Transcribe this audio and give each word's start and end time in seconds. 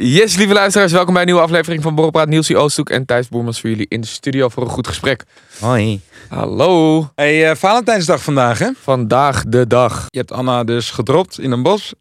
Yes, 0.00 0.36
lieve 0.36 0.52
luisteraars, 0.52 0.92
welkom 0.92 1.12
bij 1.12 1.22
een 1.22 1.28
nieuwe 1.28 1.42
aflevering 1.42 1.82
van 1.82 1.94
Borrelpraat. 1.94 2.28
Nielsie 2.28 2.56
Oosthoek 2.56 2.90
en 2.90 3.04
Thijs 3.04 3.28
Boermans 3.28 3.60
voor 3.60 3.70
jullie 3.70 3.86
in 3.88 4.00
de 4.00 4.06
studio 4.06 4.48
voor 4.48 4.62
een 4.62 4.68
goed 4.68 4.86
gesprek. 4.86 5.24
Hoi. 5.60 6.00
Hallo. 6.28 7.08
Hey, 7.14 7.50
eh, 7.50 7.56
Valentijnsdag 7.56 8.22
vandaag, 8.22 8.58
hè? 8.58 8.70
Vandaag 8.80 9.44
de 9.44 9.66
dag. 9.66 10.06
Je 10.08 10.18
hebt 10.18 10.32
Anna 10.32 10.64
dus 10.64 10.90
gedropt 10.90 11.40
in 11.40 11.50
een 11.50 11.62
bos. 11.62 11.94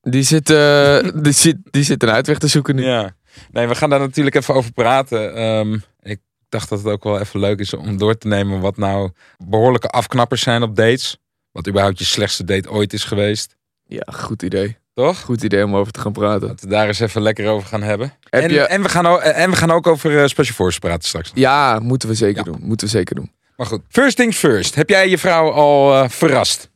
Die 0.00 0.22
zit, 0.22 0.50
eh, 0.50 0.98
die 1.24 1.32
zit, 1.32 1.56
die 1.70 1.82
zit 1.82 2.02
een 2.02 2.10
uitweg 2.10 2.38
te 2.38 2.46
zoeken 2.46 2.74
nu. 2.74 2.84
Ja. 2.84 3.16
Nee, 3.50 3.66
we 3.66 3.74
gaan 3.74 3.90
daar 3.90 4.00
natuurlijk 4.00 4.36
even 4.36 4.54
over 4.54 4.72
praten. 4.72 5.34
Ehm, 5.34 5.78
ik 6.02 6.20
dacht 6.48 6.68
dat 6.68 6.78
het 6.78 6.88
ook 6.88 7.04
wel 7.04 7.20
even 7.20 7.40
leuk 7.40 7.58
is 7.58 7.74
om 7.74 7.98
door 7.98 8.18
te 8.18 8.28
nemen 8.28 8.60
wat 8.60 8.76
nou 8.76 9.10
behoorlijke 9.46 9.88
afknappers 9.88 10.42
zijn 10.42 10.62
op 10.62 10.76
dates. 10.76 11.16
Wat 11.52 11.68
überhaupt 11.68 11.98
je 11.98 12.04
slechtste 12.04 12.44
date 12.44 12.70
ooit 12.70 12.92
is 12.92 13.04
geweest. 13.04 13.56
Ja, 13.86 14.06
goed 14.12 14.42
idee. 14.42 14.76
Toch? 14.94 15.20
Goed 15.20 15.42
idee 15.42 15.64
om 15.64 15.76
over 15.76 15.92
te 15.92 16.00
gaan 16.00 16.12
praten. 16.12 16.48
Dat 16.48 16.60
we 16.60 16.66
daar 16.66 16.86
eens 16.86 17.00
even 17.00 17.22
lekker 17.22 17.48
over 17.48 17.68
gaan 17.68 17.82
hebben. 17.82 18.12
Heb 18.30 18.42
en, 18.42 18.50
je... 18.50 18.60
en, 18.60 18.82
we 18.82 18.88
gaan 18.88 19.06
ook, 19.06 19.20
en 19.20 19.50
we 19.50 19.56
gaan 19.56 19.70
ook 19.70 19.86
over 19.86 20.20
eh, 20.22 20.26
Special 20.26 20.54
Forces 20.54 20.78
praten 20.78 21.08
straks. 21.08 21.30
Ja, 21.34 21.78
moeten 21.78 22.08
we 22.08 22.14
zeker 22.14 22.44
Ja. 22.44 22.52
doen. 22.52 22.60
Moeten 22.62 22.86
we 22.86 22.92
zeker 22.92 23.14
doen. 23.14 23.32
Maar 23.56 23.66
goed, 23.66 23.80
first 23.88 24.16
things 24.16 24.36
first. 24.38 24.74
Heb 24.74 24.88
jij 24.88 25.08
je 25.08 25.18
vrouw 25.18 25.50
al 25.50 25.94
eh, 26.02 26.08
verrast? 26.08 26.70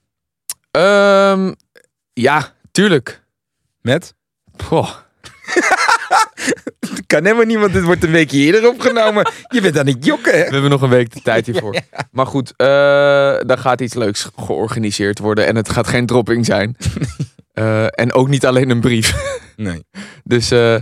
Ehm, 0.70 1.53
ja, 2.12 2.53
tuurlijk. 2.70 3.23
Met? 3.81 4.15
Goh. 4.64 4.91
Kan 7.07 7.25
helemaal 7.25 7.45
niet, 7.47 7.59
want 7.59 7.73
dit 7.73 7.83
wordt 7.85 8.05
een 8.05 8.11
weekje 8.11 8.39
eerder 8.39 8.69
opgenomen. 8.69 9.31
je 9.48 9.61
bent 9.61 9.79
aan 9.79 9.87
het 9.87 10.05
jokken, 10.05 10.33
hè? 10.33 10.45
We 10.45 10.53
hebben 10.53 10.70
nog 10.70 10.83
een 10.83 10.89
week 10.89 11.12
de 11.14 11.20
tijd 11.23 11.47
hiervoor. 11.51 11.77
Maar 12.11 12.27
goed, 12.27 12.48
uh, 12.57 12.67
daar 13.47 13.59
gaat 13.59 13.81
iets 13.81 13.95
leuks 13.95 14.29
georganiseerd 14.37 15.19
worden. 15.19 15.47
En 15.47 15.57
het 15.57 15.69
gaat 15.69 15.87
geen 15.87 16.07
dropping 16.07 16.45
zijn. 16.47 16.77
Eh, 17.59 17.84
en 17.91 18.12
ook 18.12 18.28
niet 18.28 18.47
alleen 18.47 18.70
een 18.70 18.81
brief. 18.81 19.12
Nee. 19.56 19.84
Dus, 20.25 20.51
eh, 20.51 20.75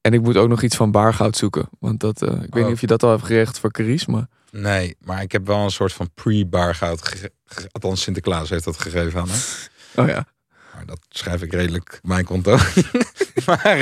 en 0.00 0.12
ik 0.12 0.20
moet 0.22 0.36
ook 0.36 0.48
nog 0.48 0.62
iets 0.62 0.76
van 0.76 0.90
baargoud 0.90 1.36
zoeken. 1.36 1.68
Want 1.78 2.00
dat, 2.00 2.22
eh, 2.22 2.28
ik 2.28 2.36
weet 2.54 2.62
Oh. 2.62 2.64
niet 2.64 2.74
of 2.74 2.80
je 2.80 2.86
dat 2.86 3.02
al 3.02 3.10
hebt 3.10 3.24
geregeld 3.24 3.58
voor 3.58 3.70
Carice, 3.70 4.10
maar... 4.10 4.26
Nee, 4.50 4.96
maar 5.00 5.22
ik 5.22 5.32
heb 5.32 5.46
wel 5.46 5.58
een 5.58 5.70
soort 5.70 5.92
van 5.92 6.10
ge- 6.14 7.32
Althans, 7.72 8.02
Sinterklaas 8.02 8.50
heeft 8.50 8.64
dat 8.64 8.80
gegeven 8.80 9.20
aan 9.20 9.26
me. 9.26 9.34
Oh 10.02 10.08
ja. 10.08 10.26
Maar 10.74 10.86
dat 10.86 10.98
schrijf 11.08 11.42
ik 11.42 11.52
redelijk 11.52 11.98
op 12.02 12.08
mijn 12.08 12.24
konto. 12.24 12.56
maar 13.46 13.78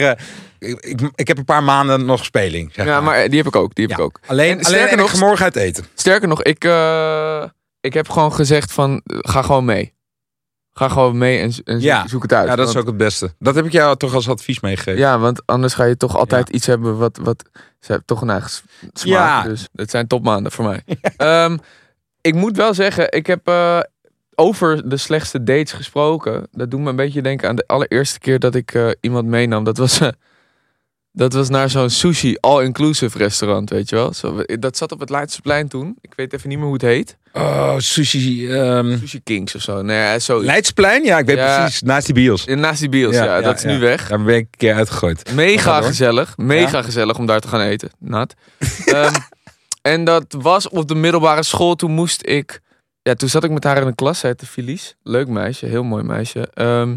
ik, 0.59 0.79
ik, 0.81 1.01
ik 1.15 1.29
heb 1.29 1.39
een 1.39 1.45
paar 1.45 1.63
maanden 1.65 2.05
nog 2.05 2.25
speling. 2.25 2.73
Zeg 2.75 2.87
Ja, 2.87 3.01
maar 3.01 3.29
die 3.29 3.39
heb 3.39 3.47
ik 3.47 3.57
ook. 3.57 3.75
Die 3.75 3.87
heb 3.87 3.97
Ja. 3.99 4.03
ik 4.05 4.09
ook. 4.11 4.21
Alleen, 4.27 4.59
En 4.59 4.65
sterker 4.65 4.97
nog- 4.97 5.21
morgen 5.21 5.45
uit 5.45 5.57
eten. 5.57 5.85
Sterker 5.95 6.29
nog, 6.29 6.43
ik, 6.43 6.65
ik 7.81 7.95
heb 7.95 8.09
gewoon 8.09 8.33
gezegd 8.33 8.73
van, 8.73 9.01
ga 9.05 9.43
gewoon 9.43 9.65
mee. 9.65 9.95
Ga 10.73 10.89
gewoon 10.89 11.19
mee 11.19 11.39
en, 11.39 11.53
en 11.65 11.81
Ja. 11.81 12.09
zoek, 12.09 12.23
het 12.23 12.33
uit. 12.33 12.49
Ja, 12.49 12.57
dat 12.57 12.69
is 12.69 12.77
ook 12.77 12.87
het 12.87 12.97
beste. 12.97 13.35
Dat 13.39 13.55
heb 13.55 13.65
ik 13.65 13.73
jou 13.73 13.97
toch 13.97 14.15
als 14.15 14.29
advies 14.29 14.61
meegegeven. 14.61 15.01
Ja, 15.01 15.19
want 15.19 15.43
anders 15.47 15.75
ga 15.75 15.85
je 15.85 15.97
toch 15.97 16.17
altijd 16.17 16.49
iets 16.49 16.67
hebben 16.67 16.99
wat, 16.99 17.19
wat 17.23 17.45
ze 17.53 17.87
hebben 17.87 18.07
toch 18.07 18.21
een 18.21 18.31
eigen 18.31 18.51
smaak. 18.93 19.43
Ja. 19.45 19.49
Dus 19.49 19.69
het 19.75 19.91
zijn 19.91 20.07
topmaanden 20.07 20.53
voor 20.53 20.65
mij. 20.65 20.83
Ehm, 21.17 21.57
ik 22.21 22.35
moet 22.35 22.57
wel 22.57 22.75
zeggen, 22.75 23.13
ik 23.13 23.27
heb 23.27 23.49
eh, 23.49 23.81
over 24.35 24.89
de 24.89 24.97
slechtste 24.97 25.43
dates 25.43 25.73
gesproken. 25.73 26.49
Dat 26.53 26.71
doet 26.71 26.81
me 26.81 26.89
een 26.91 26.97
beetje 26.97 27.23
denken 27.23 27.49
aan 27.49 27.57
de 27.57 27.67
allereerste 27.67 28.19
keer 28.19 28.39
dat 28.39 28.55
ik 28.55 28.75
eh, 28.75 28.89
iemand 29.01 29.27
meenam. 29.27 29.65
Dat 29.65 29.77
was, 29.77 30.01
eh, 30.01 30.09
dat 31.19 31.33
was 31.33 31.49
naar 31.49 31.71
zo'n 31.71 31.91
sushi 31.91 32.37
all-inclusive 32.41 33.19
restaurant, 33.19 33.71
weet 33.71 33.89
je 33.89 33.97
wel. 33.97 34.13
Zo, 34.13 34.43
dat 34.45 34.77
zat 34.77 34.93
op 34.93 35.01
het 35.01 35.11
Leidseplein 35.11 35.69
toen. 35.69 35.97
Ik 36.01 36.13
weet 36.17 36.33
even 36.33 36.49
niet 36.49 36.57
meer 36.59 36.67
hoe 36.67 36.75
het 36.77 36.83
heet. 36.83 37.17
Oh, 37.33 37.75
sushi. 37.79 38.53
ehm 38.53 38.99
Sushi 38.99 39.21
Kings 39.25 39.55
of 39.55 39.63
zo. 39.63 39.83
Nee, 39.83 39.97
ja, 39.99 40.19
zo. 40.19 40.43
Leidsplein? 40.43 41.05
Ja, 41.05 41.19
ik 41.19 41.27
weet 41.27 41.37
Ja. 41.37 41.59
precies. 41.61 41.83
Naast 41.83 42.07
die 42.07 42.15
bios. 42.15 42.45
Naast 42.45 42.81
die 42.81 42.89
bios, 42.89 43.15
ja, 43.15 43.41
dat 43.41 43.57
is 43.57 43.65
nu 43.65 43.79
weg. 43.79 44.09
Daar 44.09 44.23
ben 44.23 44.35
ik 44.37 44.41
een 44.51 44.59
keer 44.59 44.75
uitgegooid. 44.75 45.35
Mega 45.35 45.83
gezellig. 45.83 46.37
Mega 46.37 46.83
gezellig 46.83 47.19
om 47.19 47.27
daar 47.27 47.41
te 47.41 47.49
gaan 47.49 47.61
eten. 47.61 47.91
Nat. 47.99 48.35
Ehm, 48.85 49.15
en 49.83 50.05
dat 50.05 50.25
was 50.39 50.69
op 50.69 50.89
de 50.89 50.95
middelbare 50.95 51.43
school. 51.43 51.75
Toen 51.75 51.91
moest 51.91 52.27
ik... 52.27 52.61
Ja, 53.03 53.15
toen 53.15 53.29
zat 53.29 53.45
ik 53.45 53.51
met 53.51 53.65
haar 53.65 53.81
in 53.81 53.87
de 53.87 53.95
klas. 53.95 54.19
Zij 54.19 54.29
heette 54.31 54.47
Felice. 54.47 54.95
Leuk 55.03 55.29
meisje. 55.29 55.67
Heel 55.67 55.83
mooi 55.85 56.03
meisje. 56.05 56.49
Ehm, 56.55 56.97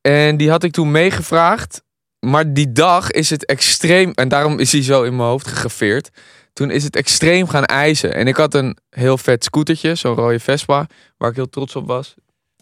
en 0.00 0.36
die 0.36 0.50
had 0.50 0.62
ik 0.62 0.72
toen 0.72 0.90
meegevraagd. 0.90 1.82
Maar 2.20 2.52
die 2.52 2.72
dag 2.72 3.10
is 3.10 3.30
het 3.30 3.44
extreem... 3.44 4.10
En 4.10 4.28
daarom 4.28 4.58
is 4.58 4.72
hij 4.72 4.82
zo 4.82 5.02
in 5.02 5.16
mijn 5.16 5.28
hoofd 5.28 5.46
gegraveerd. 5.46 6.10
Toen 6.52 6.70
is 6.70 6.84
het 6.84 6.96
extreem 6.96 7.48
gaan 7.48 7.64
eisen. 7.64 8.14
En 8.14 8.26
ik 8.26 8.36
had 8.36 8.54
een 8.54 8.76
heel 8.90 9.18
vet 9.18 9.44
scootertje. 9.44 9.94
Zo'n 9.94 10.14
rode 10.14 10.40
Vespa. 10.40 10.86
Waar 11.16 11.30
ik 11.30 11.36
heel 11.36 11.48
trots 11.48 11.76
op 11.76 11.86
was. 11.86 12.14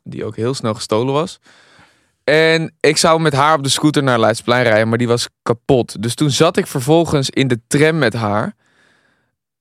Die 0.03 0.25
ook 0.25 0.37
heel 0.37 0.55
snel 0.55 0.75
gestolen 0.75 1.15
was. 1.15 1.39
En 2.25 2.75
ik 2.81 2.97
zou 2.97 3.21
met 3.21 3.33
haar 3.33 3.55
op 3.55 3.63
de 3.63 3.69
scooter 3.69 4.03
naar 4.03 4.21
Leidsplein 4.21 4.63
rijden, 4.63 4.89
maar 4.89 4.99
die 4.99 5.09
was 5.09 5.29
kapot. 5.43 6.03
Dus 6.03 6.15
toen 6.15 6.31
zat 6.31 6.57
ik 6.57 6.67
vervolgens 6.67 7.31
in 7.31 7.49
de 7.49 7.61
tram 7.67 7.99
met 7.99 8.13
haar. 8.13 8.57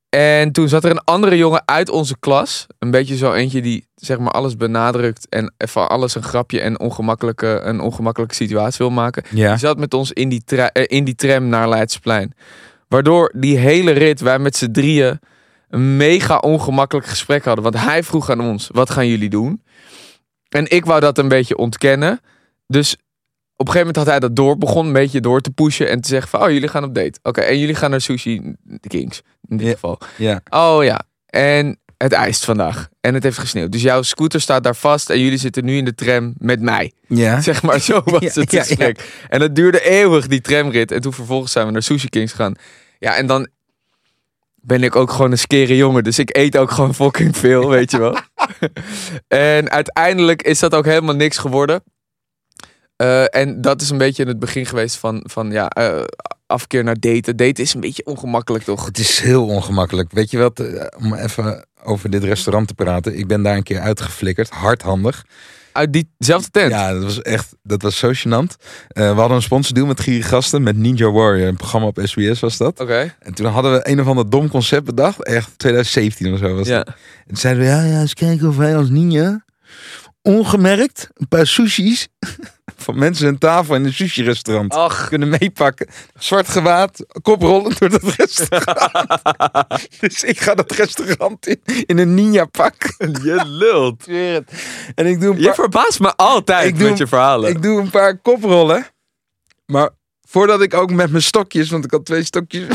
En 0.09 0.51
toen 0.51 0.67
zat 0.67 0.83
er 0.83 0.91
een 0.91 1.03
andere 1.03 1.37
jongen 1.37 1.61
uit 1.65 1.89
onze 1.89 2.15
klas. 2.19 2.65
Een 2.79 2.91
beetje 2.91 3.15
zo 3.15 3.33
eentje 3.33 3.61
die 3.61 3.87
zeg 3.95 4.19
maar 4.19 4.31
alles 4.31 4.55
benadrukt 4.55 5.29
en 5.29 5.53
van 5.57 5.87
alles 5.87 6.15
een 6.15 6.23
grapje 6.23 6.61
en 6.61 6.79
ongemakkelijke, 6.79 7.59
een 7.63 7.79
ongemakkelijke 7.79 8.35
situatie 8.35 8.77
wil 8.77 8.89
maken. 8.89 9.23
Ja. 9.29 9.49
Die 9.49 9.59
zat 9.59 9.77
met 9.77 9.93
ons 9.93 10.11
in 10.11 10.29
die, 10.29 10.43
eh, 10.45 10.83
in 10.97 11.03
die 11.03 11.15
tram 11.15 11.47
naar 11.47 11.69
Leidsplein. 11.69 12.33
Waardoor 12.87 13.33
die 13.35 13.57
hele 13.57 13.91
rit 13.91 14.19
wij 14.19 14.39
met 14.39 14.55
z'n 14.55 14.71
drieën 14.71 15.19
een 15.69 15.97
mega 15.97 16.37
ongemakkelijk 16.37 17.07
gesprek 17.07 17.45
hadden. 17.45 17.63
Want 17.63 17.79
hij 17.79 18.03
vroeg 18.03 18.29
aan 18.29 18.41
ons, 18.41 18.69
wat 18.71 18.89
gaan 18.89 19.07
jullie 19.07 19.29
doen? 19.29 19.63
En 20.49 20.71
ik 20.71 20.85
wou 20.85 20.99
dat 20.99 21.17
een 21.17 21.27
beetje 21.27 21.57
ontkennen. 21.57 22.19
Dus 22.67 22.95
op 23.55 23.67
een 23.67 23.73
gegeven 23.73 23.79
moment 23.79 23.95
had 23.95 24.05
hij 24.05 24.19
dat 24.19 24.35
door, 24.35 24.57
begon 24.57 24.85
een 24.85 24.93
beetje 24.93 25.21
door 25.21 25.41
te 25.41 25.51
pushen 25.51 25.89
en 25.89 26.01
te 26.01 26.07
zeggen 26.07 26.29
van, 26.29 26.41
oh 26.41 26.49
jullie 26.49 26.67
gaan 26.67 26.83
op 26.83 26.95
date. 26.95 27.19
Oké, 27.23 27.41
en 27.41 27.59
jullie 27.59 27.75
gaan 27.75 27.89
naar 27.89 28.01
Sushi 28.01 28.55
Kings, 28.87 29.21
in 29.49 29.57
dit 29.57 29.67
Ja. 29.67 29.73
geval. 29.73 29.99
Ja. 30.17 30.41
Oh 30.49 30.83
ja, 30.83 31.01
en 31.25 31.79
het 31.97 32.11
ijst 32.11 32.45
vandaag. 32.45 32.89
En 33.01 33.13
het 33.13 33.23
heeft 33.23 33.37
gesneeuwd. 33.37 33.71
Dus 33.71 33.81
jouw 33.81 34.01
scooter 34.01 34.41
staat 34.41 34.63
daar 34.63 34.75
vast 34.75 35.09
en 35.09 35.19
jullie 35.19 35.37
zitten 35.37 35.65
nu 35.65 35.77
in 35.77 35.85
de 35.85 35.95
tram 35.95 36.33
met 36.37 36.61
mij. 36.61 36.91
Ja. 37.07 37.41
Zeg 37.49 37.63
maar, 37.63 37.79
zo 37.79 38.01
was 38.05 38.33
Ja, 38.33 38.41
het 38.41 38.67
ja. 38.77 38.91
En 39.29 39.39
dat 39.39 39.55
duurde 39.55 39.81
eeuwig, 39.81 40.27
die 40.27 40.41
tramrit. 40.41 40.91
En 40.91 41.01
toen 41.01 41.13
vervolgens 41.13 41.51
zijn 41.51 41.65
we 41.65 41.71
naar 41.71 41.83
Sushi 41.83 42.09
Kings 42.09 42.31
gegaan. 42.31 42.55
Ja, 42.99 43.15
en 43.15 43.25
dan 43.27 43.47
ben 44.55 44.83
ik 44.83 44.95
ook 44.95 45.11
gewoon 45.11 45.31
een 45.31 45.37
skere 45.37 45.75
jongen. 45.75 46.03
Dus 46.03 46.19
ik 46.19 46.35
eet 46.37 46.57
ook 46.57 46.71
gewoon 46.71 46.95
fucking 46.95 47.37
veel, 47.37 47.69
weet 47.69 47.91
je 47.91 47.97
wel. 47.99 48.17
en 49.27 49.69
uiteindelijk 49.71 50.41
is 50.41 50.59
dat 50.59 50.75
ook 50.75 50.85
helemaal 50.85 51.15
niks 51.15 51.37
geworden. 51.37 51.83
Eh, 52.95 53.35
en 53.35 53.61
dat 53.61 53.81
is 53.81 53.89
een 53.89 53.97
beetje 53.97 54.21
in 54.23 54.27
het 54.29 54.39
begin 54.39 54.65
geweest 54.65 54.95
van, 54.95 55.23
van 55.23 55.51
ja, 55.51 55.67
eh, 55.69 56.03
afkeer 56.47 56.83
naar 56.83 56.99
daten. 56.99 57.35
Daten 57.37 57.63
is 57.63 57.73
een 57.73 57.79
beetje 57.81 58.05
ongemakkelijk, 58.05 58.63
toch? 58.63 58.85
Het 58.85 58.97
is 58.99 59.19
heel 59.19 59.45
ongemakkelijk. 59.47 60.11
Weet 60.11 60.31
je 60.31 60.37
wat, 60.37 60.59
eh, 60.59 60.85
om 60.97 61.13
even 61.13 61.65
over 61.83 62.09
dit 62.09 62.23
restaurant 62.23 62.67
te 62.67 62.73
praten. 62.73 63.17
Ik 63.17 63.27
ben 63.27 63.41
daar 63.41 63.55
een 63.55 63.63
keer 63.63 63.79
uitgeflikkerd, 63.79 64.49
hardhandig. 64.49 65.25
Uit 65.71 65.93
diezelfde 66.17 66.49
tent. 66.51 66.71
Ja, 66.71 66.93
dat 66.93 67.03
was 67.03 67.21
echt, 67.21 67.55
dat 67.63 67.81
was 67.81 67.97
zo 67.97 68.11
gênant. 68.13 68.55
Eh, 68.87 69.13
we 69.13 69.19
hadden 69.19 69.37
een 69.37 69.41
sponsordeal 69.43 69.85
met 69.85 69.99
Gierige 69.99 70.27
Gasten, 70.27 70.63
met 70.63 70.77
Ninja 70.77 71.11
Warrior. 71.11 71.47
Een 71.47 71.55
programma 71.55 71.87
op 71.87 71.99
SBS 72.03 72.39
was 72.39 72.57
dat. 72.57 72.79
Oké. 72.79 73.15
En 73.19 73.33
toen 73.33 73.45
hadden 73.45 73.71
we 73.71 73.89
een 73.89 73.99
of 74.01 74.07
ander 74.07 74.29
dom 74.29 74.49
concept 74.49 74.85
bedacht. 74.85 75.23
Echt 75.23 75.57
2017 75.57 76.33
of 76.33 76.39
zo 76.39 76.55
was 76.55 76.67
Ja. 76.67 76.77
dat. 76.77 76.87
En 76.87 76.93
toen 77.27 77.37
zeiden 77.37 77.63
we, 77.63 77.69
ja, 77.69 77.83
ja, 77.83 77.99
eens 77.99 78.13
kijken 78.13 78.47
of 78.47 78.57
wij 78.57 78.77
als 78.77 78.89
ninja 78.89 79.45
ongemerkt 80.21 81.09
een 81.13 81.27
paar 81.27 81.47
sushis 81.47 82.07
van 82.77 82.97
mensen 82.97 83.27
aan 83.27 83.37
tafel 83.37 83.75
in 83.75 83.85
een 83.85 83.93
sushi-restaurant 83.93 84.73
Ach. 84.73 85.07
kunnen 85.07 85.29
meepakken. 85.39 85.87
Zwart 86.19 86.47
gewaad, 86.49 87.05
koprollen 87.21 87.75
door 87.79 87.89
dat 87.89 88.03
restaurant. 88.03 89.21
dus 89.99 90.23
ik 90.23 90.39
ga 90.39 90.55
dat 90.55 90.71
restaurant 90.71 91.47
in, 91.47 91.61
in 91.85 91.97
een 91.97 92.13
ninja-pak. 92.13 92.75
Je 93.23 93.41
lult. 93.45 94.07
En 94.95 95.05
ik 95.05 95.19
doe 95.21 95.33
een 95.33 95.39
Je 95.39 95.45
paar, 95.45 95.55
verbaast 95.55 95.99
me 95.99 96.15
altijd 96.15 96.65
Ik 96.67 96.79
doe- 96.79 96.89
met 96.89 96.97
je 96.97 97.07
verhalen. 97.07 97.49
ik 97.49 97.61
doe 97.61 97.81
een 97.81 97.89
paar 97.89 98.17
koprollen. 98.17 98.87
Maar 99.65 99.89
voordat 100.27 100.61
ik 100.61 100.73
ook 100.73 100.91
met 100.91 101.11
mijn 101.11 101.23
stokjes, 101.23 101.69
want 101.69 101.85
ik 101.85 101.91
had 101.91 102.05
twee 102.05 102.23
stokjes 102.23 102.67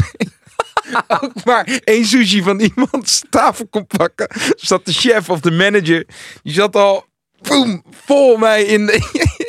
ook 1.22 1.44
maar 1.44 1.80
één 1.84 2.04
sushi 2.04 2.42
van 2.42 2.60
iemands 2.60 3.22
tafel 3.30 3.66
kon 3.66 3.86
pakken, 3.86 4.28
zat 4.56 4.84
de 4.86 4.92
chef 4.92 5.30
of 5.30 5.40
de 5.40 5.50
manager, 5.50 6.06
die 6.42 6.52
zat 6.52 6.76
al 6.76 7.04
boem, 7.48 7.82
vol 8.04 8.36
mij 8.36 8.62
in 8.64 8.86
de, 8.86 8.92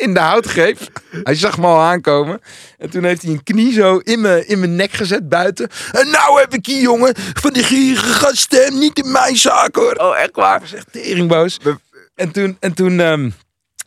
in 0.03 0.13
de 0.13 0.19
houtgreep. 0.19 0.77
Hij 1.23 1.35
zag 1.35 1.57
me 1.57 1.65
al 1.67 1.79
aankomen. 1.79 2.41
En 2.77 2.89
toen 2.89 3.03
heeft 3.03 3.21
hij 3.21 3.31
een 3.31 3.44
knie 3.44 3.73
zo 3.73 3.97
in 3.97 4.21
mijn, 4.21 4.47
in 4.47 4.59
mijn 4.59 4.75
nek 4.75 4.91
gezet 4.91 5.29
buiten. 5.29 5.69
En 5.91 6.09
nou 6.09 6.39
heb 6.39 6.53
ik 6.53 6.65
hier, 6.65 6.81
jongen, 6.81 7.13
van 7.33 7.53
die 7.53 7.63
gierige 7.63 8.13
gasten, 8.13 8.79
niet 8.79 9.00
in 9.03 9.11
mijn 9.11 9.38
zaak 9.38 9.75
hoor. 9.75 9.94
Oh, 9.94 10.17
echt 10.17 10.35
waar? 10.35 10.51
Hij 10.51 10.59
was 10.59 10.73
echt 10.73 10.88
teringboos. 10.91 11.59
En 12.15 12.31
toen, 12.31 12.57
en 12.59 12.73
toen 12.73 13.00
ehm, 13.00 13.29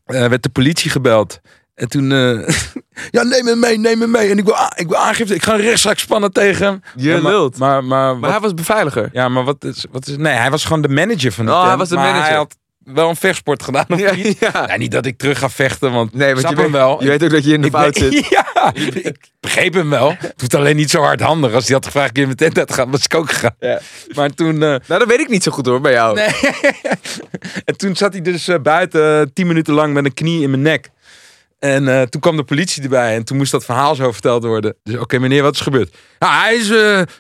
eh, 0.05 0.27
werd 0.29 0.43
de 0.43 0.49
politie 0.49 0.91
gebeld. 0.91 1.41
En 1.75 1.89
toen, 1.89 2.13
eh, 2.13 2.49
ja, 3.17 3.23
neem 3.23 3.45
me 3.45 3.55
mee, 3.57 3.79
neem 3.79 3.99
me 3.99 4.07
mee. 4.07 4.31
En 4.31 4.39
ik 4.39 4.45
wil, 4.45 4.57
a- 4.57 4.73
ik 4.77 4.89
wil 4.89 4.97
aangifte, 4.97 5.35
ik 5.35 5.43
ga 5.43 5.55
een 5.55 5.61
rechtszaak 5.61 5.99
spannen 5.99 6.33
tegen 6.33 6.67
hem. 6.67 6.83
Je 6.97 7.09
Ja, 7.09 7.21
maar- 7.21 7.33
lult. 7.33 7.59
Maar, 7.59 7.85
maar, 7.85 8.13
Maar 8.13 8.21
wat- 8.21 8.31
hij 8.31 8.41
was 8.41 8.55
beveiliger. 8.55 9.09
ja, 9.13 9.29
maar 9.29 9.45
wat 9.45 9.65
is, 9.65 9.85
wat 9.91 10.07
is, 10.07 10.17
nee, 10.17 10.33
hij 10.35 10.51
was 10.51 10.65
gewoon 10.65 10.83
de 10.83 10.89
manager 10.89 11.33
van 11.33 11.47
de 11.47 11.53
Oh, 11.53 11.67
hij 11.67 11.77
was 11.77 11.89
de 11.89 11.95
manager. 11.95 12.23
hij 12.23 12.35
had 12.37 12.57
wel 12.95 13.09
een 13.09 13.17
vechtsport 13.17 13.63
gedaan. 13.63 13.85
Of 13.89 13.99
Ja, 13.99 14.15
niet? 14.15 14.39
ja. 14.39 14.65
Ja, 14.69 14.77
niet 14.77 14.91
dat 14.91 15.07
ik 15.07 15.19
terug 15.19 15.39
ga 15.39 15.51
vechten, 15.51 15.93
want 15.93 16.15
Nee, 16.15 16.27
want 16.29 16.39
snap 16.39 16.51
je 16.51 16.57
weet, 16.57 16.65
hem 16.67 16.75
wel. 16.75 17.03
je 17.03 17.09
weet 17.09 17.25
ook 17.25 17.31
dat 17.31 17.45
je 17.45 17.53
in 17.53 17.61
de 17.61 17.67
Ik 17.67 17.73
fout 17.73 17.99
ben- 17.99 18.13
zit. 18.13 18.29
Ja, 18.55 18.73
ik 19.03 19.17
begreep 19.41 19.75
hem 19.75 19.91
wel. 19.91 20.15
Het 20.19 20.35
hoeft 20.41 20.55
alleen 20.55 20.77
niet 20.77 20.91
zo 20.91 21.03
hardhandig. 21.03 21.53
Als 21.53 21.65
hij 21.65 21.75
had 21.75 21.85
gevraagd, 21.87 22.17
je 22.17 22.25
mijn 22.25 22.37
tent 22.37 22.59
uit 22.59 22.67
te 22.69 22.73
gaan, 22.75 22.91
was 22.91 23.05
ik 23.05 23.15
ook 23.15 23.31
gegaan. 23.31 23.55
Ja. 23.61 23.81
Maar 24.15 24.31
toen... 24.31 24.53
eh, 24.55 24.59
Nou, 24.61 24.81
dat 24.87 25.05
weet 25.07 25.21
ik 25.21 25.29
niet 25.29 25.43
zo 25.43 25.51
goed 25.53 25.67
hoor, 25.67 25.81
bij 25.81 25.93
jou. 25.93 26.15
Nee. 26.15 26.29
en 27.65 27.77
toen 27.77 27.97
zat 27.97 28.13
hij 28.13 28.23
dus 28.23 28.49
eh, 28.49 28.59
buiten 28.63 29.21
eh, 29.21 29.27
tien 29.35 29.47
minuten 29.47 29.75
lang 29.75 29.95
met 29.95 30.05
een 30.05 30.15
knie 30.15 30.43
in 30.43 30.51
mijn 30.51 30.63
nek. 30.63 30.89
En 31.59 32.11
toen 32.11 32.21
kwam 32.21 32.37
de 32.37 32.45
politie 32.45 32.83
erbij 32.83 33.15
en 33.15 33.25
toen 33.25 33.37
moest 33.37 33.53
dat 33.53 33.65
verhaal 33.65 33.95
zo 33.95 34.13
verteld 34.13 34.45
worden. 34.45 34.77
Dus 34.83 34.97
oké 35.01 35.19
meneer, 35.19 35.43
wat 35.43 35.55
is 35.55 35.61
gebeurd? 35.61 35.97
Ja, 36.19 36.41
hij 36.43 36.55
is 36.57 36.67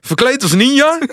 verkleed 0.00 0.42
als 0.42 0.52
ninja. 0.52 0.98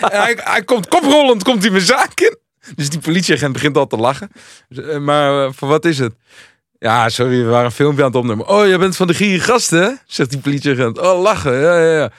en 0.00 0.20
hij, 0.20 0.38
hij 0.40 0.62
komt 0.64 0.88
koprollend, 0.88 1.42
komt 1.44 1.62
hij 1.62 1.70
mijn 1.70 1.84
zaak 1.84 2.20
in. 2.20 2.36
Dus 2.76 2.90
die 2.90 3.00
politieagent 3.00 3.52
begint 3.52 3.76
al 3.76 3.86
te 3.86 3.96
lachen. 3.96 4.30
Dus, 4.68 4.84
eh, 4.84 4.98
maar 4.98 5.44
eh, 5.44 5.52
voor 5.52 5.68
wat 5.68 5.84
is 5.84 5.98
het? 5.98 6.14
Ja, 6.78 7.08
sorry, 7.08 7.42
we 7.44 7.48
waren 7.48 7.64
een 7.64 7.72
filmpje 7.72 8.02
aan 8.02 8.08
het 8.08 8.18
opnemen. 8.18 8.48
Oh, 8.48 8.66
jij 8.66 8.78
bent 8.78 8.96
van 8.96 9.06
de 9.06 9.14
gierige 9.14 9.44
gasten, 9.44 9.82
hè? 9.82 9.90
Zegt 10.06 10.30
die 10.30 10.38
politieagent. 10.38 10.98
Oh, 10.98 11.20
lachen, 11.20 11.60
ja, 11.60 11.78
ja, 11.78 11.96
ja. 11.96 12.10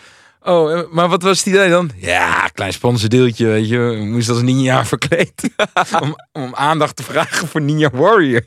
Oh, 0.42 0.78
eh, 0.78 0.84
maar 0.92 1.10
wat 1.10 1.24
was 1.24 1.38
het 1.38 1.48
idee 1.48 1.70
dan? 1.70 1.92
Ja, 1.96 2.48
klein 2.54 2.74
sponsordeeltje, 2.74 3.46
weet 3.46 3.70
je. 3.70 3.78
We 3.78 4.06
moesten 4.06 4.34
als 4.34 4.44
ninja 4.44 4.86
verkleed. 4.86 5.50
om, 6.02 6.16
om 6.32 6.56
aandacht 6.56 6.96
te 6.96 7.04
vragen 7.04 7.48
voor 7.48 7.62
Ninja 7.62 7.90
Warrior. 7.94 8.42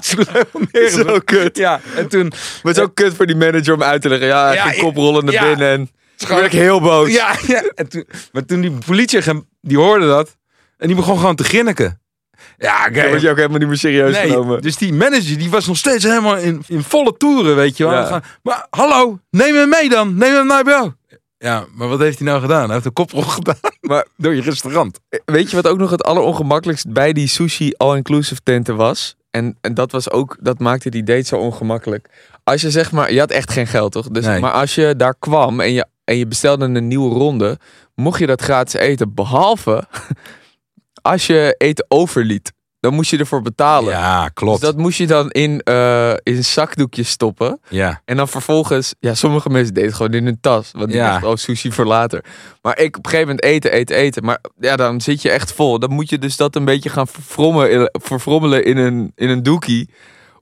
Zo 1.04 1.18
kut. 1.24 1.56
Ja, 1.56 1.80
en 1.96 2.08
toen... 2.08 2.28
Maar 2.28 2.60
het 2.62 2.76
is 2.76 2.82
ook 2.82 2.94
kut 2.94 3.14
voor 3.14 3.26
die 3.26 3.36
manager 3.36 3.74
om 3.74 3.82
uit 3.82 4.02
te 4.02 4.08
leggen. 4.08 4.26
Ja, 4.26 4.52
Ja, 4.52 4.66
ging 4.68 4.82
koprollen 4.82 5.24
naar 5.24 5.34
ja. 5.34 5.42
binnen 5.42 5.68
en... 5.68 5.90
Toen 6.16 6.28
werd 6.28 6.52
ik 6.52 6.60
heel 6.60 6.80
boos. 6.80 7.12
Ja, 7.12 7.34
ja. 7.46 7.62
En 7.74 7.88
toen, 7.88 8.06
maar 8.32 8.44
toen 8.44 8.60
die 8.60 8.72
politieagent, 8.86 9.44
die 9.60 9.78
hoorde 9.78 10.06
dat. 10.06 10.36
En 10.80 10.86
die 10.86 10.96
begon 10.96 11.18
gewoon 11.18 11.36
te 11.36 11.44
grinniken. 11.44 12.00
Ja, 12.58 12.88
kijk. 12.88 13.08
word 13.08 13.20
je 13.20 13.30
ook 13.30 13.36
helemaal 13.36 13.58
niet 13.58 13.68
meer 13.68 13.76
serieus 13.76 14.14
Nee, 14.16 14.30
genomen. 14.30 14.62
dus 14.62 14.76
die 14.76 14.92
manager 14.92 15.38
die 15.38 15.50
was 15.50 15.66
nog 15.66 15.76
steeds 15.76 16.04
helemaal 16.04 16.36
in, 16.36 16.62
in 16.66 16.82
volle 16.82 17.16
toeren, 17.16 17.56
weet 17.56 17.76
je 17.76 17.84
wel. 17.84 17.92
Ja. 17.92 18.22
Maar 18.42 18.66
hallo, 18.70 19.18
neem 19.30 19.54
hem 19.54 19.68
mee 19.68 19.88
dan. 19.88 20.14
Neem 20.14 20.34
hem 20.34 20.46
naar 20.46 20.66
jou. 20.66 20.92
Ja, 21.38 21.64
maar 21.74 21.88
wat 21.88 21.98
heeft 21.98 22.18
hij 22.18 22.26
nou 22.28 22.40
gedaan? 22.40 22.64
Hij 22.64 22.72
heeft 22.72 22.84
een 22.84 22.92
koprol 22.92 23.22
gedaan 23.38 23.56
Maar 23.80 24.06
door 24.16 24.34
je 24.34 24.42
restaurant. 24.42 25.00
weet 25.24 25.50
je 25.50 25.56
wat 25.56 25.66
ook 25.68 25.78
nog 25.78 25.90
het 25.90 26.04
allerongemakkelijkst 26.04 26.92
bij 26.92 27.12
die 27.12 27.26
sushi 27.28 27.72
all-inclusive 27.76 28.40
tenten 28.42 28.76
was? 28.76 29.16
En, 29.30 29.56
en 29.60 29.74
dat 29.74 29.92
was 29.92 30.10
ook, 30.10 30.36
dat 30.40 30.58
maakte 30.58 30.90
die 30.90 31.02
date 31.02 31.22
zo 31.26 31.36
ongemakkelijk. 31.36 32.08
Als 32.44 32.60
je 32.60 32.70
zeg 32.70 32.92
maar, 32.92 33.12
je 33.12 33.18
had 33.18 33.30
echt 33.30 33.50
geen 33.52 33.66
geld 33.66 33.92
toch? 33.92 34.08
Dus, 34.08 34.24
Nee. 34.24 34.40
Maar 34.40 34.52
als 34.52 34.74
je 34.74 34.94
daar 34.96 35.14
kwam 35.18 35.60
en 35.60 35.72
je, 35.72 35.86
en 36.04 36.16
je 36.16 36.26
bestelde 36.26 36.64
een 36.64 36.88
nieuwe 36.88 37.14
ronde, 37.14 37.58
mocht 37.94 38.18
je 38.18 38.26
dat 38.26 38.40
gratis 38.40 38.80
eten. 38.80 39.14
Behalve 39.14 39.84
als 41.02 41.26
je 41.26 41.54
eten 41.58 41.84
overliet. 41.88 42.52
Dan 42.80 42.94
moest 42.94 43.10
je 43.10 43.18
ervoor 43.18 43.42
betalen. 43.42 43.92
Ja, 43.92 44.28
klopt. 44.28 44.60
Dus 44.60 44.70
dat 44.70 44.78
moest 44.78 44.98
je 44.98 45.06
dan 45.06 45.30
in, 45.30 45.60
eh 45.60 46.12
in 46.22 46.44
zakdoekjes 46.44 47.08
stoppen. 47.08 47.60
Ja. 47.68 48.02
En 48.04 48.16
dan 48.16 48.28
vervolgens, 48.28 48.94
ja, 49.00 49.14
sommige 49.14 49.48
mensen 49.50 49.74
deden 49.74 49.88
het 49.88 49.98
gewoon 49.98 50.12
in 50.14 50.24
hun 50.24 50.38
tas. 50.40 50.70
Want 50.72 50.86
die 50.88 50.96
Ja. 50.96 51.10
dachten, 51.10 51.28
oh, 51.28 51.36
sushi 51.36 51.72
voor 51.72 51.84
later. 51.86 52.24
Maar 52.62 52.78
ik 52.78 52.96
op 52.96 53.04
een 53.04 53.10
gegeven 53.10 53.28
moment 53.34 53.44
eten, 53.46 53.72
eten, 53.72 53.96
eten. 53.96 54.24
Maar 54.24 54.38
ja, 54.60 54.76
dan 54.76 55.00
zit 55.00 55.22
je 55.22 55.30
echt 55.30 55.52
vol. 55.52 55.78
Dan 55.78 55.90
moet 55.92 56.10
je 56.10 56.18
dus 56.18 56.36
dat 56.36 56.56
een 56.56 56.64
beetje 56.64 56.88
gaan 56.90 57.06
verfrommelen, 57.08 57.90
verfrommelen 57.92 58.64
in 58.64 58.76
een, 58.76 59.12
in 59.14 59.28
een 59.28 59.42
doekie. 59.42 59.90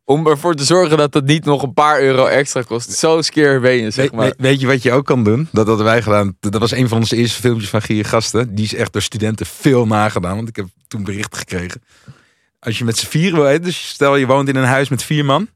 Om 0.09 0.27
ervoor 0.27 0.55
te 0.55 0.65
zorgen 0.65 0.97
dat 0.97 1.15
het 1.15 1.25
niet 1.25 1.45
nog 1.45 1.63
een 1.63 1.73
paar 1.73 2.01
euro 2.01 2.27
extra 2.27 2.63
kost. 2.63 2.91
Zo 2.91 3.23
skeer 3.23 3.61
ben 3.61 3.73
je, 3.73 3.91
zeg 3.91 4.13
maar. 4.13 4.25
weet- 4.25 4.35
weet 4.39 4.61
je 4.61 4.67
wat 4.67 4.83
je 4.83 4.93
ook 4.93 5.05
kan 5.07 5.25
doen? 5.25 5.49
Dat 5.53 5.67
hadden 5.67 5.85
wij 5.85 6.03
gedaan. 6.03 6.37
Dat 6.41 6.61
was 6.61 6.71
een 6.71 6.89
van 6.89 6.99
onze 6.99 7.17
eerste 7.17 7.41
filmpjes 7.41 7.71
van 7.71 7.83
Gier 7.83 8.05
Gasten. 8.05 8.55
Die 8.55 8.65
is 8.65 8.75
echt 8.75 8.93
door 8.93 9.03
studenten 9.03 9.47
veel 9.47 9.87
nagedaan. 9.87 10.37
Want 10.37 10.49
ik 10.49 10.57
heb 10.57 10.67
toen 10.87 11.05
berichten 11.05 11.39
gekregen. 11.39 11.83
Als 12.61 12.79
je 12.79 12.85
met 12.85 12.99
z'n 12.99 13.07
vieren 13.07 13.39
wil 13.39 13.49
eten. 13.49 13.63
Dus 13.63 13.89
stel 13.89 14.17
je 14.17 14.27
woont 14.27 14.49
in 14.49 14.57
een 14.57 14.65
huis 14.65 14.89
met 14.89 15.03
vier 15.03 15.25
man. 15.25 15.49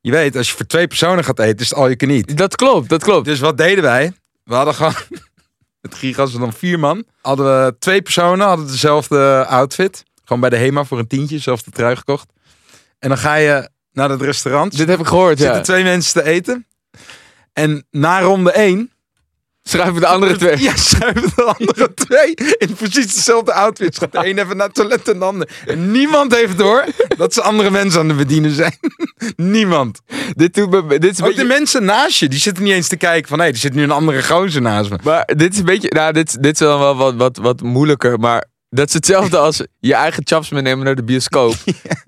Je 0.00 0.10
weet, 0.10 0.36
als 0.36 0.48
je 0.50 0.56
voor 0.56 0.66
twee 0.66 0.86
personen 0.86 1.24
gaat 1.24 1.38
eten, 1.38 1.58
is 1.58 1.68
het 1.68 1.78
al 1.78 1.88
je 1.88 1.96
kan 1.96 2.08
niet. 2.08 2.36
Dat 2.36 2.56
klopt, 2.56 2.88
dat 2.88 3.02
klopt. 3.02 3.24
Dus 3.24 3.40
wat 3.40 3.56
deden 3.56 3.82
wij? 3.84 4.12
We 4.44 4.54
hadden 4.54 4.74
gewoon... 4.74 4.94
Met 5.80 5.94
Gier 5.94 6.14
Gasten 6.14 6.40
dan 6.40 6.52
vier 6.52 6.78
man. 6.78 7.04
Hadden 7.20 7.46
we 7.64 7.76
twee 7.78 8.02
personen, 8.02 8.46
hadden 8.46 8.66
dezelfde 8.66 9.46
outfit. 9.46 10.04
Gewoon 10.24 10.40
bij 10.40 10.50
de 10.50 10.56
HEMA 10.56 10.84
voor 10.84 10.98
een 10.98 11.06
tientje, 11.06 11.36
dezelfde 11.36 11.70
trui 11.70 11.96
gekocht. 11.96 12.34
En 12.98 13.08
dan 13.08 13.18
ga 13.18 13.34
je 13.34 13.68
naar 13.92 14.10
het 14.10 14.22
restaurant. 14.22 14.76
Dit 14.76 14.88
heb 14.88 15.00
ik 15.00 15.06
gehoord, 15.06 15.38
zitten 15.38 15.56
ja. 15.56 15.62
twee 15.62 15.84
mensen 15.84 16.12
te 16.12 16.28
eten. 16.28 16.66
En 17.52 17.86
na 17.90 18.20
ronde 18.20 18.52
één 18.52 18.90
Schrijven 19.68 20.00
de 20.00 20.06
andere 20.06 20.36
twee. 20.36 20.58
ja, 20.58 20.76
schuiven 20.76 21.32
de 21.36 21.42
andere 21.42 21.94
twee 21.94 22.34
in 22.58 22.74
precies 22.74 23.14
dezelfde 23.14 23.52
outfits. 23.52 23.98
Gaat 23.98 24.12
de 24.12 24.28
een 24.28 24.38
even 24.38 24.56
naar 24.56 24.66
het 24.66 24.74
toilet 24.74 25.08
en 25.08 25.18
de 25.18 25.24
ander. 25.24 25.48
En 25.66 25.90
niemand 25.90 26.34
heeft 26.34 26.58
door 26.58 26.84
dat 27.16 27.34
ze 27.34 27.42
andere 27.42 27.70
mensen 27.70 28.00
aan 28.00 28.08
het 28.08 28.16
bedienen 28.16 28.50
zijn. 28.50 28.78
niemand. 29.36 30.00
Dit, 30.34 30.54
doet 30.54 30.70
me, 30.70 30.98
dit 30.98 31.12
is 31.12 31.20
Ook 31.20 31.26
beetje... 31.26 31.42
de 31.42 31.48
mensen 31.48 31.84
naast 31.84 32.18
je, 32.18 32.28
die 32.28 32.38
zitten 32.38 32.64
niet 32.64 32.72
eens 32.72 32.88
te 32.88 32.96
kijken 32.96 33.28
van... 33.28 33.38
hé, 33.38 33.46
er 33.46 33.56
zit 33.56 33.74
nu 33.74 33.82
een 33.82 33.90
andere 33.90 34.22
gozer 34.22 34.62
naast 34.62 34.90
me. 34.90 34.98
Maar 35.02 35.30
dit 35.36 35.52
is 35.52 35.58
een 35.58 35.64
beetje, 35.64 35.88
nou, 35.88 36.12
dit, 36.12 36.42
dit 36.42 36.52
is 36.52 36.58
dan 36.58 36.78
wel 36.78 36.96
wat, 36.96 37.14
wat, 37.14 37.36
wat 37.36 37.60
moeilijker. 37.60 38.18
Maar 38.18 38.44
dat 38.76 38.88
is 38.88 38.94
hetzelfde 38.94 39.38
als 39.38 39.62
je 39.78 39.94
eigen 39.94 40.22
chaps 40.26 40.50
meenemen 40.50 40.84
naar 40.84 40.94
de 40.94 41.04
bioscoop. 41.04 41.54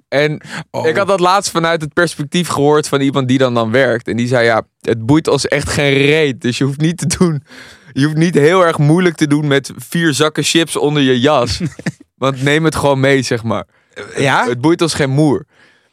En 0.09 0.41
Oh. 0.71 0.87
ik 0.87 0.97
had 0.97 1.07
dat 1.07 1.21
laatst 1.21 1.51
vanuit 1.51 1.81
het 1.81 1.93
perspectief 1.93 2.49
gehoord 2.49 2.89
van 2.89 3.01
iemand 3.01 3.29
die 3.29 3.39
dan 3.39 3.55
dan 3.55 3.71
werkt. 3.71 4.09
En 4.09 4.17
die 4.17 4.27
zei, 4.27 4.45
ja, 4.45 4.63
het 4.81 5.07
boeit 5.07 5.29
ons 5.29 5.49
echt 5.49 5.69
geen 5.69 5.93
reet. 5.93 6.41
Dus 6.41 6.59
je 6.59 6.65
hoeft 6.65 6.81
niet 6.81 6.99
te 6.99 7.07
doen, 7.19 7.43
je 7.93 8.05
hoeft 8.05 8.17
niet 8.17 8.35
heel 8.35 8.67
erg 8.67 8.79
moeilijk 8.79 9.17
te 9.17 9.27
doen 9.27 9.47
met 9.47 9.73
vier 9.77 10.13
zakken 10.15 10.43
chips 10.43 10.77
onder 10.77 11.03
je 11.03 11.21
jas. 11.21 11.61
Want 12.23 12.43
neem 12.43 12.65
het 12.65 12.77
gewoon 12.77 13.01
mee, 13.01 13.23
zeg 13.23 13.43
maar. 13.43 13.65
Ja? 14.17 14.47
Het 14.49 14.61
boeit 14.61 14.83
ons 14.83 14.95
geen 14.95 15.11
moer. 15.11 15.47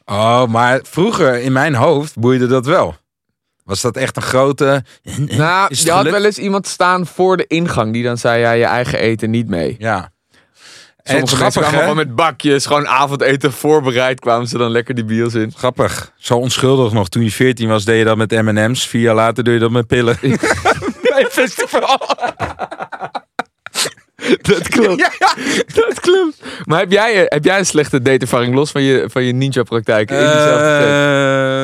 Oh, 0.06 0.46
maar 0.46 0.80
vroeger 0.84 1.40
in 1.42 1.52
mijn 1.52 1.76
hoofd 1.76 2.20
boeide 2.20 2.48
dat 2.48 2.66
wel. 2.66 2.96
Was 3.64 3.82
dat 3.82 3.98
echt 3.98 4.16
een 4.16 4.22
grote... 4.22 4.84
Nou, 5.18 5.68
Is 5.70 5.78
het 5.78 5.88
je 5.88 5.94
had 5.94 6.10
wel 6.10 6.26
eens 6.26 6.38
iemand 6.38 6.68
staan 6.68 7.06
voor 7.08 7.38
de 7.38 7.48
ingang 7.48 7.94
die 7.94 8.04
dan 8.04 8.18
zei, 8.18 8.40
ja, 8.40 8.52
je 8.52 8.66
eigen 8.66 9.00
eten 9.00 9.30
niet 9.30 9.48
mee. 9.48 9.76
Ja. 9.80 10.14
En 11.06 11.20
het 11.20 11.30
grappig, 11.30 11.70
gewoon 11.70 11.96
met 11.96 12.16
bakjes, 12.16 12.66
gewoon 12.66 12.88
avondeten 12.88 13.54
voorbereid, 13.54 14.20
kwamen 14.20 14.48
ze 14.48 14.58
dan 14.58 14.72
lekker 14.72 14.96
die 14.96 15.06
bios 15.06 15.34
in. 15.34 15.52
Grappig. 15.56 16.12
Zo 16.18 16.38
onschuldig 16.38 16.94
nog. 16.94 17.10
Toen 17.10 17.24
je 17.24 17.32
14 17.32 17.68
was, 17.68 17.86
deed 17.86 17.98
je 17.98 18.04
dat 18.04 18.18
met 18.18 18.32
M&M's. 18.32 18.88
Vier 18.88 19.02
jaar 19.02 19.16
later 19.16 19.44
doe 19.44 19.54
je 19.54 19.60
dat 19.60 19.72
met 19.72 19.88
pillen. 19.88 20.18
Bij 21.02 21.28
festival. 21.40 22.00
Dat 24.42 24.68
klopt. 24.68 25.00
Ja, 25.00 25.12
ja. 25.20 25.36
Dat 25.74 26.00
klopt. 26.00 26.42
Maar 26.64 26.80
heb 26.80 26.92
jij, 26.92 27.14
eh, 27.14 27.26
heb 27.28 27.44
jij 27.44 27.60
een 27.60 27.66
slechte 27.66 28.02
dateervaring 28.02 28.56
los 28.56 28.72
van 28.72 28.82
je, 28.82 29.06
van 29.10 29.24
je 29.24 29.32
ninja-praktijk? 29.32 30.12
Eh, 30.12 30.18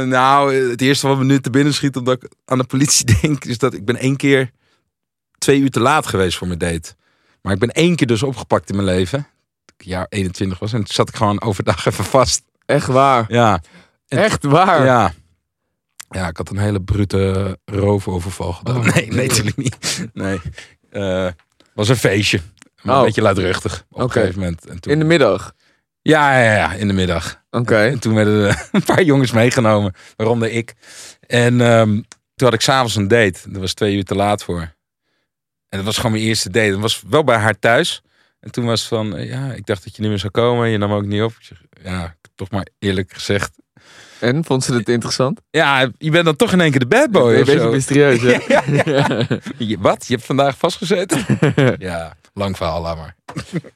nou, 0.07 0.53
het 0.69 0.81
eerste 0.81 1.07
wat 1.07 1.17
me 1.17 1.24
nu 1.24 1.39
te 1.39 1.50
binnen 1.50 1.74
schiet 1.74 1.95
omdat 1.95 2.24
ik 2.24 2.31
aan 2.45 2.57
de 2.57 2.63
politie 2.63 3.05
denk, 3.21 3.45
is 3.45 3.57
dat 3.57 3.74
ik 3.74 3.86
ben 3.86 3.98
één 3.98 4.15
keer 4.15 4.51
twee 5.38 5.60
uur 5.60 5.69
te 5.69 5.79
laat 5.79 6.07
geweest 6.07 6.38
voor 6.38 6.48
mijn 6.48 6.60
date. 6.60 6.95
Maar 7.41 7.53
ik 7.53 7.60
ben 7.60 7.69
één 7.69 7.95
keer 7.95 8.07
dus 8.07 8.24
opgepakt 8.24 8.69
in 8.69 8.75
mijn 8.75 8.88
leven. 8.88 9.27
Jaar 9.83 10.05
21 10.09 10.59
was. 10.59 10.73
En 10.73 10.77
toen 10.83 10.93
zat 10.95 11.09
ik 11.09 11.15
gewoon 11.15 11.41
overdag 11.41 11.85
even 11.88 12.03
vast. 12.03 12.41
Echt 12.65 12.88
waar. 12.88 13.25
Ja. 13.27 13.61
En- 14.07 14.17
Echt 14.23 14.43
waar. 14.43 14.85
Ja. 14.85 15.13
Ja, 16.09 16.27
ik 16.27 16.38
had 16.38 16.50
een 16.50 16.57
hele 16.57 16.81
brute 16.81 17.57
roofoverval 17.65 18.53
gedaan. 18.53 18.77
Oh, 18.77 18.83
nee, 18.95 19.07
nee, 19.11 19.27
natuurlijk 19.27 19.57
niet. 19.57 20.07
Nee. 20.13 20.41
Eh 20.89 21.27
was 21.73 21.89
een 21.89 21.95
feestje. 21.95 22.39
Maar 22.81 22.93
Oh. 22.95 23.00
Een 23.00 23.05
beetje 23.05 23.21
luidruchtig 23.21 23.85
op 23.89 24.00
een 24.01 24.11
gegeven 24.11 24.39
moment. 24.39 24.67
En 24.67 24.79
toen... 24.79 24.91
In 24.93 25.00
de 25.00 25.05
middag. 25.05 25.53
ja, 26.01 26.39
ja, 26.43 26.53
ja, 26.55 26.73
in 26.73 26.88
de 26.88 26.93
middag. 26.93 27.41
Oké. 27.50 27.77
En 27.77 28.00
toen 28.00 28.13
werden 28.13 28.47
er 28.47 28.67
een 28.71 28.83
paar 28.83 29.03
jongens 29.03 29.31
meegenomen, 29.31 29.93
waaronder 30.15 30.50
ik. 30.51 30.73
En 31.27 31.61
ehm, 31.61 31.89
toen 32.35 32.47
had 32.47 32.53
ik 32.53 32.61
s'avonds 32.61 32.95
een 32.95 33.07
date. 33.07 33.39
Dat 33.50 33.61
was 33.61 33.73
twee 33.73 33.95
uur 33.95 34.03
te 34.03 34.15
laat 34.15 34.43
voor. 34.43 34.59
En 35.69 35.77
dat 35.77 35.83
was 35.83 35.95
gewoon 35.95 36.11
mijn 36.11 36.23
eerste 36.23 36.50
date. 36.50 36.71
Dat 36.71 36.79
was 36.79 37.03
wel 37.09 37.23
bij 37.23 37.38
haar 37.38 37.59
thuis. 37.59 38.01
En 38.41 38.51
toen 38.51 38.65
was 38.65 38.79
het 38.79 38.89
van, 38.89 39.24
ja, 39.25 39.53
ik 39.53 39.65
dacht 39.65 39.83
dat 39.83 39.95
je 39.95 40.01
niet 40.01 40.10
meer 40.10 40.19
zou 40.19 40.31
komen. 40.31 40.69
Je 40.69 40.77
nam 40.77 40.91
ook 40.91 41.05
niet 41.05 41.21
op. 41.21 41.31
Ik 41.31 41.43
zeg, 41.45 41.62
ja, 41.83 42.15
toch 42.36 42.50
maar 42.51 42.67
eerlijk 42.79 43.13
gezegd. 43.13 43.51
En, 44.19 44.45
vond 44.45 44.63
ze 44.63 44.74
het 44.74 44.89
interessant? 44.89 45.41
Ja, 45.50 45.91
je 45.98 46.12
bent 46.12 46.25
dan 46.25 46.36
toch 46.36 46.51
in 46.53 46.62
één 46.62 46.71
keer 46.71 46.79
de 46.79 46.86
bad 46.86 47.12
boy 47.12 47.33
een 47.33 47.45
beetje 47.45 47.69
mysterieus, 47.69 48.21
hè? 48.21 48.29
Je- 49.65 49.77
Wat? 49.79 50.07
Je 50.07 50.13
hebt 50.13 50.25
vandaag 50.25 50.57
vastgezeten? 50.57 51.25
ja, 51.89 52.13
lang 52.33 52.57
verhaal, 52.57 52.81
laat 52.81 52.98
maar. 52.98 53.15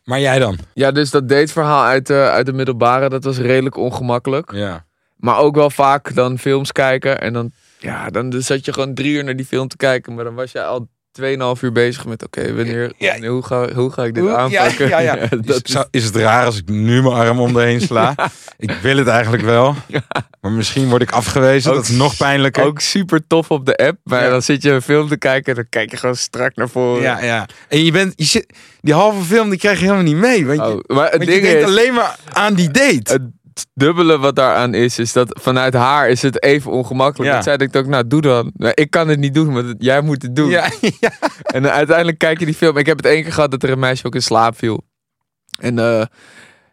maar 0.03 0.19
jij 0.19 0.39
dan? 0.39 0.57
Ja, 0.73 0.91
dus 0.91 1.09
dat 1.09 1.29
dateverhaal 1.29 1.83
uit, 1.83 2.09
eh, 2.09 2.29
uit 2.29 2.45
de 2.45 2.53
middelbare, 2.53 3.09
dat 3.09 3.23
was 3.23 3.37
redelijk 3.37 3.77
ongemakkelijk. 3.77 4.51
Ja. 4.51 4.85
Maar 5.15 5.37
ook 5.37 5.55
wel 5.55 5.69
vaak 5.69 6.15
dan 6.15 6.39
films 6.39 6.71
kijken. 6.71 7.21
En 7.21 7.33
dan, 7.33 7.51
ja, 7.79 8.09
dan 8.09 8.33
zat 8.41 8.65
je 8.65 8.73
gewoon 8.73 8.93
drie 8.93 9.11
uur 9.13 9.23
naar 9.23 9.35
die 9.35 9.45
film 9.45 9.67
te 9.67 9.77
kijken. 9.77 10.13
Maar 10.15 10.23
dan 10.23 10.35
was 10.35 10.51
je 10.51 10.63
al 10.63 10.87
2,5 11.21 11.61
uur 11.63 11.71
bezig 11.71 12.05
met, 12.05 12.23
oké, 12.23 12.55
wanneer, 12.55 12.93
Ja. 12.97 13.11
wanneer- 13.11 13.29
hoe, 13.29 13.43
ga, 13.43 13.73
hoe 13.73 13.91
ga 13.91 14.03
ik 14.03 14.13
dit 14.13 14.23
Hoe- 14.23 14.31
ja, 14.31 14.37
aanpakken? 14.37 14.87
ja, 14.87 14.99
ja. 14.99 15.15
dat 15.45 15.63
is, 15.67 15.71
zou- 15.73 15.85
is 15.91 16.03
het 16.03 16.15
raar 16.15 16.45
als 16.45 16.57
ik 16.57 16.69
nu 16.69 17.01
mijn 17.01 17.13
arm 17.15 17.39
om 17.39 17.53
de 17.53 17.61
heen 17.61 17.81
sla? 17.81 18.15
Ik 18.57 18.71
wil 18.81 18.97
het 18.97 19.07
eigenlijk 19.07 19.43
wel. 19.43 19.75
Maar 20.41 20.51
misschien 20.51 20.89
word 20.89 21.01
ik 21.01 21.11
afgewezen. 21.11 21.69
Ook 21.71 21.75
dat 21.77 21.85
is 21.87 21.95
nog 21.97 22.17
pijnlijker. 22.17 22.63
Ook 22.63 22.79
super 22.79 23.27
tof 23.27 23.51
op 23.51 23.65
de 23.65 23.75
app. 23.77 23.97
Maar 24.03 24.23
Ja. 24.23 24.29
dan 24.29 24.41
zit 24.41 24.61
je 24.63 24.71
een 24.71 24.81
film 24.81 25.07
te 25.07 25.17
kijken 25.17 25.49
en 25.49 25.55
dan 25.55 25.69
kijk 25.69 25.91
je 25.91 25.97
gewoon 25.97 26.15
strak 26.15 26.55
naar 26.55 26.69
voren. 26.69 27.01
Ja, 27.01 27.23
ja. 27.23 27.47
En 27.69 27.83
je 27.85 27.91
bent, 27.91 28.13
je 28.15 28.23
zit, 28.23 28.53
die 28.81 28.93
halve 28.93 29.23
film 29.23 29.49
die 29.49 29.59
krijg 29.59 29.77
je 29.79 29.83
helemaal 29.83 30.03
niet 30.05 30.15
mee. 30.15 30.45
Want 30.45 30.59
je, 30.59 30.65
Oh, 30.65 30.95
maar 30.95 31.03
het 31.09 31.11
want 31.17 31.23
je 31.23 31.29
ding 31.29 31.41
denkt 31.41 31.59
is, 31.61 31.65
alleen 31.65 31.93
maar 31.93 32.15
aan 32.33 32.53
die 32.53 32.71
date. 32.71 33.11
het 33.13 33.21
dubbele 33.73 34.17
wat 34.17 34.35
daaraan 34.35 34.73
is, 34.73 34.99
is 34.99 35.13
dat 35.13 35.39
vanuit 35.41 35.73
haar 35.73 36.09
is 36.09 36.21
het 36.21 36.43
even 36.43 36.71
ongemakkelijk. 36.71 37.29
Ja. 37.29 37.35
Dat 37.35 37.43
zij 37.43 37.57
denkt 37.57 37.77
ook, 37.77 37.85
nou 37.85 38.07
doe 38.07 38.21
dan. 38.21 38.51
Nou, 38.55 38.71
ik 38.75 38.89
kan 38.89 39.07
het 39.07 39.19
niet 39.19 39.33
doen, 39.33 39.53
want 39.53 39.67
het- 39.67 39.75
jij 39.83 40.01
moet 40.01 40.21
het 40.21 40.35
doen. 40.35 40.49
ja, 40.49 40.69
ja. 40.99 41.11
En 41.43 41.71
uiteindelijk 41.71 42.17
kijk 42.17 42.39
je 42.39 42.45
die 42.45 42.55
film. 42.55 42.77
Ik 42.77 42.85
heb 42.85 42.97
het 42.97 43.05
één 43.05 43.23
keer 43.23 43.33
gehad 43.33 43.51
dat 43.51 43.63
er 43.63 43.69
een 43.69 43.79
meisje 43.79 44.05
ook 44.05 44.15
in 44.15 44.21
slaap 44.21 44.57
viel. 44.57 44.83
En 45.59 45.79
eh, 45.79 46.05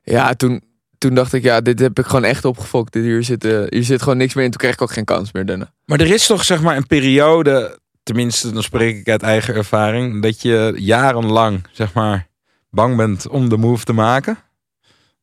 ja, 0.03 0.35
toen, 0.35 0.63
toen 0.99 1.15
dacht 1.15 1.33
ik, 1.33 1.43
ja, 1.43 1.61
dit 1.61 1.79
heb 1.79 1.99
ik 1.99 2.07
gewoon 2.07 2.25
echt 2.25 2.45
opgefokt. 2.45 2.95
Hier 2.95 3.25
zit, 3.25 3.45
eh, 3.45 3.63
hier 3.69 3.85
zit 3.85 4.03
gewoon 4.03 4.17
niks 4.19 4.35
meer 4.35 4.45
in. 4.45 4.51
Toen 4.51 4.61
kreeg 4.61 4.73
ik 4.73 4.83
ook 4.83 4.93
geen 4.93 5.05
kans 5.05 5.33
meer 5.33 5.47
daarna. 5.47 5.73
Maar 5.87 6.01
er 6.01 6.13
is 6.13 6.27
toch 6.27 6.45
zeg 6.45 6.63
maar 6.63 6.77
een 6.77 6.87
periode, 6.87 7.79
tenminste 8.03 8.53
dan 8.53 8.63
spreek 8.63 8.97
ik 8.97 9.09
uit 9.09 9.23
eigen 9.23 9.55
ervaring, 9.55 10.23
dat 10.23 10.43
je 10.43 10.73
jarenlang 10.77 11.67
zeg 11.73 11.93
maar 11.93 12.27
bang 12.71 12.97
bent 12.97 13.29
om 13.29 13.49
de 13.49 13.57
move 13.57 13.85
te 13.85 13.93
maken. 13.93 14.39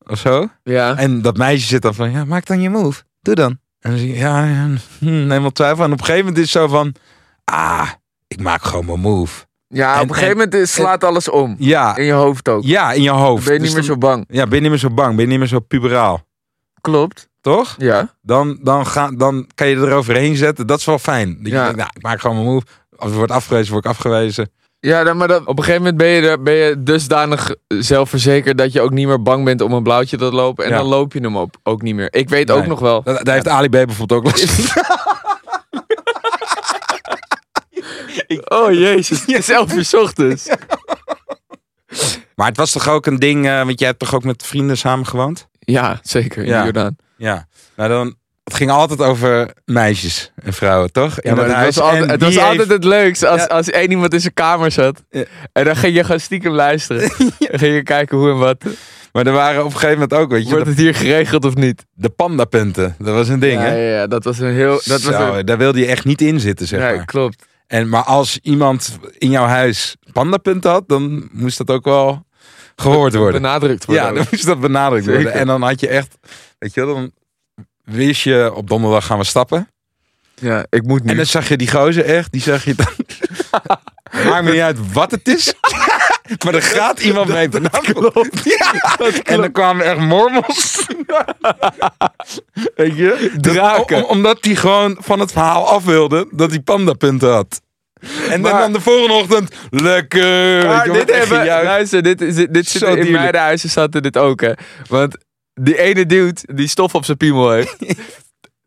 Of 0.09 0.19
zo. 0.19 0.47
Ja. 0.63 0.95
En 0.95 1.21
dat 1.21 1.37
meisje 1.37 1.67
zit 1.67 1.81
dan 1.81 1.93
van, 1.95 2.11
ja, 2.11 2.25
maak 2.25 2.45
dan 2.45 2.61
je 2.61 2.69
move. 2.69 3.01
Doe 3.21 3.35
dan. 3.35 3.59
En 3.79 3.89
dan 3.89 3.99
zie 3.99 4.07
je, 4.09 4.15
ja, 4.17 4.43
ja 4.45 4.67
hm, 4.99 5.27
neem 5.27 5.41
wel 5.41 5.51
twijfel. 5.51 5.83
En 5.83 5.91
op 5.91 5.99
een 5.99 6.05
gegeven 6.05 6.25
moment 6.25 6.43
is 6.45 6.53
het 6.53 6.61
zo 6.61 6.67
van, 6.67 6.93
ah, 7.43 7.89
ik 8.27 8.41
maak 8.41 8.63
gewoon 8.63 8.85
mijn 8.85 8.99
move. 8.99 9.45
Ja, 9.67 9.95
En- 9.95 10.01
op 10.01 10.07
een 10.09 10.13
gegeven 10.13 10.35
moment 10.37 10.53
is- 10.53 10.73
slaat 10.73 11.03
alles 11.03 11.29
om. 11.29 11.55
Ja, 11.59 11.95
In 11.95 12.03
je 12.05 12.11
hoofd 12.11 12.49
ook. 12.49 12.63
ja 12.63 12.91
in 12.91 13.01
je 13.01 13.09
hoofd. 13.09 13.43
ben 13.45 13.53
je 13.53 13.59
Dus 13.59 13.67
niet 13.67 13.77
meer 13.77 13.87
dan- 13.87 13.95
zo 13.95 14.07
bang. 14.07 14.25
Ja, 14.27 14.43
ben 14.45 14.55
je 14.55 14.61
niet 14.61 14.69
meer 14.69 14.79
zo 14.79 14.89
bang. 14.89 15.09
Ben 15.15 15.23
je 15.25 15.29
niet 15.29 15.39
meer 15.39 15.47
zo 15.47 15.59
puberaal. 15.59 16.27
Klopt. 16.81 17.27
Toch? 17.41 17.75
Ja. 17.77 18.13
Dan, 18.21 18.59
dan, 18.61 18.85
ga, 18.87 19.11
dan 19.11 19.47
kan 19.55 19.67
je 19.67 19.75
er 19.75 19.91
overheen 19.93 20.35
zetten. 20.35 20.67
Dat 20.67 20.79
is 20.79 20.85
wel 20.85 20.99
fijn. 20.99 21.27
Dat 21.37 21.45
je 21.45 21.49
Ja. 21.49 21.63
denkt, 21.63 21.77
nou, 21.77 21.89
ik 21.93 22.01
maak 22.01 22.21
gewoon 22.21 22.35
mijn 22.35 22.47
move. 22.47 22.65
Als 22.97 23.11
ik 23.11 23.17
word 23.17 23.31
afgewezen, 23.31 23.71
word 23.73 23.85
ik 23.85 23.91
afgewezen. 23.91 24.51
Ja, 24.79 25.03
dan, 25.03 25.17
maar 25.17 25.27
dan, 25.27 25.47
op 25.47 25.57
een 25.57 25.63
gegeven 25.63 25.81
moment 25.81 25.97
ben 25.97 26.07
je, 26.07 26.21
er, 26.29 26.41
ben 26.41 26.53
je 26.53 26.83
dusdanig 26.83 27.55
zelfverzekerd 27.67 28.57
dat 28.57 28.73
je 28.73 28.81
ook 28.81 28.91
niet 28.91 29.07
meer 29.07 29.21
bang 29.21 29.45
bent 29.45 29.61
om 29.61 29.73
een 29.73 29.83
blauwtje 29.83 30.17
te 30.17 30.31
lopen. 30.31 30.63
En 30.65 30.71
Ja. 30.71 30.77
dan 30.77 30.85
loop 30.85 31.13
je 31.13 31.19
hem 31.19 31.37
op, 31.37 31.55
ook 31.63 31.81
niet 31.81 31.95
meer. 31.95 32.07
Ik 32.13 32.29
weet 32.29 32.47
Nee. 32.47 32.57
ook 32.57 32.65
nog 32.65 32.79
wel. 32.79 33.03
Dat, 33.03 33.25
daar 33.25 33.33
heeft 33.33 33.47
Ali 33.47 33.67
B 33.67 33.71
bijvoorbeeld 33.71 34.11
ook 34.25 34.31
last 34.31 34.51
van. 34.51 34.83
Oh 38.47 38.71
jezus, 38.73 39.19
het 39.19 39.29
is 39.29 39.49
elf 39.49 39.73
uur 39.73 39.85
's 39.85 39.93
ochtends. 39.93 40.47
Maar 42.35 42.47
het 42.47 42.57
was 42.57 42.71
toch 42.71 42.87
ook 42.87 43.05
een 43.05 43.19
ding, 43.19 43.47
eh, 43.47 43.63
want 43.65 43.79
jij 43.79 43.87
hebt 43.87 43.99
toch 43.99 44.15
ook 44.15 44.23
met 44.23 44.45
vrienden 44.45 44.77
samen 44.77 45.05
gewoond? 45.05 45.47
Ja, 45.59 45.99
zeker. 46.01 46.43
In 46.43 46.49
Ja. 46.49 46.63
Jordaan. 46.63 46.95
Ja. 47.17 47.47
Nou 47.75 47.89
dan, 47.89 48.15
het 48.49 48.57
ging 48.57 48.71
altijd 48.71 49.01
over 49.01 49.49
meisjes 49.65 50.31
en 50.43 50.53
vrouwen, 50.53 50.91
toch? 50.91 51.15
Ja, 51.21 51.35
maar 51.35 51.35
dat 51.35 51.45
het 51.45 51.55
huis. 51.55 51.75
was, 51.75 51.85
altijd, 51.85 52.11
het, 52.11 52.21
was 52.21 52.33
heeft- 52.33 52.45
altijd 52.47 52.69
het 52.69 52.83
leukste 52.83 53.27
als, 53.27 53.41
Ja. 53.41 53.47
als 53.47 53.69
één 53.69 53.89
iemand 53.91 54.13
in 54.13 54.19
zijn 54.21 54.33
kamer 54.33 54.71
zat. 54.71 55.03
Ja. 55.09 55.23
En 55.53 55.63
dan 55.65 55.75
ging 55.75 55.95
je 55.95 56.03
gewoon 56.03 56.19
stiekem 56.19 56.51
luisteren. 56.51 57.01
Dan 57.49 57.59
ging 57.59 57.75
je 57.75 57.83
kijken 57.83 58.17
hoe 58.17 58.29
en 58.29 58.37
wat. 58.37 58.63
Maar 59.11 59.25
er 59.27 59.33
waren 59.33 59.59
op 59.59 59.65
een 59.65 59.71
gegeven 59.71 59.93
moment 59.93 60.13
ook, 60.13 60.31
weet 60.31 60.43
je, 60.43 60.49
Wordt 60.49 60.63
de, 60.65 60.69
het 60.71 60.79
hier 60.79 60.95
geregeld 60.95 61.45
of 61.45 61.55
niet? 61.55 61.85
de 61.93 62.09
pandapunten. 62.09 62.95
Dat 62.99 63.13
was 63.13 63.27
een 63.27 63.39
ding, 63.39 63.53
ja, 63.61 63.67
hè? 63.67 63.75
ja, 63.75 63.97
ja, 63.99 64.07
dat 64.07 64.23
was 64.23 64.39
een 64.39 64.53
heel... 64.53 64.81
Dat 64.83 65.01
was 65.01 65.15
een, 65.37 65.45
daar 65.45 65.57
wilde 65.57 65.79
je 65.79 65.85
echt 65.85 66.05
niet 66.05 66.21
in 66.21 66.39
zitten, 66.39 66.67
zeg 66.67 66.79
ja, 66.79 66.95
maar. 66.95 67.05
klopt. 67.05 67.45
En, 67.67 67.89
maar 67.89 68.03
als 68.03 68.39
iemand 68.41 68.97
in 69.17 69.29
jouw 69.29 69.45
huis 69.45 69.95
pandapunten 70.11 70.71
had, 70.71 70.83
dan 70.87 71.29
moest 71.31 71.57
dat 71.57 71.69
ook 71.69 71.85
wel 71.85 72.25
gehoord 72.75 73.15
worden. 73.15 73.41
Benadrukt 73.41 73.85
worden. 73.85 74.03
Ja, 74.05 74.13
dan 74.13 74.25
moest 74.31 74.45
dat 74.45 74.59
benadrukt 74.59 75.05
worden. 75.05 75.23
Zeker. 75.23 75.39
En 75.39 75.47
dan 75.47 75.61
had 75.61 75.79
je 75.79 75.87
echt, 75.87 76.17
weet 76.59 76.73
je 76.73 76.85
wel, 76.85 76.93
dan 76.95 77.11
wist 77.89 78.21
je 78.21 78.51
op 78.53 78.67
donderdag 78.69 79.05
gaan 79.05 79.17
we 79.17 79.23
stappen. 79.23 79.67
ja, 80.35 80.65
ik 80.69 80.83
moet 80.83 81.03
nu. 81.03 81.09
En 81.09 81.17
dan 81.17 81.25
zag 81.25 81.47
je 81.47 81.57
die 81.57 81.71
gozer 81.71 82.05
echt, 82.05 82.31
die 82.31 82.41
zag 82.41 82.63
je 82.63 82.75
dan. 82.75 82.93
Maakt 84.29 84.43
me 84.43 84.51
niet 84.51 84.61
uit 84.61 84.93
wat 84.93 85.11
het 85.11 85.27
is. 85.27 85.53
maar 86.45 86.53
er 86.53 86.61
gaat 86.61 86.99
iemand 86.99 87.27
mee. 87.27 87.49
Dat 87.49 87.79
klopt. 87.81 88.43
Ja, 88.59 88.73
en 89.23 89.41
dan 89.41 89.51
kwamen 89.51 89.85
echt 89.85 89.99
mormels. 89.99 90.85
Weet 92.75 92.95
je? 92.97 93.31
Draken. 93.41 93.97
Om- 93.97 94.03
omdat 94.03 94.37
hij 94.41 94.55
gewoon 94.55 94.97
van 94.99 95.19
het 95.19 95.31
verhaal 95.31 95.67
af 95.67 95.83
wilde 95.85 96.27
dat 96.31 96.49
hij 96.49 96.59
pandapunten 96.59 97.31
had. 97.31 97.61
En 98.29 98.41
dan, 98.41 98.51
Maar- 98.51 98.61
dan 98.61 98.73
de 98.73 98.81
volgende 98.81 99.13
ochtend, 99.13 99.55
lekker. 99.69 100.21
weet 100.57 100.65
Maar 100.65 100.85
je, 100.87 100.91
dit 101.05 101.15
hebben, 101.15 101.45
luister, 101.45 102.03
dit, 102.03 102.19
dit, 102.19 102.53
dit 102.53 102.67
zit 102.67 102.81
in 102.81 102.87
dierlijk. 102.93 103.09
meidenhuizen 103.17 103.69
zaten 103.69 104.01
dit 104.03 104.17
ook, 104.17 104.41
hè. 104.41 104.51
Want 104.87 105.17
die 105.59 105.77
ene 105.79 106.05
dude 106.05 106.41
die 106.53 106.67
stof 106.67 106.95
op 106.95 107.05
zijn 107.05 107.17
piemel 107.17 107.51
heeft, 107.51 107.75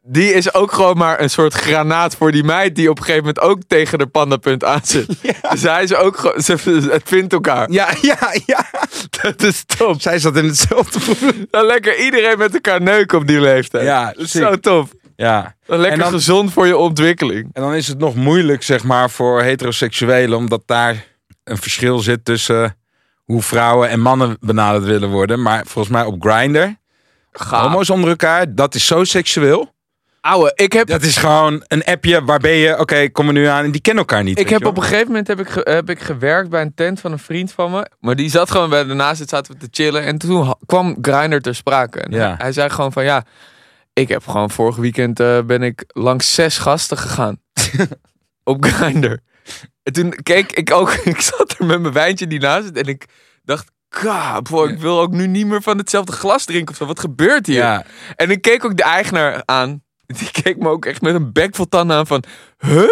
die 0.02 0.32
is 0.32 0.54
ook 0.54 0.72
gewoon 0.72 0.96
maar 0.96 1.20
een 1.20 1.30
soort 1.30 1.52
granaat 1.54 2.16
voor 2.16 2.32
die 2.32 2.44
meid 2.44 2.74
die 2.74 2.90
op 2.90 2.98
een 2.98 3.04
gegeven 3.04 3.26
moment 3.26 3.44
ook 3.44 3.60
tegen 3.66 3.98
de 3.98 4.06
pandapunt 4.06 4.64
aan 4.64 4.80
zit. 4.82 5.06
Dus 5.50 5.62
hij 5.62 5.82
is 5.82 5.94
ook 5.94 6.16
gewoon, 6.16 6.40
ze- 6.40 6.88
het 6.90 7.02
vindt 7.04 7.32
elkaar. 7.32 7.70
Ja, 7.70 7.88
ja, 8.00 8.18
ja. 8.46 8.66
Dat 9.22 9.42
is 9.42 9.64
top. 9.76 10.00
Zij 10.00 10.18
zat 10.18 10.36
in 10.36 10.44
hetzelfde 10.44 10.98
probleem. 11.00 11.46
Dan 11.50 11.64
lekker 11.66 11.98
iedereen 12.04 12.38
met 12.38 12.54
elkaar 12.54 12.82
neuken 12.82 13.18
op 13.18 13.26
die 13.26 13.40
leeftijd. 13.40 13.84
Ja, 13.84 14.04
dat 14.06 14.16
is 14.16 14.30
sick. 14.30 14.42
zo 14.42 14.56
tof. 14.56 14.90
Ja. 15.16 15.54
Dan 15.66 15.78
lekker 15.78 15.98
En 15.98 16.04
dan- 16.04 16.12
gezond 16.12 16.52
voor 16.52 16.66
je 16.66 16.76
ontwikkeling. 16.76 17.50
En 17.52 17.62
dan 17.62 17.74
is 17.74 17.88
het 17.88 17.98
nog 17.98 18.14
moeilijk, 18.14 18.62
zeg 18.62 18.82
maar, 18.84 19.10
voor 19.10 19.42
heteroseksuelen, 19.42 20.38
omdat 20.38 20.62
daar 20.66 21.04
een 21.44 21.56
verschil 21.58 21.98
zit 21.98 22.24
tussen 22.24 22.76
hoe 23.24 23.42
vrouwen 23.42 23.88
en 23.88 24.00
mannen 24.00 24.36
benaderd 24.40 24.84
willen 24.84 25.10
worden. 25.10 25.42
Maar 25.42 25.62
volgens 25.66 25.94
mij 25.94 26.04
op 26.04 26.16
Grindr, 26.24 26.66
homo's 27.32 27.90
onder 27.90 28.10
elkaar, 28.10 28.54
dat 28.54 28.74
is 28.74 28.86
zo 28.86 29.04
seksueel. 29.04 29.74
Ouwe, 30.20 30.52
ik 30.54 30.72
heb 30.72 30.86
Dat 30.86 31.02
is 31.02 31.16
gewoon 31.16 31.64
een 31.66 31.84
appje 31.84 32.24
waar 32.24 32.38
ben 32.38 32.50
je, 32.52 32.78
oké, 32.78 33.08
kom 33.10 33.26
er 33.26 33.32
nu 33.32 33.44
aan. 33.46 33.64
En 33.64 33.70
die 33.70 33.80
kennen 33.80 34.04
elkaar 34.04 34.22
niet. 34.22 34.38
Ik 34.38 34.48
heb 34.48 34.64
op 34.66 34.76
een 34.76 34.82
gegeven 34.82 35.06
moment 35.06 35.26
heb 35.26 35.40
ik, 35.40 35.48
ge- 35.48 35.70
heb 35.70 35.90
ik 35.90 36.00
gewerkt 36.00 36.50
bij 36.50 36.62
een 36.62 36.74
tent 36.74 37.00
van 37.00 37.12
een 37.12 37.18
vriend 37.18 37.52
van 37.52 37.70
me. 37.70 37.86
Maar 38.00 38.16
die 38.16 38.30
zat 38.30 38.50
gewoon 38.50 38.70
bij 38.70 38.84
daarnaast 38.84 39.18
zit, 39.18 39.28
zaten 39.28 39.52
we 39.52 39.58
te 39.58 39.68
chillen. 39.70 40.02
En 40.04 40.18
toen 40.18 40.54
kwam 40.66 40.96
Grindr 41.00 41.36
ter 41.40 41.54
sprake. 41.54 42.00
En 42.00 42.12
Ja. 42.12 42.34
hij, 42.38 42.52
zei 42.52 42.70
gewoon 42.70 42.92
van 42.92 43.04
ja, 43.04 43.24
ik 43.92 44.08
heb 44.08 44.26
gewoon 44.26 44.50
vorig 44.50 44.76
weekend 44.76 45.20
eh, 45.20 45.40
ben 45.42 45.62
ik 45.62 45.84
langs 45.86 46.34
zes 46.34 46.58
gasten 46.58 46.98
gegaan. 46.98 47.40
op 48.44 48.64
Grindr. 48.64 49.16
En 49.82 49.92
toen 49.92 50.10
keek 50.22 50.52
ik 50.52 50.72
ook, 50.72 50.90
ik 51.04 51.20
zat 51.20 51.54
er 51.58 51.64
met 51.66 51.80
mijn 51.80 51.94
wijntje 51.94 52.26
die 52.26 52.40
naast 52.40 52.64
zit. 52.64 52.76
En 52.76 52.84
ik 52.86 53.04
dacht, 53.44 53.70
ka, 54.00 54.40
boy, 54.42 54.68
ik 54.70 54.78
wil 54.80 55.00
ook 55.00 55.12
nu 55.12 55.26
niet 55.26 55.46
meer 55.46 55.62
van 55.62 55.78
hetzelfde 55.78 56.12
glas 56.12 56.44
drinken 56.44 56.70
of 56.70 56.76
zo. 56.76 56.86
Wat 56.86 57.00
gebeurt 57.00 57.46
hier? 57.46 57.56
Ja, 57.56 57.84
En 58.16 58.30
ik 58.30 58.42
keek 58.42 58.64
ook 58.64 58.76
de 58.76 58.82
eigenaar 58.82 59.42
aan. 59.44 59.82
Die 60.18 60.30
keek 60.42 60.56
me 60.58 60.68
ook 60.68 60.84
echt 60.84 61.00
met 61.02 61.14
een 61.14 61.32
bek 61.32 61.54
vol 61.54 61.68
tanden 61.68 61.96
aan 61.96 62.06
van... 62.06 62.24
Huh? 62.58 62.88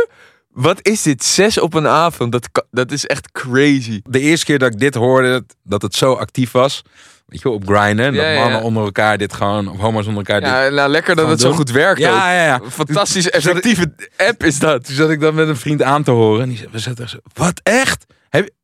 Wat 0.51 0.79
is 0.83 1.03
dit? 1.03 1.25
Zes 1.25 1.59
op 1.59 1.75
een 1.75 1.87
avond? 1.87 2.33
Dat, 2.33 2.49
dat 2.71 2.93
is 2.93 3.07
echt 3.07 3.33
crazy. 3.33 4.01
de 4.05 4.21
eerste 4.21 4.45
keer 4.47 4.59
dat 4.59 4.73
ik 4.73 4.79
dit 4.81 4.95
hoorde, 4.95 5.31
dat- 5.31 5.57
dat 5.63 5.83
het 5.83 5.95
zo 5.95 6.13
actief 6.15 6.51
was. 6.53 6.83
Weet 7.27 7.39
je 7.43 7.49
wel, 7.49 7.57
op 7.59 7.67
Grindr. 7.69 8.03
Dat 8.03 8.15
Ja, 8.15 8.35
mannen 8.35 8.59
ja. 8.59 8.65
onder 8.65 8.85
elkaar 8.85 9.19
dit 9.19 9.33
gewoon, 9.33 9.69
of 9.69 9.79
homo's 9.79 10.07
onder 10.07 10.25
elkaar 10.27 10.41
dit. 10.41 10.49
Ja, 10.49 10.69
nou 10.69 10.91
lekker 10.91 11.17
dat 11.17 11.29
het 11.29 11.41
zo 11.41 11.53
goed 11.53 11.71
werkt 11.71 12.01
ook. 12.01 12.07
ja, 12.07 12.33
ja. 12.33 12.45
ja. 12.45 12.61
Fantastisch 12.71 13.31
effectieve 13.31 13.95
app 14.17 14.45
is 14.45 14.59
dat. 14.59 14.85
Toen 14.85 14.95
zat 14.95 15.11
ik 15.11 15.21
dan 15.21 15.35
met 15.35 15.49
een 15.49 15.57
vriend 15.57 15.83
aan 15.83 16.03
te 16.03 16.11
horen. 16.11 16.43
En 16.43 16.49
die 16.49 16.69
zei, 16.75 16.95
we 16.95 17.21
wat 17.35 17.61
echt? 17.63 18.05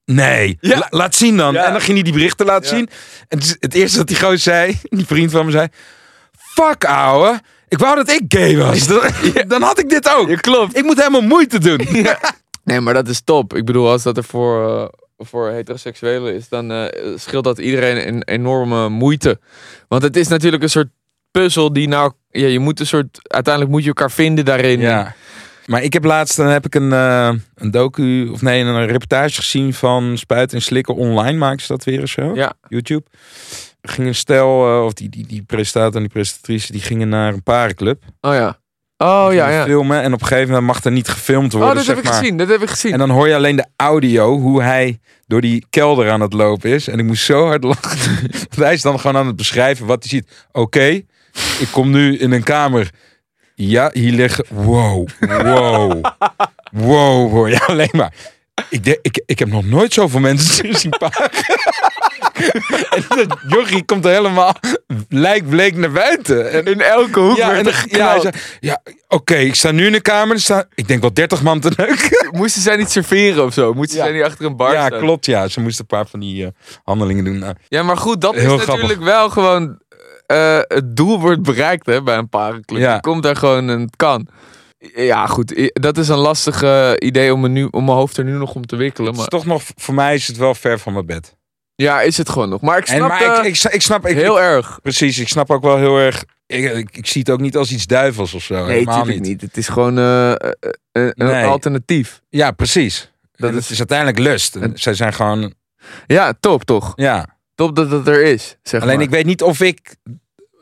Nee, 0.06 0.56
Ja. 0.60 0.78
La- 0.78 0.86
laat 0.90 1.14
zien 1.14 1.36
dan. 1.36 1.54
Ja. 1.54 1.64
En 1.64 1.72
dan 1.72 1.80
ging 1.80 1.94
hij 1.94 2.02
die 2.02 2.12
berichten 2.12 2.46
laten 2.46 2.70
Ja. 2.70 2.76
zien. 2.76 2.88
En 3.28 3.38
het, 3.60 3.74
eerste 3.74 3.96
dat 3.98 4.06
die 4.06 4.16
gozer 4.16 4.38
zei, 4.38 4.78
die 4.98 5.06
vriend 5.06 5.30
van 5.30 5.44
me 5.44 5.50
zei... 5.50 5.68
Fuck 6.38 6.84
ouwe, 6.84 7.40
ik 7.68 7.78
wou 7.78 7.96
dat 7.96 8.10
ik 8.10 8.22
gay 8.28 8.56
was. 8.56 8.86
Dan, 8.86 9.00
dan 9.48 9.62
had 9.62 9.78
ik 9.78 9.88
dit 9.88 10.14
ook. 10.14 10.36
Klopt. 10.40 10.76
Ik 10.76 10.84
moet 10.84 10.96
helemaal 10.98 11.20
moeite 11.20 11.58
doen. 11.58 11.80
Nee, 12.64 12.80
maar 12.80 12.94
dat 12.94 13.08
is 13.08 13.20
top. 13.24 13.54
Ik 13.56 13.64
bedoel, 13.64 13.90
als 13.90 14.02
dat 14.02 14.16
er 14.16 14.24
voor, 14.24 14.78
eh, 14.78 14.88
voor 15.26 15.48
heteroseksuelen 15.50 16.34
is, 16.34 16.48
dan 16.48 16.70
eh, 16.72 17.12
scheelt 17.16 17.44
dat 17.44 17.58
iedereen 17.58 18.08
een 18.08 18.22
enorme 18.22 18.88
moeite. 18.88 19.38
Want 19.88 20.02
het 20.02 20.16
is 20.16 20.28
natuurlijk 20.28 20.62
een 20.62 20.70
soort 20.70 20.88
puzzel 21.30 21.72
die 21.72 21.88
nou... 21.88 22.12
Ja, 22.30 22.46
je 22.46 22.58
moet 22.58 22.80
een 22.80 22.86
soort... 22.86 23.18
Uiteindelijk 23.22 23.72
moet 23.74 23.82
je 23.82 23.88
elkaar 23.88 24.10
vinden 24.10 24.44
daarin. 24.44 24.80
Ja. 24.80 25.14
Maar 25.66 25.82
ik 25.82 25.92
heb 25.92 26.04
laatst 26.04 26.36
dan 26.36 26.46
heb 26.46 26.66
ik 26.66 26.74
een, 26.74 26.92
eh, 26.92 27.30
een 27.54 27.70
docu, 27.70 28.28
of 28.28 28.42
nee, 28.42 28.62
een 28.62 28.86
reportage 28.86 29.34
gezien 29.34 29.74
van 29.74 30.18
Spuiten 30.18 30.56
en 30.56 30.62
Slikken 30.62 30.94
online. 30.94 31.38
Maken 31.38 31.60
ze 31.60 31.66
dat 31.66 31.84
weer 31.84 32.02
of 32.02 32.08
zo? 32.08 32.34
Ja. 32.34 32.52
YouTube. 32.68 33.04
Ging 33.82 34.06
een 34.08 34.14
stel, 34.14 34.66
eh, 34.66 34.84
of 34.84 34.92
die, 34.92 35.08
die, 35.08 35.26
die 35.26 35.42
presentator 35.42 35.94
en 35.94 36.00
die 36.00 36.08
presentatrice, 36.08 36.72
die 36.72 36.80
gingen 36.80 37.08
naar 37.08 37.32
een 37.32 37.42
parenclub. 37.42 38.02
Oh 38.20 38.34
ja. 38.34 38.58
Oh 38.98 39.28
ja, 39.32 39.48
ja. 39.48 39.64
Filmen 39.64 40.02
en 40.02 40.12
op 40.12 40.20
een 40.20 40.26
gegeven 40.26 40.48
moment 40.48 40.66
mag 40.66 40.84
er 40.84 40.90
niet 40.92 41.08
gefilmd 41.08 41.52
worden. 41.52 41.70
Oh, 41.70 41.76
dat 41.76 41.86
heb 41.86 41.98
ik 41.98 42.04
maar. 42.04 42.12
gezien. 42.12 42.36
Dat 42.36 42.48
heb 42.48 42.62
ik 42.62 42.68
gezien. 42.68 42.92
En 42.92 42.98
dan 42.98 43.10
hoor 43.10 43.28
je 43.28 43.34
alleen 43.34 43.56
de 43.56 43.66
audio, 43.76 44.38
hoe 44.38 44.62
hij 44.62 44.98
door 45.26 45.40
die 45.40 45.66
kelder 45.70 46.10
aan 46.10 46.20
het 46.20 46.32
lopen 46.32 46.70
is. 46.70 46.88
En 46.88 46.98
ik 46.98 47.04
moest 47.04 47.24
zo 47.24 47.46
hard 47.46 47.64
lachen. 47.64 48.30
Hij 48.56 48.72
is 48.72 48.82
dan 48.82 49.00
gewoon 49.00 49.16
aan 49.16 49.26
het 49.26 49.36
beschrijven 49.36 49.86
wat 49.86 50.02
hij 50.02 50.08
ziet. 50.08 50.46
Oké, 50.52 50.86
Ik 51.58 51.68
kom 51.72 51.90
nu 51.90 52.18
in 52.18 52.32
een 52.32 52.42
kamer. 52.42 52.90
Ja, 53.58 53.90
hier 53.92 54.12
liggen... 54.12 54.44
Wow, 54.48 55.08
wow, 55.20 56.02
wow. 56.70 57.48
Ja, 57.48 57.58
alleen 57.66 57.88
maar. 57.92 58.12
Ik, 58.70 58.84
denk, 58.84 58.98
ik, 59.02 59.22
ik 59.26 59.38
heb 59.38 59.48
nog 59.48 59.64
nooit 59.64 59.92
zoveel 59.92 60.20
mensen 60.20 60.74
zien 60.78 60.90
pagen. 60.98 61.30
en 62.90 63.38
jochie 63.48 63.84
komt 63.84 64.04
er 64.04 64.10
helemaal 64.12 64.54
lijkbleek 65.08 65.76
naar 65.76 65.90
buiten. 65.90 66.50
En, 66.52 66.64
In 66.64 66.80
elke 66.80 67.20
hoek 67.20 67.36
ja, 67.36 67.50
werd 67.50 67.66
en 67.66 67.72
er 67.72 67.84
ja, 67.98 68.32
ja 68.60 68.82
oké, 69.08 69.34
ik 69.34 69.54
sta 69.54 69.70
nu 69.70 69.86
in 69.86 69.92
de 69.92 70.00
kamer. 70.00 70.34
Er 70.34 70.40
staan, 70.40 70.64
ik 70.74 70.88
denk 70.88 71.00
wel 71.00 71.12
30 71.14 71.42
man 71.42 71.60
te 71.60 71.70
neuken. 71.76 72.28
Moesten 72.30 72.62
zij 72.62 72.76
niet 72.76 72.90
serveren 72.90 73.44
of 73.44 73.52
zo? 73.52 73.72
Moesten 73.74 73.98
Ja. 73.98 74.04
zij 74.04 74.12
niet 74.12 74.22
achter 74.22 74.44
een 74.46 74.56
bar 74.56 74.72
Ja, 74.72 74.86
staan? 74.86 74.98
klopt. 75.00 75.26
Ja, 75.26 75.48
ze 75.48 75.60
moesten 75.60 75.80
een 75.88 75.96
paar 75.98 76.06
van 76.06 76.20
die 76.20 76.44
eh, 76.44 76.50
handelingen 76.84 77.24
doen. 77.24 77.38
Nou, 77.38 77.54
Ja, 77.68 77.82
maar 77.82 77.96
goed, 77.96 78.20
dat 78.20 78.34
is 78.34 78.42
grappig. 78.42 78.66
natuurlijk 78.66 79.00
wel 79.02 79.30
gewoon... 79.30 79.78
eh, 80.26 80.58
het 80.62 80.96
doel 80.96 81.20
wordt 81.20 81.42
bereikt 81.42 81.86
hè, 81.86 82.02
bij 82.02 82.16
een 82.16 82.28
parenclub. 82.28 82.80
Ja. 82.80 82.94
Je 82.94 83.00
komt 83.00 83.22
daar 83.22 83.36
gewoon 83.36 83.68
en 83.70 83.80
het 83.80 83.96
kan. 83.96 84.28
Ja, 84.94 85.26
goed. 85.26 85.70
Dat 85.72 85.98
is 85.98 86.08
een 86.08 86.16
lastig 86.18 86.62
idee 86.98 87.32
om, 87.32 87.40
me 87.40 87.48
nu, 87.48 87.68
om 87.70 87.84
mijn 87.84 87.96
hoofd 87.96 88.16
er 88.16 88.24
nu 88.24 88.32
nog 88.32 88.54
om 88.54 88.66
te 88.66 88.76
wikkelen. 88.76 89.06
het 89.10 89.14
is 89.16 89.20
Maar 89.20 89.40
toch 89.40 89.46
nog, 89.46 89.62
voor 89.76 89.94
mij 89.94 90.14
is 90.14 90.26
het 90.26 90.36
wel 90.36 90.54
ver 90.54 90.78
van 90.78 90.92
mijn 90.92 91.06
bed. 91.06 91.36
ja, 91.74 92.00
is 92.00 92.16
het 92.16 92.28
gewoon 92.28 92.48
nog. 92.48 92.60
Maar 92.60 92.78
ik 92.78 92.88
En, 92.88 92.96
snap 92.96 93.08
maar 93.08 93.20
eh, 93.22 93.38
ik, 93.38 93.56
ik, 93.56 93.72
ik 93.72 93.82
snap, 93.82 94.06
ik, 94.06 94.16
heel 94.16 94.40
erg. 94.40 94.78
precies, 94.82 95.18
ik 95.18 95.28
snap 95.28 95.50
ook 95.50 95.62
wel 95.62 95.76
heel 95.76 95.98
erg. 95.98 96.24
Ik, 96.46 96.72
ik, 96.72 96.96
ik 96.96 97.06
zie 97.06 97.20
het 97.20 97.30
ook 97.30 97.40
niet 97.40 97.56
als 97.56 97.72
iets 97.72 97.86
duivels 97.86 98.34
of 98.34 98.42
zo. 98.42 98.54
Nee, 98.54 98.64
helemaal 98.72 98.96
natuurlijk 98.98 99.24
niet. 99.26 99.40
Het 99.40 99.56
is 99.56 99.68
gewoon 99.68 99.98
eh, 99.98 100.32
een 100.92 101.12
Nee. 101.14 101.44
alternatief. 101.44 102.20
Ja, 102.28 102.50
precies. 102.50 103.12
Dat 103.32 103.50
Dat 103.50 103.60
is- 103.60 103.64
is, 103.66 103.70
is 103.70 103.78
uiteindelijk 103.78 104.18
lust. 104.18 104.56
En 104.56 104.62
Het- 104.62 104.80
zij 104.80 104.94
zijn 104.94 105.12
gewoon, 105.12 105.52
Ja, 106.06 106.32
top 106.40 106.64
toch? 106.64 106.92
ja. 106.94 107.35
Top 107.56 107.76
dat 107.76 107.90
het 107.90 108.06
er 108.08 108.22
is. 108.22 108.56
Zeg 108.62 108.80
Alleen 108.82 108.94
maar. 108.94 109.04
ik 109.04 109.10
weet 109.10 109.24
niet 109.26 109.42
of 109.42 109.60
ik 109.60 109.96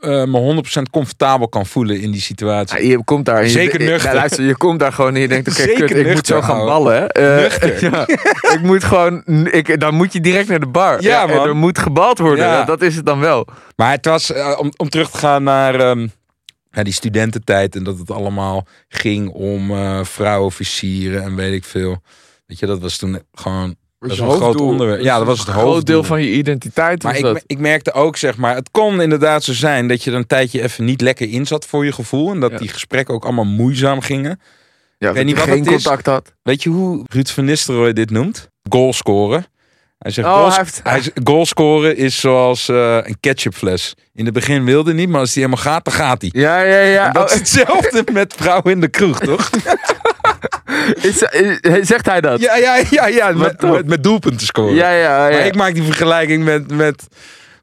eh, 0.00 0.10
me 0.24 0.62
100% 0.78 0.82
comfortabel 0.90 1.48
kan 1.48 1.66
voelen 1.66 2.00
in 2.00 2.10
die 2.10 2.20
situatie. 2.20 2.82
Ja, 2.82 2.88
je 2.88 3.04
komt 3.04 3.24
daar. 3.24 3.42
je- 3.42 3.48
Zeker 3.48 3.78
nuchter. 3.78 4.10
Ja, 4.10 4.14
luister, 4.16 4.44
je 4.44 4.56
komt 4.56 4.80
daar 4.80 4.92
gewoon 4.92 5.14
en 5.14 5.20
je 5.20 5.28
denkt: 5.28 5.48
oké, 5.48 5.72
kut, 5.72 5.90
ik 5.90 6.12
moet 6.14 6.26
zo 6.26 6.40
gaan 6.42 6.64
ballen. 6.66 7.08
Eh, 7.08 7.80
ja, 7.90 8.08
ik 8.52 8.58
moet 8.62 8.84
gewoon. 8.84 9.22
Ik, 9.50 9.80
dan 9.80 9.94
moet 9.94 10.12
je 10.12 10.20
direct 10.20 10.48
naar 10.48 10.60
de 10.60 10.66
bar. 10.66 11.02
Ja, 11.02 11.26
man. 11.26 11.46
er 11.46 11.56
moet 11.56 11.78
gebald 11.78 12.18
worden. 12.18 12.66
Dat 12.66 12.82
is 12.82 12.96
het 12.96 13.06
dan 13.06 13.20
wel. 13.20 13.46
Maar 13.76 13.90
het 13.90 14.04
was, 14.06 14.32
eh, 14.32 14.56
om, 14.58 14.72
om 14.76 14.88
terug 14.88 15.10
te 15.10 15.18
gaan 15.18 15.42
naar 15.42 15.74
ehm, 15.80 16.06
ja, 16.70 16.82
die 16.82 16.92
studententijd 16.92 17.76
en 17.76 17.84
dat 17.84 17.98
het 17.98 18.10
allemaal 18.10 18.66
ging 18.88 19.28
om 19.30 19.72
vrouwenofficieren 20.04 21.22
en 21.22 21.34
weet 21.34 21.52
ik 21.52 21.64
veel. 21.64 22.02
Weet 22.46 22.58
je, 22.58 22.66
dat 22.66 22.80
was 22.80 22.96
toen 22.96 23.22
gewoon 23.32 23.76
Dat 24.08 24.12
is 24.12 24.18
een 24.18 24.30
groot 24.30 24.60
onderwerp. 24.60 25.00
Ja, 25.00 25.16
dat 25.18 25.26
was 25.26 25.38
het 25.38 25.46
Een 25.48 25.52
groot 25.54 25.66
hoofddoel. 25.66 25.94
deel 25.94 26.04
van 26.04 26.22
je 26.22 26.30
identiteit. 26.32 27.02
Maar 27.02 27.20
was 27.20 27.36
ik, 27.36 27.42
ik 27.46 27.58
merkte 27.58 27.92
ook, 27.92 28.16
zeg 28.16 28.36
maar, 28.36 28.54
het 28.54 28.70
kon 28.70 29.00
inderdaad 29.00 29.44
zo 29.44 29.52
zijn 29.52 29.88
dat 29.88 30.04
je 30.04 30.10
er 30.10 30.16
een 30.16 30.26
tijdje 30.26 30.62
even 30.62 30.84
niet 30.84 31.00
lekker 31.00 31.30
in 31.30 31.46
zat 31.46 31.66
voor 31.66 31.84
je 31.84 31.92
gevoel. 31.92 32.30
En 32.30 32.40
dat 32.40 32.50
Ja. 32.50 32.58
die 32.58 32.68
gesprekken 32.68 33.14
ook 33.14 33.24
allemaal 33.24 33.44
moeizaam 33.44 34.00
gingen. 34.00 34.40
ja, 34.98 35.12
weet 35.12 35.24
niet 35.24 35.36
wat 35.36 35.44
geen 35.44 35.58
het 35.58 35.66
is. 35.66 35.72
contact 35.82 36.06
had. 36.06 36.32
Weet 36.42 36.62
je 36.62 36.68
hoe 36.68 37.04
Ruud 37.08 37.28
van 37.28 37.44
Nistelrooy 37.44 37.92
dit 37.92 38.10
noemt? 38.10 38.48
Goal 38.68 38.92
scoren. 38.92 39.46
Hij 39.98 40.12
zegt, 40.12 40.28
Oh, 40.28 40.34
goal, 40.34 40.48
hij 40.48 40.56
heeft- 40.58 40.80
hij 40.82 41.00
zegt, 41.02 41.20
goal 41.24 41.46
scoren 41.46 41.96
is 41.96 42.20
zoals 42.20 42.68
eh, 42.68 42.98
een 43.02 43.16
ketchupfles. 43.20 43.94
In 44.14 44.24
het 44.24 44.34
begin 44.34 44.64
wilde 44.64 44.90
hij 44.90 45.00
niet, 45.00 45.08
maar 45.08 45.20
als 45.20 45.34
hij 45.34 45.42
helemaal 45.42 45.64
gaat, 45.64 45.84
dan 45.84 45.94
gaat 45.94 46.20
hij. 46.20 46.30
Ja, 46.34 46.60
ja, 46.62 46.78
ja. 46.80 47.06
En 47.06 47.12
dat 47.12 47.22
Oh, 47.28 47.32
is 47.34 47.38
hetzelfde 47.38 48.04
met 48.12 48.34
vrouwen 48.36 48.72
in 48.72 48.80
de 48.80 48.88
kroeg, 48.88 49.18
toch? 49.20 49.50
is- 51.08 51.22
is- 51.22 51.86
zegt 51.88 52.06
hij 52.06 52.20
dat? 52.20 52.40
Ja, 52.40 52.56
ja, 52.56 52.80
ja, 52.90 53.06
ja. 53.06 53.32
Wat 53.34 53.60
Met, 53.62 53.70
met, 53.72 53.86
met 53.86 54.02
doelpunten 54.02 54.46
scoren. 54.46 54.74
ja, 54.74 54.90
ja. 54.90 55.28
ja. 55.28 55.36
Maar 55.36 55.46
ik 55.46 55.54
maak 55.54 55.74
die 55.74 55.82
vergelijking 55.82 56.44
met, 56.44 56.70
met 56.70 57.06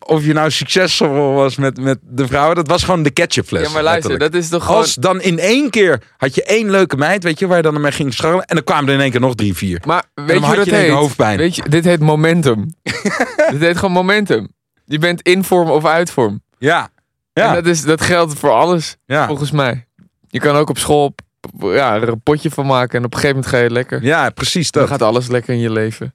of 0.06 0.26
je 0.26 0.34
nou 0.34 0.52
succesvol 0.52 1.34
was 1.34 1.56
met, 1.56 1.80
met 1.80 1.98
de 2.02 2.28
vrouwen. 2.28 2.56
Dat 2.56 2.68
was 2.68 2.84
gewoon 2.84 3.04
de 3.04 3.12
ketchupfles. 3.12 3.62
Ja, 3.68 3.70
maar 3.74 3.84
luister, 3.84 4.10
letterlijk. 4.10 4.34
dat 4.34 4.44
is 4.44 4.50
toch 4.50 4.64
gewoon... 4.66 4.82
Als 4.82 4.94
dan 4.96 5.22
in 5.22 5.40
één 5.40 5.70
keer 5.70 6.02
had 6.18 6.36
je 6.36 6.44
één 6.44 6.70
leuke 6.70 6.98
meid, 6.98 7.24
weet 7.24 7.40
je, 7.40 7.48
waar 7.48 7.58
je 7.58 7.64
dan 7.64 7.82
mee 7.82 7.92
ging 7.92 8.14
scharrelen. 8.14 8.46
En 8.46 8.56
dan 8.56 8.64
kwamen 8.64 8.88
er 8.88 8.94
in 8.94 9.00
één 9.02 9.12
keer 9.12 9.20
nog 9.20 9.36
drie, 9.36 9.56
vier. 9.56 9.82
Maar 9.86 10.04
weet 10.14 10.40
je 10.40 10.46
hoe 10.46 10.56
dat 10.56 10.66
je 10.66 10.76
heet? 10.76 10.90
hoofdpijn. 10.92 11.38
Weet 11.38 11.56
je, 11.56 11.64
dit 11.70 11.86
heet 11.86 12.00
momentum. 12.00 12.74
dit 13.52 13.60
heet 13.60 13.76
gewoon 13.78 13.92
momentum. 13.94 14.48
Je 14.86 15.00
bent 15.00 15.22
in 15.22 15.44
vorm 15.44 15.70
of 15.70 15.86
uit 15.86 16.12
vorm. 16.12 16.42
Ja. 16.58 16.90
En 17.34 17.44
Ja. 17.44 17.54
dat, 17.54 17.66
is, 17.66 17.82
dat 17.84 18.02
geldt 18.02 18.34
voor 18.40 18.52
alles, 18.52 18.96
Ja. 19.06 19.28
volgens 19.28 19.52
mij. 19.52 19.88
Je 20.28 20.40
kan 20.40 20.56
ook 20.56 20.70
op 20.70 20.78
school 20.78 21.16
ja, 21.60 21.96
er 21.96 22.08
een 22.10 22.22
potje 22.24 22.50
van 22.52 22.66
maken 22.66 23.00
en 23.00 23.06
op 23.06 23.14
een 23.14 23.20
gegeven 23.20 23.36
moment 23.36 23.54
ga 23.56 23.62
je 23.64 23.70
lekker. 23.72 24.04
ja, 24.04 24.30
precies 24.30 24.72
Dan 24.72 24.82
dat. 24.82 24.92
gaat 24.92 25.02
alles 25.02 25.28
lekker 25.28 25.54
in 25.54 25.60
je 25.60 25.72
leven. 25.72 26.14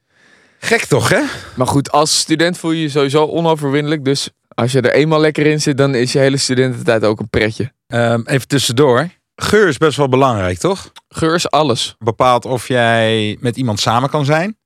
Gek 0.58 0.84
toch, 0.84 1.08
hè? 1.08 1.20
Maar 1.54 1.66
goed, 1.66 1.90
als 1.92 2.18
student 2.18 2.58
voel 2.58 2.70
je 2.70 2.80
je 2.82 2.88
sowieso 2.88 3.26
onoverwinnelijk. 3.26 4.04
Dus 4.04 4.30
als 4.48 4.72
je 4.72 4.80
er 4.80 4.92
eenmaal 4.92 5.20
lekker 5.20 5.46
in 5.46 5.60
zit, 5.60 5.76
dan 5.76 5.94
is 5.94 6.12
je 6.12 6.18
hele 6.18 6.36
studententijd 6.36 7.04
ook 7.04 7.20
een 7.20 7.28
pretje. 7.30 7.72
Ehm, 7.86 8.20
even 8.24 8.48
tussendoor. 8.48 9.08
Geur 9.34 9.68
is 9.68 9.76
best 9.76 9.96
wel 9.96 10.08
belangrijk, 10.08 10.58
toch? 10.58 10.92
Geur 11.08 11.34
is 11.34 11.50
alles. 11.50 11.94
Bepaalt 11.98 12.44
of 12.44 12.68
jij 12.68 13.36
met 13.40 13.56
iemand 13.56 13.80
samen 13.80 14.10
kan 14.10 14.24
zijn. 14.24 14.56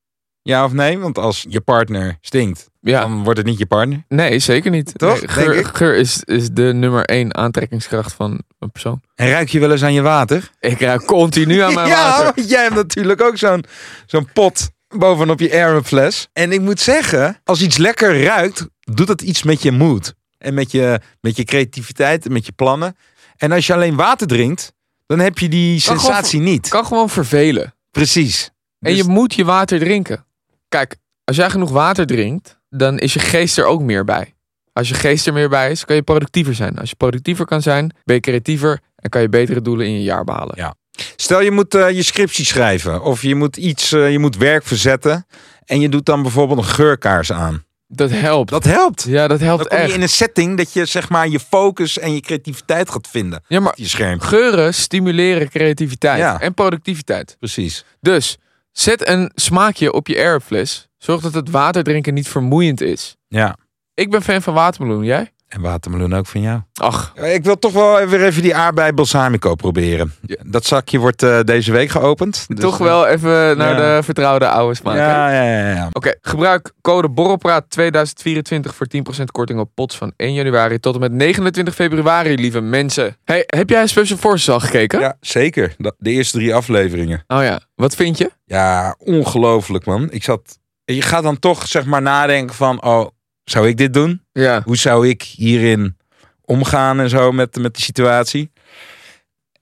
Ja 0.50 0.64
of 0.64 0.72
nee? 0.72 0.98
Want 0.98 1.18
als 1.18 1.46
je 1.48 1.60
partner 1.60 2.18
stinkt, 2.20 2.68
Ja, 2.80 3.00
dan 3.00 3.22
wordt 3.24 3.38
het 3.38 3.46
niet 3.46 3.58
je 3.58 3.66
partner. 3.66 4.04
nee, 4.08 4.38
zeker 4.38 4.70
niet. 4.70 4.98
Toch? 4.98 5.36
Nee, 5.36 5.64
geur 5.64 5.96
is, 5.96 6.22
is 6.24 6.50
de 6.50 6.62
nummer 6.74 7.04
één 7.04 7.34
aantrekkingskracht 7.36 8.12
van 8.12 8.40
een 8.58 8.70
persoon. 8.70 9.00
En 9.14 9.30
ruik 9.30 9.48
je 9.48 9.60
wel 9.60 9.70
eens 9.70 9.82
aan 9.82 9.92
je 9.92 10.00
water? 10.02 10.50
Ik 10.60 10.80
ruik 10.80 11.04
continu 11.04 11.58
aan 11.60 11.74
mijn 11.74 11.88
ja, 11.96 12.22
water. 12.22 12.44
jij 12.44 12.62
hebt 12.62 12.74
natuurlijk 12.74 13.20
ook 13.22 13.36
zo'n 13.36 13.64
zo'n 14.06 14.28
pot 14.32 14.70
bovenop 14.88 15.40
je 15.40 15.52
airfles. 15.52 16.28
En 16.32 16.52
ik 16.52 16.60
moet 16.60 16.80
zeggen, 16.80 17.40
als 17.44 17.62
iets 17.62 17.76
lekker 17.76 18.22
ruikt, 18.22 18.66
doet 18.80 19.06
dat 19.06 19.22
iets 19.22 19.42
met 19.42 19.62
je 19.62 19.72
mood. 19.72 20.14
En 20.38 20.54
met 20.54 20.70
je, 20.72 21.00
met 21.20 21.36
je 21.36 21.44
creativiteit 21.44 22.26
en 22.26 22.32
met 22.32 22.46
je 22.46 22.52
plannen. 22.52 22.96
En 23.36 23.52
als 23.52 23.66
je 23.66 23.74
alleen 23.74 23.96
water 23.96 24.26
drinkt, 24.26 24.72
dan 25.06 25.18
heb 25.18 25.38
je 25.38 25.48
die 25.48 25.82
Kan 25.84 25.98
sensatie 26.00 26.40
niet. 26.40 26.68
kan 26.68 26.86
gewoon 26.86 27.10
vervelen. 27.10 27.74
Precies. 27.90 28.50
En 28.80 28.90
Dus- 28.94 28.96
je 28.96 29.04
moet 29.10 29.34
je 29.34 29.44
water 29.44 29.78
drinken. 29.78 30.24
Kijk, 30.70 30.96
als 31.24 31.36
jij 31.36 31.50
genoeg 31.50 31.70
water 31.70 32.06
drinkt, 32.06 32.58
dan 32.68 32.98
is 32.98 33.12
je 33.12 33.18
geest 33.18 33.58
er 33.58 33.64
ook 33.64 33.80
meer 33.82 34.04
bij. 34.04 34.34
Als 34.72 34.88
je 34.88 34.94
geest 34.94 35.26
er 35.26 35.32
meer 35.32 35.48
bij 35.48 35.70
is, 35.70 35.84
kan 35.84 35.96
je 35.96 36.02
productiever 36.02 36.54
zijn. 36.54 36.78
Als 36.78 36.90
je 36.90 36.96
productiever 36.96 37.44
kan 37.46 37.62
zijn, 37.62 37.94
ben 38.04 38.14
je 38.14 38.20
creatiever 38.20 38.80
en 38.96 39.10
kan 39.10 39.20
je 39.20 39.28
betere 39.28 39.62
doelen 39.62 39.86
in 39.86 39.92
je 39.92 40.02
jaar 40.02 40.24
behalen. 40.24 40.54
Ja. 40.56 40.74
Stel 41.16 41.40
je 41.40 41.50
moet 41.50 41.74
eh, 41.74 41.90
je 41.90 42.02
scriptie 42.02 42.44
schrijven 42.44 43.02
of 43.02 43.22
je 43.22 43.34
moet 43.34 43.56
iets, 43.56 43.92
eh, 43.92 44.10
je 44.10 44.18
moet 44.18 44.36
werk 44.36 44.64
verzetten 44.64 45.26
en 45.64 45.80
je 45.80 45.88
doet 45.88 46.06
dan 46.06 46.22
bijvoorbeeld 46.22 46.58
een 46.58 46.64
geurkaars 46.64 47.32
aan. 47.32 47.64
Dat 47.92 48.10
helpt. 48.10 48.50
Dat 48.50 48.64
helpt. 48.64 49.02
ja, 49.08 49.28
dat 49.28 49.40
helpt 49.40 49.58
Dan 49.58 49.68
kom 49.68 49.78
je 49.78 49.84
echt. 49.84 49.94
in 49.94 50.02
een 50.02 50.08
setting 50.08 50.56
dat 50.56 50.72
je 50.72 50.84
zeg 50.84 51.08
maar 51.08 51.28
je 51.28 51.40
focus 51.40 51.98
en 51.98 52.14
je 52.14 52.20
creativiteit 52.20 52.90
gaat 52.90 53.08
vinden. 53.08 53.42
Ja, 53.48 53.60
maar 53.60 53.72
op 53.72 53.78
Je 53.78 53.88
scherm. 53.88 54.20
geuren 54.20 54.74
stimuleren 54.74 55.48
creativiteit 55.48 56.18
Ja. 56.18 56.40
en 56.40 56.54
productiviteit. 56.54 57.36
Precies. 57.38 57.84
Dus 58.00 58.38
zet 58.72 59.08
een 59.08 59.30
smaakje 59.34 59.92
op 59.92 60.06
je 60.08 60.16
airfles. 60.16 60.88
Zorg 60.98 61.22
dat 61.22 61.34
het 61.34 61.50
water 61.50 61.82
drinken 61.82 62.14
niet 62.14 62.28
vermoeiend 62.28 62.80
is. 62.80 63.16
Ja. 63.28 63.56
Ik 63.94 64.10
ben 64.10 64.22
fan 64.22 64.42
van 64.42 64.54
watermeloen, 64.54 65.04
jij? 65.04 65.32
En 65.50 65.60
watermeloen 65.60 66.14
ook 66.14 66.26
van 66.26 66.40
jou. 66.40 66.60
Ach, 66.74 67.12
Ik 67.16 67.44
wil 67.44 67.58
toch 67.58 67.72
wel 67.72 68.06
weer 68.06 68.24
even 68.24 68.42
die 68.42 68.54
aardbei 68.54 68.92
balsamico 68.92 69.54
proberen. 69.54 70.14
Dat 70.46 70.64
zakje 70.64 70.98
wordt 70.98 71.22
eh, 71.22 71.40
deze 71.40 71.72
week 71.72 71.90
geopend. 71.90 72.44
Dus, 72.48 72.60
toch 72.60 72.78
eh, 72.78 72.86
wel 72.86 73.06
even 73.06 73.56
naar 73.56 73.80
ja. 73.80 73.96
de 73.96 74.02
vertrouwde 74.02 74.48
oude 74.48 74.74
smaak. 74.74 74.96
Ja, 74.96 75.32
ja, 75.32 75.42
ja. 75.42 75.70
ja. 75.70 75.88
Oké, 75.92 76.14
gebruik 76.20 76.72
code 76.80 77.08
BORRELPRAAT 77.08 77.70
2024 77.70 78.74
voor 78.74 78.86
10% 79.20 79.24
korting 79.24 79.60
op 79.60 79.70
pots 79.74 79.96
van 79.96 80.12
1 80.16 80.32
januari 80.32 80.80
tot 80.80 80.94
en 80.94 81.00
met 81.00 81.12
29 81.12 81.74
februari, 81.74 82.34
lieve 82.34 82.60
mensen. 82.60 83.16
Hey, 83.24 83.42
heb 83.46 83.68
jij 83.68 83.86
Special 83.86 84.18
Forces 84.18 84.50
al 84.50 84.60
gekeken? 84.60 85.00
Ja, 85.00 85.16
zeker. 85.20 85.74
De 85.78 86.10
eerste 86.10 86.36
drie 86.36 86.54
afleveringen. 86.54 87.24
Oh 87.26 87.42
ja, 87.42 87.60
wat 87.74 87.94
vind 87.94 88.18
je? 88.18 88.30
Ja, 88.44 88.94
ongelooflijk 88.98 89.84
man. 89.84 90.08
Ik 90.10 90.24
zat... 90.24 90.58
Je 90.84 91.02
gaat 91.02 91.22
dan 91.22 91.38
toch 91.38 91.66
zeg 91.66 91.84
maar 91.84 92.02
nadenken 92.02 92.54
van... 92.54 92.82
Oh, 92.82 93.06
zou 93.44 93.68
ik 93.68 93.76
dit 93.76 93.94
doen? 93.94 94.22
Ja. 94.32 94.62
Hoe 94.64 94.76
zou 94.76 95.08
ik 95.08 95.22
hierin 95.22 95.96
omgaan 96.44 97.00
en 97.00 97.08
zo 97.08 97.32
met, 97.32 97.56
met 97.56 97.74
die 97.74 97.84
situatie? 97.84 98.50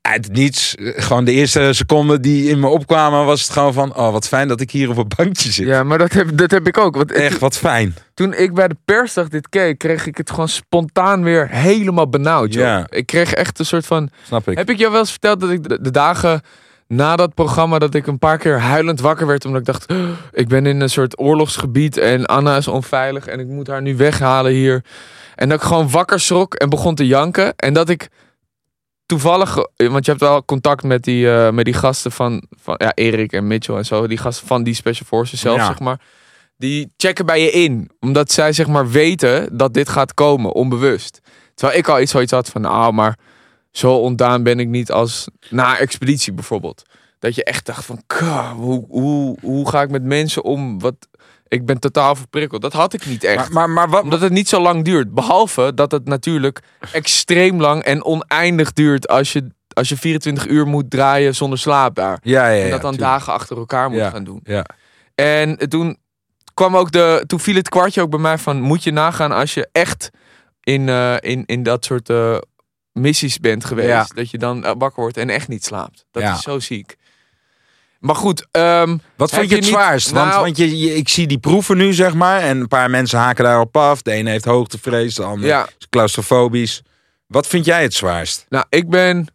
Uit 0.01 0.33
niets, 0.33 0.75
eh, 0.75 1.03
gewoon 1.03 1.25
de 1.25 1.33
eerste 1.33 1.73
seconden 1.73 2.23
die 2.23 2.51
in 2.51 2.61
me 2.61 2.67
opkwamen, 2.67 3.25
was 3.25 3.43
het 3.43 3.51
gewoon 3.51 3.73
van: 3.73 3.97
Oh, 3.97 4.13
wat 4.13 4.29
fijn 4.29 4.49
dat 4.49 4.61
ik 4.61 4.71
hier 4.71 4.91
op 4.91 4.97
een 4.97 5.11
bankje 5.17 5.53
zit. 5.53 5.67
Ja, 5.67 5.83
maar 5.83 5.99
dat 5.99 6.13
heb, 6.13 6.37
dat 6.39 6.51
heb 6.51 6.67
ik 6.67 6.79
ook. 6.79 6.97
Want 6.97 7.13
Echt, 7.13 7.39
wat 7.39 7.57
fijn. 7.59 7.95
toen 8.15 8.35
ik 8.35 8.55
bij 8.55 8.69
de 8.69 8.77
persdag 8.85 9.29
dit 9.29 9.49
keek, 9.49 9.79
kreeg 9.79 10.07
ik 10.07 10.17
het 10.17 10.31
gewoon 10.31 10.49
spontaan 10.49 11.23
weer 11.23 11.49
helemaal 11.51 12.09
benauwd. 12.09 12.53
Joh. 12.53 12.65
Ja. 12.65 12.87
Ik 12.91 13.07
kreeg 13.07 13.33
echt 13.33 13.59
een 13.59 13.67
soort 13.67 13.87
van... 13.87 14.11
Snap 14.27 14.49
ik. 14.49 14.57
Heb 14.57 14.71
ik 14.71 14.79
jou 14.79 14.91
wel 14.91 15.01
eens 15.01 15.11
verteld 15.11 15.41
dat 15.41 15.51
ik 15.51 15.69
de, 15.69 15.79
de 15.81 15.91
dagen 15.91 16.41
na 16.89 17.17
dat 17.17 17.35
programma... 17.35 17.79
dat 17.79 17.95
ik 17.95 18.07
een 18.07 18.19
paar 18.19 18.39
keer 18.39 18.59
huilend 18.61 19.01
wakker 19.01 19.27
werd... 19.27 19.45
omdat 19.45 19.61
ik 19.61 19.67
dacht, 19.67 19.91
"Oh, 19.91 20.09
ik 20.33 20.49
ben 20.49 20.67
in 20.67 20.81
een 20.81 20.91
soort 20.91 21.19
oorlogsgebied... 21.21 21.97
en 21.97 22.27
Anna 22.27 22.57
is 22.57 22.69
onveilig 22.69 23.27
en 23.27 23.41
ik 23.41 23.47
moet 23.47 23.67
haar 23.67 23.83
nu 23.83 23.97
weghalen 23.97 24.53
hier. 24.53 24.85
En 25.35 25.49
dat 25.49 25.59
ik 25.61 25.67
gewoon 25.67 25.91
wakker 25.91 26.21
schrok 26.21 26.55
en 26.55 26.69
begon 26.69 26.95
te 26.95 27.07
janken. 27.07 27.57
En 27.57 27.73
dat 27.73 27.89
ik 27.89 28.09
toevallig... 29.07 29.55
Want 29.77 30.05
je 30.05 30.11
hebt 30.11 30.23
wel 30.23 30.45
contact 30.45 30.83
met 30.83 31.03
die, 31.05 31.31
eh, 31.31 31.51
met 31.51 31.65
die 31.65 31.75
gasten 31.75 32.13
van, 32.13 32.43
van... 32.61 32.75
Ja, 32.79 32.93
Erik 32.95 33.33
en 33.33 33.47
Mitchell 33.47 33.77
en 33.77 33.85
zo. 33.85 34.07
Die 34.07 34.19
gasten 34.19 34.47
van 34.47 34.63
die 34.63 34.75
Special 34.75 35.07
Forces 35.07 35.41
zelf, 35.41 35.57
Ja. 35.57 35.67
zeg 35.67 35.79
maar. 35.81 36.01
Die 36.57 36.93
checken 36.97 37.27
bij 37.27 37.41
je 37.43 37.51
in. 37.51 37.91
Omdat 38.01 38.33
zij 38.33 38.53
zeg 38.53 38.67
maar 38.67 38.91
weten 38.91 39.57
dat 39.57 39.75
dit 39.75 39.89
gaat 39.89 40.15
komen, 40.15 40.53
onbewust. 40.53 41.21
Terwijl 41.55 41.79
ik 41.79 41.89
al 41.89 42.01
iets 42.01 42.11
zoiets 42.11 42.33
had 42.33 42.49
van, 42.49 42.61
nou, 42.61 42.93
maar 42.93 43.19
zo 43.71 43.95
ontdaan 43.97 44.43
ben 44.43 44.61
ik 44.61 44.69
niet 44.69 44.93
als 44.93 45.29
na 45.51 45.79
expeditie 45.79 46.33
bijvoorbeeld. 46.33 46.83
Dat 47.19 47.35
je 47.35 47.45
echt 47.45 47.67
dacht 47.67 47.85
van, 47.85 48.03
"Ka, 48.07 48.53
hoe, 48.55 48.85
hoe, 48.89 49.37
hoe 49.41 49.69
ga 49.69 49.83
ik 49.83 49.91
met 49.91 50.03
mensen 50.03 50.45
om? 50.45 50.79
Wat, 50.81 50.95
ik 51.49 51.67
ben 51.67 51.79
totaal 51.81 52.15
verprikkeld. 52.15 52.63
Dat 52.63 52.73
had 52.73 52.93
ik 52.93 53.07
niet 53.07 53.25
echt. 53.25 53.37
Maar, 53.37 53.51
maar, 53.53 53.71
maar 53.71 53.89
wat, 53.89 54.03
Omdat 54.03 54.21
het 54.21 54.33
niet 54.33 54.49
zo 54.49 54.61
lang 54.61 54.85
duurt. 54.85 55.15
Behalve 55.15 55.75
dat 55.75 55.91
het 55.91 56.05
natuurlijk 56.05 56.61
extreem 56.93 57.61
lang 57.61 57.83
en 57.83 58.05
oneindig 58.05 58.73
duurt 58.73 59.09
als 59.09 59.33
je, 59.33 59.47
als 59.73 59.89
je 59.89 59.97
24 59.97 60.47
uur 60.47 60.67
moet 60.67 60.91
draaien 60.91 61.35
zonder 61.35 61.59
slaap 61.59 61.95
daar. 61.95 62.19
ja, 62.23 62.49
ja, 62.49 62.55
ja, 62.55 62.65
en 62.65 62.71
dat 62.71 62.81
dan 62.83 62.91
tuurlijk. 62.91 63.13
dagen 63.13 63.33
achter 63.33 63.57
elkaar 63.57 63.91
moet 63.91 63.99
Ja. 63.99 64.11
gaan 64.11 64.25
doen. 64.25 64.41
Ja. 64.45 64.65
En 65.15 65.57
toen 65.69 65.99
kwam 66.55 66.77
ook 66.77 66.93
de, 66.93 67.25
toen 67.27 67.41
viel 67.41 67.55
het 67.55 67.69
kwartje 67.69 68.03
ook 68.03 68.11
bij 68.11 68.19
mij 68.21 68.39
van, 68.39 68.61
moet 68.61 68.83
je 68.85 68.91
nagaan 68.93 69.33
als 69.33 69.55
je 69.55 69.69
echt 69.73 70.11
in, 70.63 70.89
eh, 70.89 71.15
in, 71.21 71.43
in 71.47 71.63
dat 71.63 71.85
soort 71.85 72.09
eh, 72.11 72.37
missies 73.01 73.39
bent 73.39 73.65
geweest, 73.65 73.89
Ja. 73.89 74.07
dat 74.15 74.31
je 74.31 74.39
dan 74.39 74.65
eh, 74.65 74.73
wakker 74.79 75.03
wordt 75.03 75.17
en 75.17 75.31
echt 75.31 75.49
niet 75.49 75.65
slaapt. 75.65 76.05
Dat 76.11 76.23
Ja. 76.23 76.35
is 76.35 76.43
zo 76.43 76.59
ziek. 76.59 76.97
Maar 77.99 78.15
goed, 78.15 78.47
ehm, 78.51 78.97
Wat 79.17 79.31
vond 79.31 79.49
je 79.49 79.55
het 79.55 79.65
niet- 79.65 79.73
zwaarst? 79.73 80.11
Want, 80.11 80.29
Nou- 80.31 80.43
want 80.45 80.57
je, 80.57 80.79
je- 80.79 80.95
ik 80.95 81.09
zie 81.09 81.27
die 81.27 81.39
proeven 81.39 81.77
nu, 81.77 81.93
zeg 81.93 82.15
maar. 82.15 82.41
En 82.41 82.61
een 82.61 82.69
paar 82.69 82.91
mensen 82.91 83.19
haken 83.19 83.45
daarop 83.45 83.77
af. 83.77 84.03
De 84.03 84.11
ene 84.13 84.31
heeft 84.31 84.45
hoogtevrees, 84.45 85.15
de 85.15 85.23
andere 85.23 85.49
ja, 85.49 85.69
is 85.79 85.89
claustrofobisch. 85.89 86.83
Wat 87.27 87.47
vind 87.47 87.65
jij 87.65 87.83
het 87.83 87.95
zwaarst? 87.95 88.47
nou, 88.49 88.65
ik 88.69 88.89
ben 88.91 89.27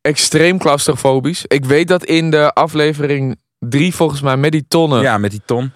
extreem 0.00 0.58
claustrofobisch. 0.58 1.44
Ik 1.46 1.64
weet 1.64 1.88
dat 1.88 2.04
in 2.04 2.30
de 2.30 2.52
aflevering 2.52 3.36
drie 3.58 3.94
volgens 3.94 4.20
mij 4.20 4.36
met 4.36 4.52
die 4.52 4.64
tonnen, 4.68 5.02
Ja, 5.02 5.18
met 5.18 5.30
die 5.30 5.42
ton. 5.44 5.72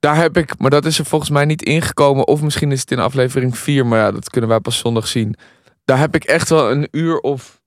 daar 0.00 0.16
heb 0.16 0.36
ik, 0.36 0.58
maar 0.58 0.70
dat 0.70 0.84
is 0.84 0.98
er 0.98 1.04
volgens 1.04 1.30
mij 1.30 1.44
niet 1.44 1.62
ingekomen. 1.62 2.26
Of 2.26 2.40
misschien 2.42 2.72
is 2.72 2.80
het 2.80 2.90
in 2.90 2.98
aflevering 2.98 3.58
4, 3.58 3.86
maar 3.86 3.98
ja, 3.98 4.12
dat 4.12 4.30
kunnen 4.30 4.50
wij 4.50 4.60
pas 4.60 4.78
zondag 4.78 5.06
zien. 5.06 5.34
Daar 5.84 5.98
heb 5.98 6.14
ik 6.14 6.24
echt 6.24 6.48
wel 6.48 6.70
een 6.70 6.88
uur 6.90 7.18
of, 7.18 7.60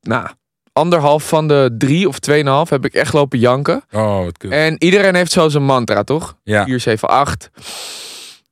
nou, 0.00 0.28
anderhalf 0.72 1.28
van 1.28 1.48
de 1.48 1.74
drie 1.78 2.08
of 2.08 2.18
tweeënhalf 2.18 2.70
heb 2.70 2.84
ik 2.84 2.94
echt 2.94 3.12
lopen 3.12 3.38
janken. 3.38 3.82
Oh, 3.90 4.24
wat 4.24 4.38
kut. 4.38 4.50
En 4.50 4.76
iedereen 4.78 5.14
heeft 5.14 5.32
zo 5.32 5.48
zijn 5.48 5.64
mantra, 5.64 6.02
toch? 6.02 6.36
Ja. 6.42 6.64
4, 6.64 6.80
7, 6.80 7.08
8. 7.08 7.50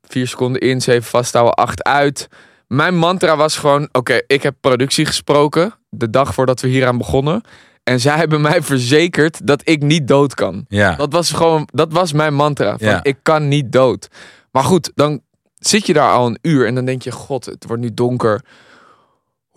4 0.03 0.27
seconden 0.29 0.61
in, 0.61 0.81
7 0.81 1.03
vasthouden, 1.09 1.55
8 1.55 1.83
uit. 1.83 2.29
Mijn 2.67 2.97
mantra 2.97 3.37
was 3.37 3.57
gewoon: 3.57 3.89
oké, 3.93 4.21
ik 4.27 4.43
heb 4.43 4.55
productie 4.61 5.07
gesproken. 5.07 5.75
De 5.89 6.11
dag 6.11 6.35
voordat 6.35 6.61
we 6.61 6.69
hieraan 6.69 6.99
begonnen. 6.99 7.43
En 7.83 8.01
zij 8.01 8.17
hebben 8.17 8.41
mij 8.41 8.63
verzekerd 8.63 9.47
dat 9.47 9.61
ik 9.65 9.83
niet 9.83 10.09
dood 10.09 10.35
kan. 10.35 10.65
Ja. 10.69 10.95
Dat 10.95 11.13
was 11.13 11.31
gewoon, 11.31 11.69
dat 11.73 11.93
was 11.93 12.13
mijn 12.13 12.35
mantra. 12.35 12.79
Van, 12.79 12.89
Ja. 12.89 13.03
Ik 13.03 13.17
kan 13.23 13.49
niet 13.49 13.73
dood. 13.73 14.09
Maar 14.51 14.65
goed, 14.65 14.93
dan 14.95 15.21
zit 15.55 15.87
je 15.87 15.93
daar 15.93 16.13
al 16.13 16.27
een 16.27 16.39
uur 16.43 16.67
en 16.67 16.75
dan 16.75 16.85
denk 16.85 17.03
je: 17.03 17.13
God, 17.13 17.45
het 17.45 17.65
wordt 17.67 17.83
nu 17.83 17.95
donker. 17.95 18.45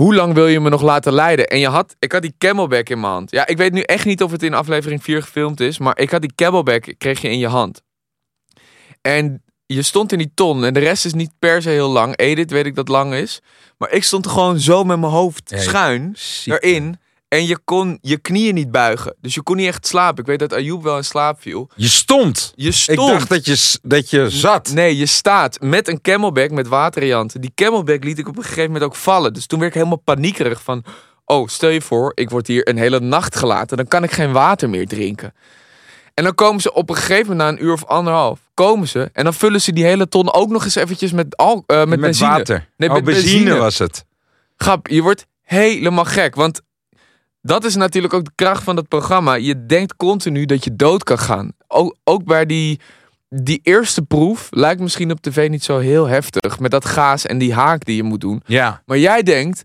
Hoe 0.04 0.16
lang 0.16 0.34
wil 0.34 0.48
je 0.48 0.60
me 0.60 0.70
nog 0.70 0.82
laten 0.82 1.14
leiden? 1.14 1.48
En 1.48 1.60
je 1.60 1.68
had, 1.68 1.96
ik 2.00 2.12
had 2.12 2.22
die 2.22 2.36
camelback 2.38 2.90
in 2.90 3.00
mijn 3.00 3.12
hand. 3.14 3.32
Ja, 3.32 3.48
ik 3.48 3.58
weet 3.58 3.74
nu 3.74 3.82
echt 3.82 4.06
niet 4.06 4.24
of 4.24 4.32
het 4.32 4.44
in 4.44 4.54
aflevering 4.54 5.04
4 5.04 5.22
gefilmd 5.22 5.60
is, 5.60 5.78
maar 5.78 6.00
ik 6.00 6.10
had 6.10 6.22
die 6.22 6.34
camelback, 6.36 6.94
kreeg 6.98 7.22
je 7.22 7.30
in 7.30 7.40
je 7.40 7.48
hand. 7.48 7.82
En 9.02 9.44
je 9.66 9.82
stond 9.82 10.12
in 10.12 10.18
die 10.18 10.32
ton 10.34 10.66
en 10.66 10.74
de 10.74 10.80
rest 10.80 11.06
is 11.06 11.14
niet 11.14 11.32
per 11.40 11.62
se 11.62 11.70
heel 11.70 11.90
lang. 11.90 12.18
Edith 12.18 12.52
weet 12.52 12.66
ik 12.66 12.76
dat 12.76 12.88
lang 12.88 13.14
is. 13.14 13.42
Maar 13.78 13.92
ik 13.92 14.04
stond 14.04 14.26
er 14.26 14.32
gewoon 14.32 14.60
zo 14.60 14.84
met 14.84 15.00
mijn 15.00 15.12
hoofd 15.12 15.52
schuin 15.56 16.16
erin. 16.46 16.98
En 17.34 17.46
je 17.46 17.58
kon 17.64 17.98
je 18.02 18.18
knieën 18.18 18.54
niet 18.54 18.72
buigen. 18.72 19.16
Dus 19.22 19.34
je 19.34 19.42
kon 19.42 19.56
niet 19.56 19.68
echt 19.68 19.88
slapen. 19.88 20.20
Ik 20.20 20.26
weet 20.26 20.40
dat 20.40 20.54
Ayoub 20.54 20.84
wel 20.84 20.98
in 20.98 21.04
slaap 21.04 21.42
viel. 21.42 21.70
Je 21.76 21.88
stond. 21.88 22.54
Je 22.56 22.68
Ik 22.68 22.74
stond. 22.74 23.10
dacht 23.10 23.30
dat 23.30 23.46
je, 23.46 23.78
dat 23.82 24.10
je 24.10 24.30
zat. 24.30 24.72
Nee, 24.74 24.98
je 24.98 25.06
staat 25.06 25.58
met 25.62 25.88
een 25.88 26.02
camelback 26.02 26.52
met 26.52 26.68
waterjanten. 26.68 27.42
Die 27.42 27.52
camelback 27.56 28.04
liet 28.04 28.20
ik 28.20 28.28
op 28.28 28.38
een 28.38 28.44
gegeven 28.44 28.66
moment 28.66 28.84
ook 28.84 28.96
vallen. 28.96 29.34
Dus 29.34 29.46
toen 29.46 29.60
werd 29.60 29.72
ik 29.72 29.78
helemaal 29.78 30.02
paniekerig 30.04 30.62
van... 30.64 30.84
Oh, 31.26 31.48
stel 31.48 31.70
je 31.70 31.82
voor, 31.82 32.12
ik 32.16 32.30
word 32.30 32.48
hier 32.48 32.68
een 32.70 32.78
hele 32.78 33.00
nacht 33.00 33.36
gelaten. 33.36 33.78
Dan 33.78 33.88
kan 33.88 34.04
ik 34.04 34.12
geen 34.12 34.32
water 34.32 34.70
meer 34.70 34.88
drinken. 34.88 35.34
En 36.14 36.24
dan 36.24 36.36
komen 36.36 36.62
ze 36.62 36.74
op 36.74 36.90
een 36.90 36.96
gegeven 36.96 37.28
moment 37.28 37.40
na 37.40 37.48
een 37.48 37.64
uur 37.66 37.74
of 37.74 37.86
anderhalf... 37.86 38.40
Komen 38.54 38.88
ze 38.88 39.10
en 39.14 39.24
dan 39.24 39.34
vullen 39.34 39.62
ze 39.62 39.74
die 39.74 39.84
hele 39.86 40.08
ton 40.08 40.34
ook 40.34 40.50
nog 40.50 40.64
eens 40.64 40.76
eventjes 40.76 41.12
met, 41.12 41.38
al, 41.38 41.64
eh, 41.68 41.78
met, 41.78 41.88
met 41.88 42.00
benzine. 42.00 42.30
water. 42.30 42.70
Nee, 42.78 42.90
oh, 42.90 42.96
met 42.96 43.04
benzine, 43.04 43.34
benzine. 43.34 43.56
was 43.56 43.78
het. 43.80 44.06
Grap, 44.58 44.88
je 44.88 45.02
wordt 45.02 45.26
helemaal 45.42 46.06
gek. 46.06 46.36
Want 46.36 46.62
dat 47.46 47.64
is 47.64 47.76
natuurlijk 47.76 48.14
ook 48.14 48.26
de 48.26 48.32
kracht 48.36 48.64
van 48.64 48.76
dat 48.76 48.88
programma. 48.88 49.34
Je 49.34 49.66
denkt 49.66 49.96
continu 49.96 50.46
dat 50.46 50.64
je 50.64 50.76
dood 50.76 51.04
kan 51.04 51.20
gaan. 51.20 51.52
Ook, 51.68 51.96
ook 52.04 52.24
bij 52.24 52.46
die, 52.46 52.80
die 53.30 53.60
eerste 53.64 54.02
proef 54.02 54.48
lijkt 54.50 54.82
misschien 54.82 55.12
op 55.12 55.22
tv 55.22 55.50
niet 55.50 55.64
zo 55.64 55.78
heel 55.78 56.08
heftig. 56.08 56.60
Met 56.60 56.72
dat 56.72 56.86
gaas 56.86 57.26
en 57.26 57.38
die 57.38 57.54
haak 57.54 57.86
die 57.86 57.96
je 57.96 58.04
moet 58.04 58.22
doen. 58.22 58.42
Ja. 58.46 58.82
Maar 58.86 58.98
jij 58.98 59.24
denkt, 59.24 59.64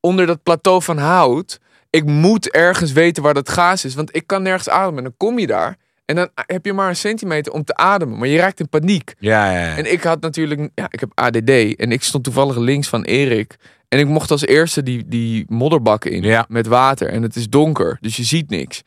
onder 0.00 0.26
dat 0.26 0.42
plateau 0.42 0.82
van 0.82 0.98
hout... 0.98 1.60
Ik 1.90 2.04
moet 2.04 2.50
ergens 2.50 2.92
weten 2.92 3.22
waar 3.22 3.34
dat 3.34 3.48
gaas 3.48 3.84
is. 3.84 3.94
Want 3.94 4.16
ik 4.16 4.26
kan 4.26 4.42
nergens 4.42 4.68
ademen. 4.68 4.96
En 4.96 5.04
dan 5.04 5.14
kom 5.16 5.38
je 5.38 5.46
daar. 5.46 5.76
En 6.04 6.16
dan 6.16 6.28
heb 6.34 6.64
je 6.64 6.72
maar 6.72 6.88
een 6.88 6.96
centimeter 6.96 7.52
om 7.52 7.64
te 7.64 7.74
ademen. 7.74 8.18
Maar 8.18 8.28
je 8.28 8.38
raakt 8.38 8.60
in 8.60 8.68
paniek. 8.68 9.14
Ja, 9.18 9.52
ja, 9.52 9.58
ja. 9.58 9.76
En 9.76 9.92
ik 9.92 10.02
had 10.02 10.20
natuurlijk, 10.20 10.70
ja, 10.74 10.86
ik 10.90 11.00
heb 11.00 11.10
ADD 11.14 11.50
en 11.76 11.92
ik 11.92 12.02
stond 12.02 12.24
toevallig 12.24 12.56
links 12.56 12.88
van 12.88 13.02
Erik. 13.02 13.56
En 13.92 13.98
ik 13.98 14.06
mocht 14.06 14.30
als 14.30 14.46
eerste 14.46 14.82
die, 14.82 15.04
die 15.06 15.44
modderbakken 15.48 16.10
in 16.10 16.22
Ja. 16.22 16.44
met 16.48 16.66
water. 16.66 17.08
En 17.08 17.22
het 17.22 17.36
is 17.36 17.48
donker, 17.48 17.98
dus 18.00 18.16
je 18.16 18.24
ziet 18.24 18.50
niks. 18.50 18.82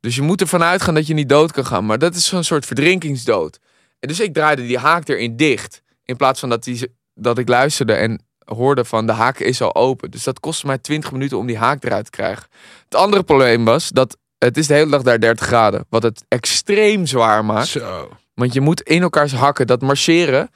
Dus 0.00 0.14
je 0.14 0.22
moet 0.22 0.40
ervan 0.40 0.62
uitgaan 0.62 0.94
dat 0.94 1.06
je 1.06 1.14
niet 1.14 1.28
dood 1.28 1.52
kan 1.52 1.66
gaan. 1.66 1.86
Maar 1.86 1.98
dat 1.98 2.14
is 2.14 2.26
zo'n 2.26 2.44
soort 2.44 2.66
verdrinkingsdood. 2.66 3.58
En 4.00 4.08
dus 4.08 4.20
ik 4.20 4.34
draaide 4.34 4.66
die 4.66 4.78
haak 4.78 5.08
erin 5.08 5.36
dicht. 5.36 5.82
In 6.04 6.16
plaats 6.16 6.40
van 6.40 6.48
dat, 6.48 6.64
die, 6.64 6.94
dat 7.14 7.38
ik 7.38 7.48
luisterde 7.48 7.92
en 7.92 8.20
hoorde 8.44 8.84
van 8.84 9.06
de 9.06 9.12
haak 9.12 9.38
is 9.38 9.60
al 9.60 9.74
open. 9.74 10.10
Dus 10.10 10.24
dat 10.24 10.40
kostte 10.40 10.66
mij 10.66 10.78
20 10.78 11.12
minuten 11.12 11.38
om 11.38 11.46
die 11.46 11.58
haak 11.58 11.84
eruit 11.84 12.04
te 12.04 12.10
krijgen. 12.10 12.46
Het 12.84 12.94
andere 12.94 13.22
probleem 13.22 13.64
was 13.64 13.88
dat 13.88 14.16
het 14.38 14.56
is 14.56 14.66
de 14.66 14.74
hele 14.74 14.90
dag 14.90 15.02
daar 15.02 15.20
30 15.20 15.46
graden. 15.46 15.84
Wat 15.88 16.02
het 16.02 16.24
extreem 16.28 17.06
zwaar 17.06 17.44
maakt. 17.44 17.66
Zo. 17.68 18.08
Want 18.34 18.52
je 18.52 18.60
moet 18.60 18.80
in 18.80 19.02
elkaars 19.02 19.32
hakken. 19.32 19.66
Dat 19.66 19.80
marcheren, 19.82 20.50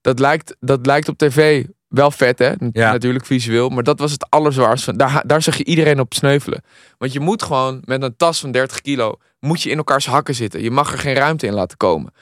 dat 0.00 0.18
lijkt, 0.18 0.56
dat 0.60 0.86
lijkt 0.86 1.08
op 1.08 1.18
tv 1.18 1.64
wel 1.88 2.10
vet, 2.10 2.38
hè? 2.38 2.52
Ja. 2.72 2.92
Natuurlijk 2.92 3.26
visueel. 3.26 3.68
Maar 3.68 3.82
dat 3.82 3.98
was 3.98 4.12
het 4.12 4.30
allerzwaarste. 4.30 4.96
Daar, 4.96 5.22
daar 5.26 5.42
zag 5.42 5.56
je 5.56 5.64
iedereen 5.64 6.00
op 6.00 6.14
sneuvelen. 6.14 6.62
Want 6.98 7.12
je 7.12 7.20
moet 7.20 7.42
gewoon 7.42 7.82
met 7.84 8.02
een 8.02 8.16
tas 8.16 8.40
van 8.40 8.50
30 8.50 8.80
kilo... 8.80 9.14
moet 9.40 9.62
je 9.62 9.70
in 9.70 9.76
elkaars 9.76 10.06
hakken 10.06 10.34
zitten. 10.34 10.62
Je 10.62 10.70
mag 10.70 10.92
er 10.92 10.98
geen 10.98 11.14
ruimte 11.14 11.46
in 11.46 11.52
laten 11.52 11.76
komen. 11.76 12.12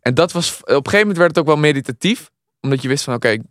En 0.00 0.14
dat 0.14 0.32
was... 0.32 0.56
Op 0.60 0.68
een 0.68 0.74
gegeven 0.74 0.98
moment 0.98 1.16
werd 1.16 1.30
het 1.30 1.38
ook 1.38 1.46
wel 1.46 1.56
meditatief. 1.56 2.30
Omdat 2.60 2.82
je 2.82 2.88
wist 2.88 3.04
van, 3.04 3.14
oké... 3.14 3.28
ik, 3.28 3.42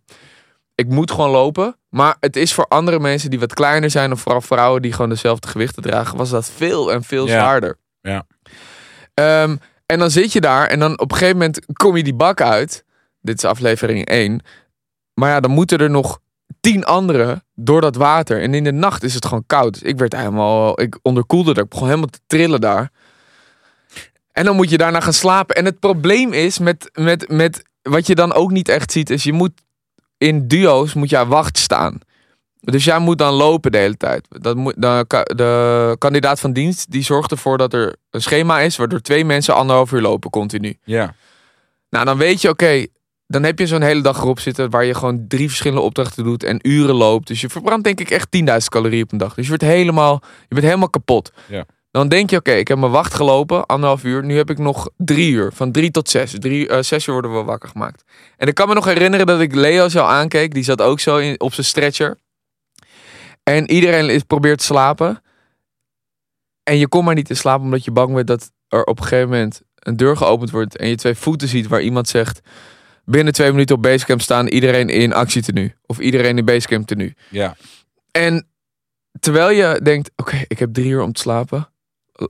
ik 0.75 0.87
moet 0.87 1.11
gewoon 1.11 1.29
lopen. 1.29 1.75
Maar 1.89 2.15
het 2.19 2.35
is 2.35 2.53
voor 2.53 2.65
andere 2.67 2.99
mensen 2.99 3.29
die 3.29 3.39
wat 3.39 3.53
kleiner 3.53 3.89
zijn... 3.89 4.11
of 4.11 4.21
vooral 4.21 4.41
vrouwen 4.41 4.81
die 4.81 4.93
gewoon 4.93 5.09
dezelfde 5.09 5.47
gewichten 5.47 5.83
dragen... 5.83 6.17
was 6.17 6.29
dat 6.29 6.51
veel 6.55 6.91
en 6.91 7.03
veel 7.03 7.27
Ja. 7.27 7.39
zwaarder. 7.39 7.77
Ja. 8.01 8.25
Ehm, 9.13 9.55
en 9.85 9.99
dan 9.99 10.11
zit 10.11 10.33
je 10.33 10.41
daar 10.41 10.67
en 10.67 10.79
dan 10.79 10.99
op 10.99 11.11
een 11.11 11.17
gegeven 11.17 11.37
moment 11.37 11.65
kom 11.73 11.97
je 11.97 12.03
die 12.03 12.13
bak 12.13 12.41
uit. 12.41 12.83
Dit 13.21 13.37
is 13.37 13.45
aflevering 13.45 14.05
1. 14.05 14.41
Maar 15.21 15.29
ja, 15.29 15.39
dan 15.39 15.51
moeten 15.51 15.77
er 15.77 15.89
nog 15.89 16.19
tien 16.61 16.85
anderen 16.85 17.43
door 17.55 17.81
dat 17.81 17.95
water. 17.95 18.41
En 18.41 18.53
in 18.53 18.63
de 18.63 18.71
nacht 18.71 19.03
is 19.03 19.13
het 19.13 19.25
gewoon 19.25 19.43
koud. 19.47 19.73
Dus 19.73 19.81
ik 19.81 19.97
werd 19.97 20.15
helemaal, 20.15 20.81
ik 20.81 20.99
onderkoelde 21.01 21.53
er. 21.53 21.63
Ik 21.63 21.69
begon 21.69 21.87
helemaal 21.87 22.09
te 22.09 22.19
trillen 22.27 22.61
daar. 22.61 22.91
En 24.31 24.45
dan 24.45 24.55
moet 24.55 24.69
je 24.69 24.77
daarna 24.77 24.99
gaan 24.99 25.13
slapen. 25.13 25.55
En 25.55 25.65
het 25.65 25.79
probleem 25.79 26.33
is 26.33 26.59
met, 26.59 26.89
met, 26.93 27.29
met 27.29 27.63
wat 27.81 28.07
je 28.07 28.15
dan 28.15 28.33
ook 28.33 28.51
niet 28.51 28.69
echt 28.69 28.91
ziet, 28.91 29.09
is 29.09 29.23
je 29.23 29.33
moet 29.33 29.51
in 30.17 30.47
duo's 30.47 30.93
moet 30.93 31.09
je 31.09 31.17
aan 31.17 31.27
wacht 31.27 31.57
staan. 31.57 31.99
Dus 32.59 32.83
jij 32.83 32.99
moet 32.99 33.17
dan 33.17 33.33
lopen 33.33 33.71
de 33.71 33.77
hele 33.77 33.97
tijd. 33.97 34.27
Dat 34.29 34.55
moet, 34.55 34.75
de, 34.77 35.05
de 35.35 35.95
kandidaat 35.97 36.39
van 36.39 36.53
dienst 36.53 36.91
die 36.91 37.03
zorgt 37.03 37.31
ervoor 37.31 37.57
dat 37.57 37.73
er 37.73 37.95
een 38.09 38.21
schema 38.21 38.59
is 38.59 38.77
waardoor 38.77 39.01
twee 39.01 39.25
mensen 39.25 39.55
anderhalf 39.55 39.91
uur 39.91 40.01
lopen 40.01 40.29
continu. 40.29 40.77
Ja. 40.83 41.15
Nou, 41.89 42.05
dan 42.05 42.17
weet 42.17 42.41
je, 42.41 42.49
oké, 42.49 42.85
dan 43.31 43.43
heb 43.43 43.59
je 43.59 43.67
zo'n 43.67 43.81
hele 43.81 44.01
dag 44.01 44.17
erop 44.17 44.39
zitten 44.39 44.69
waar 44.69 44.85
je 44.85 44.93
gewoon 44.93 45.25
drie 45.27 45.47
verschillende 45.47 45.83
opdrachten 45.83 46.23
doet 46.23 46.43
en 46.43 46.59
uren 46.61 46.95
loopt. 46.95 47.27
Dus 47.27 47.41
je 47.41 47.49
verbrandt 47.49 47.83
denk 47.83 47.99
ik 47.99 48.09
echt 48.09 48.27
10.000 48.37 48.43
calorieën 48.69 49.03
op 49.03 49.11
een 49.11 49.17
dag. 49.17 49.33
Dus 49.33 49.43
je 49.43 49.49
wordt 49.49 49.63
helemaal, 49.63 50.21
je 50.41 50.55
bent 50.55 50.65
helemaal 50.65 50.89
kapot. 50.89 51.31
Ja. 51.47 51.65
Dan 51.91 52.07
denk 52.07 52.29
je, 52.29 52.37
oké, 52.37 52.51
ik 52.51 52.67
heb 52.67 52.77
mijn 52.77 52.91
wacht 52.91 53.13
gelopen, 53.13 53.65
anderhalf 53.65 54.03
uur. 54.03 54.23
Nu 54.23 54.37
heb 54.37 54.49
ik 54.49 54.57
nog 54.57 54.89
drie 54.97 55.31
uur, 55.31 55.51
van 55.53 55.71
drie 55.71 55.91
tot 55.91 56.09
zes. 56.09 56.35
Drie, 56.39 56.67
eh, 56.67 56.81
zes 56.81 57.07
uur 57.07 57.13
worden 57.13 57.33
we 57.33 57.43
wakker 57.43 57.69
gemaakt. 57.69 58.03
En 58.37 58.47
ik 58.47 58.55
kan 58.55 58.67
me 58.67 58.73
nog 58.73 58.85
herinneren 58.85 59.25
dat 59.25 59.39
ik 59.39 59.55
Leo 59.55 59.89
zo 59.89 60.03
aankeek. 60.03 60.53
Die 60.53 60.63
zat 60.63 60.81
ook 60.81 60.99
zo 60.99 61.17
in, 61.17 61.39
op 61.39 61.53
zijn 61.53 61.65
stretcher. 61.65 62.17
En 63.43 63.71
iedereen 63.71 64.09
is, 64.09 64.23
probeert 64.23 64.57
te 64.57 64.65
slapen. 64.65 65.21
En 66.63 66.77
je 66.77 66.87
komt 66.87 67.05
maar 67.05 67.15
niet 67.15 67.29
in 67.29 67.35
slaap 67.35 67.61
omdat 67.61 67.85
je 67.85 67.91
bang 67.91 68.13
bent 68.13 68.27
dat 68.27 68.51
er 68.67 68.83
op 68.83 68.97
een 68.99 69.05
gegeven 69.05 69.29
moment 69.29 69.61
een 69.75 69.97
deur 69.97 70.17
geopend 70.17 70.51
wordt 70.51 70.77
en 70.77 70.87
je 70.87 70.95
twee 70.95 71.15
voeten 71.15 71.47
ziet 71.47 71.67
waar 71.67 71.81
iemand 71.81 72.07
zegt 72.07 72.41
binnen 73.05 73.33
twee 73.33 73.51
minuten 73.51 73.75
op 73.75 73.81
basecamp 73.81 74.21
staan 74.21 74.47
iedereen 74.47 74.89
in 74.89 75.13
actietenu 75.13 75.75
of 75.85 75.99
iedereen 75.99 76.37
in 76.37 76.45
basecamp 76.45 76.87
tenue. 76.87 77.13
Ja. 77.29 77.55
En 78.11 78.47
terwijl 79.19 79.49
je 79.49 79.79
denkt, 79.83 80.11
oké, 80.15 80.43
ik 80.47 80.59
heb 80.59 80.73
drie 80.73 80.89
uur 80.89 81.01
om 81.01 81.13
te 81.13 81.21
slapen. 81.21 81.69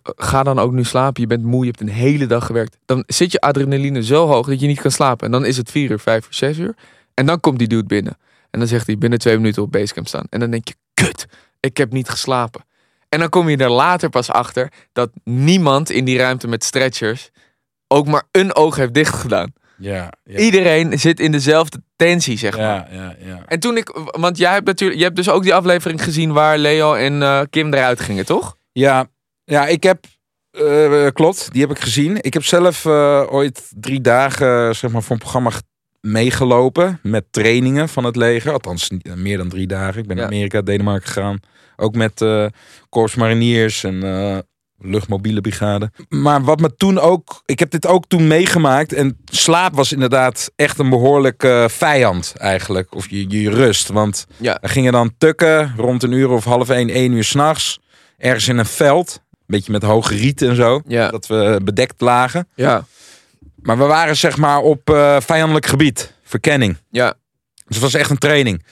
Ga 0.03 0.43
dan 0.43 0.59
ook 0.59 0.71
nu 0.71 0.83
slapen. 0.83 1.21
Je 1.21 1.27
bent 1.27 1.43
moe, 1.43 1.59
je 1.59 1.71
hebt 1.71 1.81
een 1.81 1.89
hele 1.89 2.25
dag 2.25 2.45
gewerkt. 2.45 2.77
Dan 2.85 3.03
zit 3.07 3.31
je 3.31 3.41
adrenaline 3.41 4.03
zo 4.03 4.27
hoog 4.27 4.47
dat 4.47 4.59
je 4.59 4.67
niet 4.67 4.81
kan 4.81 4.91
slapen. 4.91 5.25
En 5.25 5.31
dan 5.31 5.45
is 5.45 5.57
het 5.57 5.71
vier 5.71 5.91
uur, 5.91 5.99
vijf 5.99 6.25
uur, 6.25 6.33
zes 6.33 6.57
uur. 6.57 6.75
En 7.13 7.25
dan 7.25 7.39
komt 7.39 7.59
die 7.59 7.67
dude 7.67 7.87
binnen. 7.87 8.17
En 8.49 8.59
dan 8.59 8.67
zegt 8.67 8.87
hij 8.87 8.97
binnen 8.97 9.19
twee 9.19 9.37
minuten 9.37 9.63
op 9.63 9.71
basecamp 9.71 10.07
staan. 10.07 10.25
En 10.29 10.39
dan 10.39 10.51
denk 10.51 10.67
je, 10.67 10.75
kut, 10.93 11.25
ik 11.59 11.77
heb 11.77 11.91
niet 11.91 12.09
geslapen. 12.09 12.65
En 13.09 13.19
dan 13.19 13.29
kom 13.29 13.49
je 13.49 13.57
er 13.57 13.71
later 13.71 14.09
pas 14.09 14.29
achter 14.29 14.71
dat 14.91 15.09
niemand 15.23 15.89
in 15.89 16.05
die 16.05 16.17
ruimte 16.17 16.47
met 16.47 16.63
stretchers 16.63 17.29
ook 17.87 18.07
maar 18.07 18.23
een 18.31 18.55
oog 18.55 18.75
heeft 18.75 18.93
dicht 18.93 19.15
gedaan. 19.15 19.53
Ja, 19.81 20.11
ja. 20.23 20.37
Iedereen 20.39 20.99
zit 20.99 21.19
in 21.19 21.31
dezelfde 21.31 21.81
tensie, 21.95 22.37
zeg 22.37 22.57
maar. 22.57 22.65
Ja, 22.65 22.87
ja, 22.91 23.15
ja. 23.25 23.43
En 23.45 23.59
toen 23.59 23.77
ik, 23.77 23.89
want 24.11 24.37
jij 24.37 24.53
hebt 24.53 24.65
natuurlijk, 24.65 24.99
je 24.99 25.05
hebt 25.05 25.15
dus 25.15 25.29
ook 25.29 25.43
die 25.43 25.53
aflevering 25.53 26.03
gezien 26.03 26.31
waar 26.33 26.57
Leo 26.57 26.93
en 26.93 27.21
eh, 27.21 27.41
Kim 27.49 27.73
eruit 27.73 27.99
gingen, 27.99 28.25
toch? 28.25 28.57
Ja, 28.71 29.07
ja 29.43 29.67
ik 29.67 29.83
heb, 29.83 30.05
eh, 30.51 31.07
klopt, 31.13 31.51
die 31.51 31.61
heb 31.61 31.71
ik 31.71 31.79
gezien. 31.79 32.17
Ik 32.21 32.33
heb 32.33 32.43
zelf 32.43 32.85
eh, 32.85 33.23
ooit 33.29 33.71
drie 33.75 34.01
dagen 34.01 34.75
zeg 34.75 34.91
maar, 34.91 35.01
voor 35.03 35.11
een 35.15 35.21
programma 35.21 35.49
ge- 35.49 35.61
meegelopen 36.01 36.99
met 37.03 37.25
trainingen 37.31 37.89
van 37.89 38.03
het 38.03 38.15
leger. 38.15 38.51
Althans, 38.51 38.89
meer 39.15 39.37
dan 39.37 39.49
drie 39.49 39.67
dagen. 39.67 40.01
Ik 40.01 40.07
ben 40.07 40.15
Ja. 40.17 40.21
naar 40.23 40.31
Amerika, 40.31 40.61
Denemarken 40.61 41.07
gegaan. 41.07 41.39
Ook 41.75 41.95
met 41.95 42.21
eh 42.21 42.45
Corps 42.89 43.15
Mariniers 43.15 43.83
en 43.83 44.03
eh, 44.03 44.37
luchtmobiele 44.83 45.41
brigade. 45.41 45.91
Maar 46.09 46.43
wat 46.43 46.59
me 46.59 46.75
toen 46.75 46.99
ook, 46.99 47.41
ik 47.45 47.59
heb 47.59 47.71
dit 47.71 47.87
ook 47.87 48.05
toen 48.07 48.27
meegemaakt. 48.27 48.93
En 48.93 49.17
slaap 49.25 49.75
was 49.75 49.91
inderdaad 49.91 50.51
echt 50.55 50.79
een 50.79 50.89
behoorlijk 50.89 51.43
eh, 51.43 51.67
vijand 51.67 52.33
eigenlijk. 52.37 52.95
Of 52.95 53.09
je, 53.09 53.29
je 53.41 53.49
rust. 53.49 53.87
Want 53.89 54.25
Ja. 54.37 54.57
we 54.61 54.67
gingen 54.67 54.91
dan 54.91 55.13
tukken 55.17 55.73
rond 55.77 56.03
een 56.03 56.11
uur 56.11 56.29
of 56.29 56.43
half 56.43 56.69
één, 56.69 56.89
één 56.89 57.11
uur 57.11 57.23
s'nachts. 57.23 57.79
Ergens 58.17 58.47
in 58.47 58.57
een 58.57 58.65
veld. 58.65 59.21
Een 59.31 59.57
beetje 59.57 59.71
met 59.71 59.83
hoge 59.83 60.15
riet 60.15 60.41
en 60.41 60.55
zo. 60.55 60.81
Ja. 60.87 61.09
Dat 61.09 61.27
we 61.27 61.59
bedekt 61.63 62.01
lagen. 62.01 62.47
Ja. 62.55 62.85
Maar 63.61 63.77
we 63.77 63.83
waren 63.83 64.17
zeg 64.17 64.37
maar 64.37 64.59
op 64.59 64.89
eh, 64.89 65.17
vijandelijk 65.19 65.65
gebied. 65.65 66.13
Verkenning. 66.23 66.77
Ja. 66.91 67.13
Dus 67.65 67.75
het 67.75 67.79
was 67.91 67.93
echt 67.93 68.09
een 68.09 68.17
training. 68.17 68.65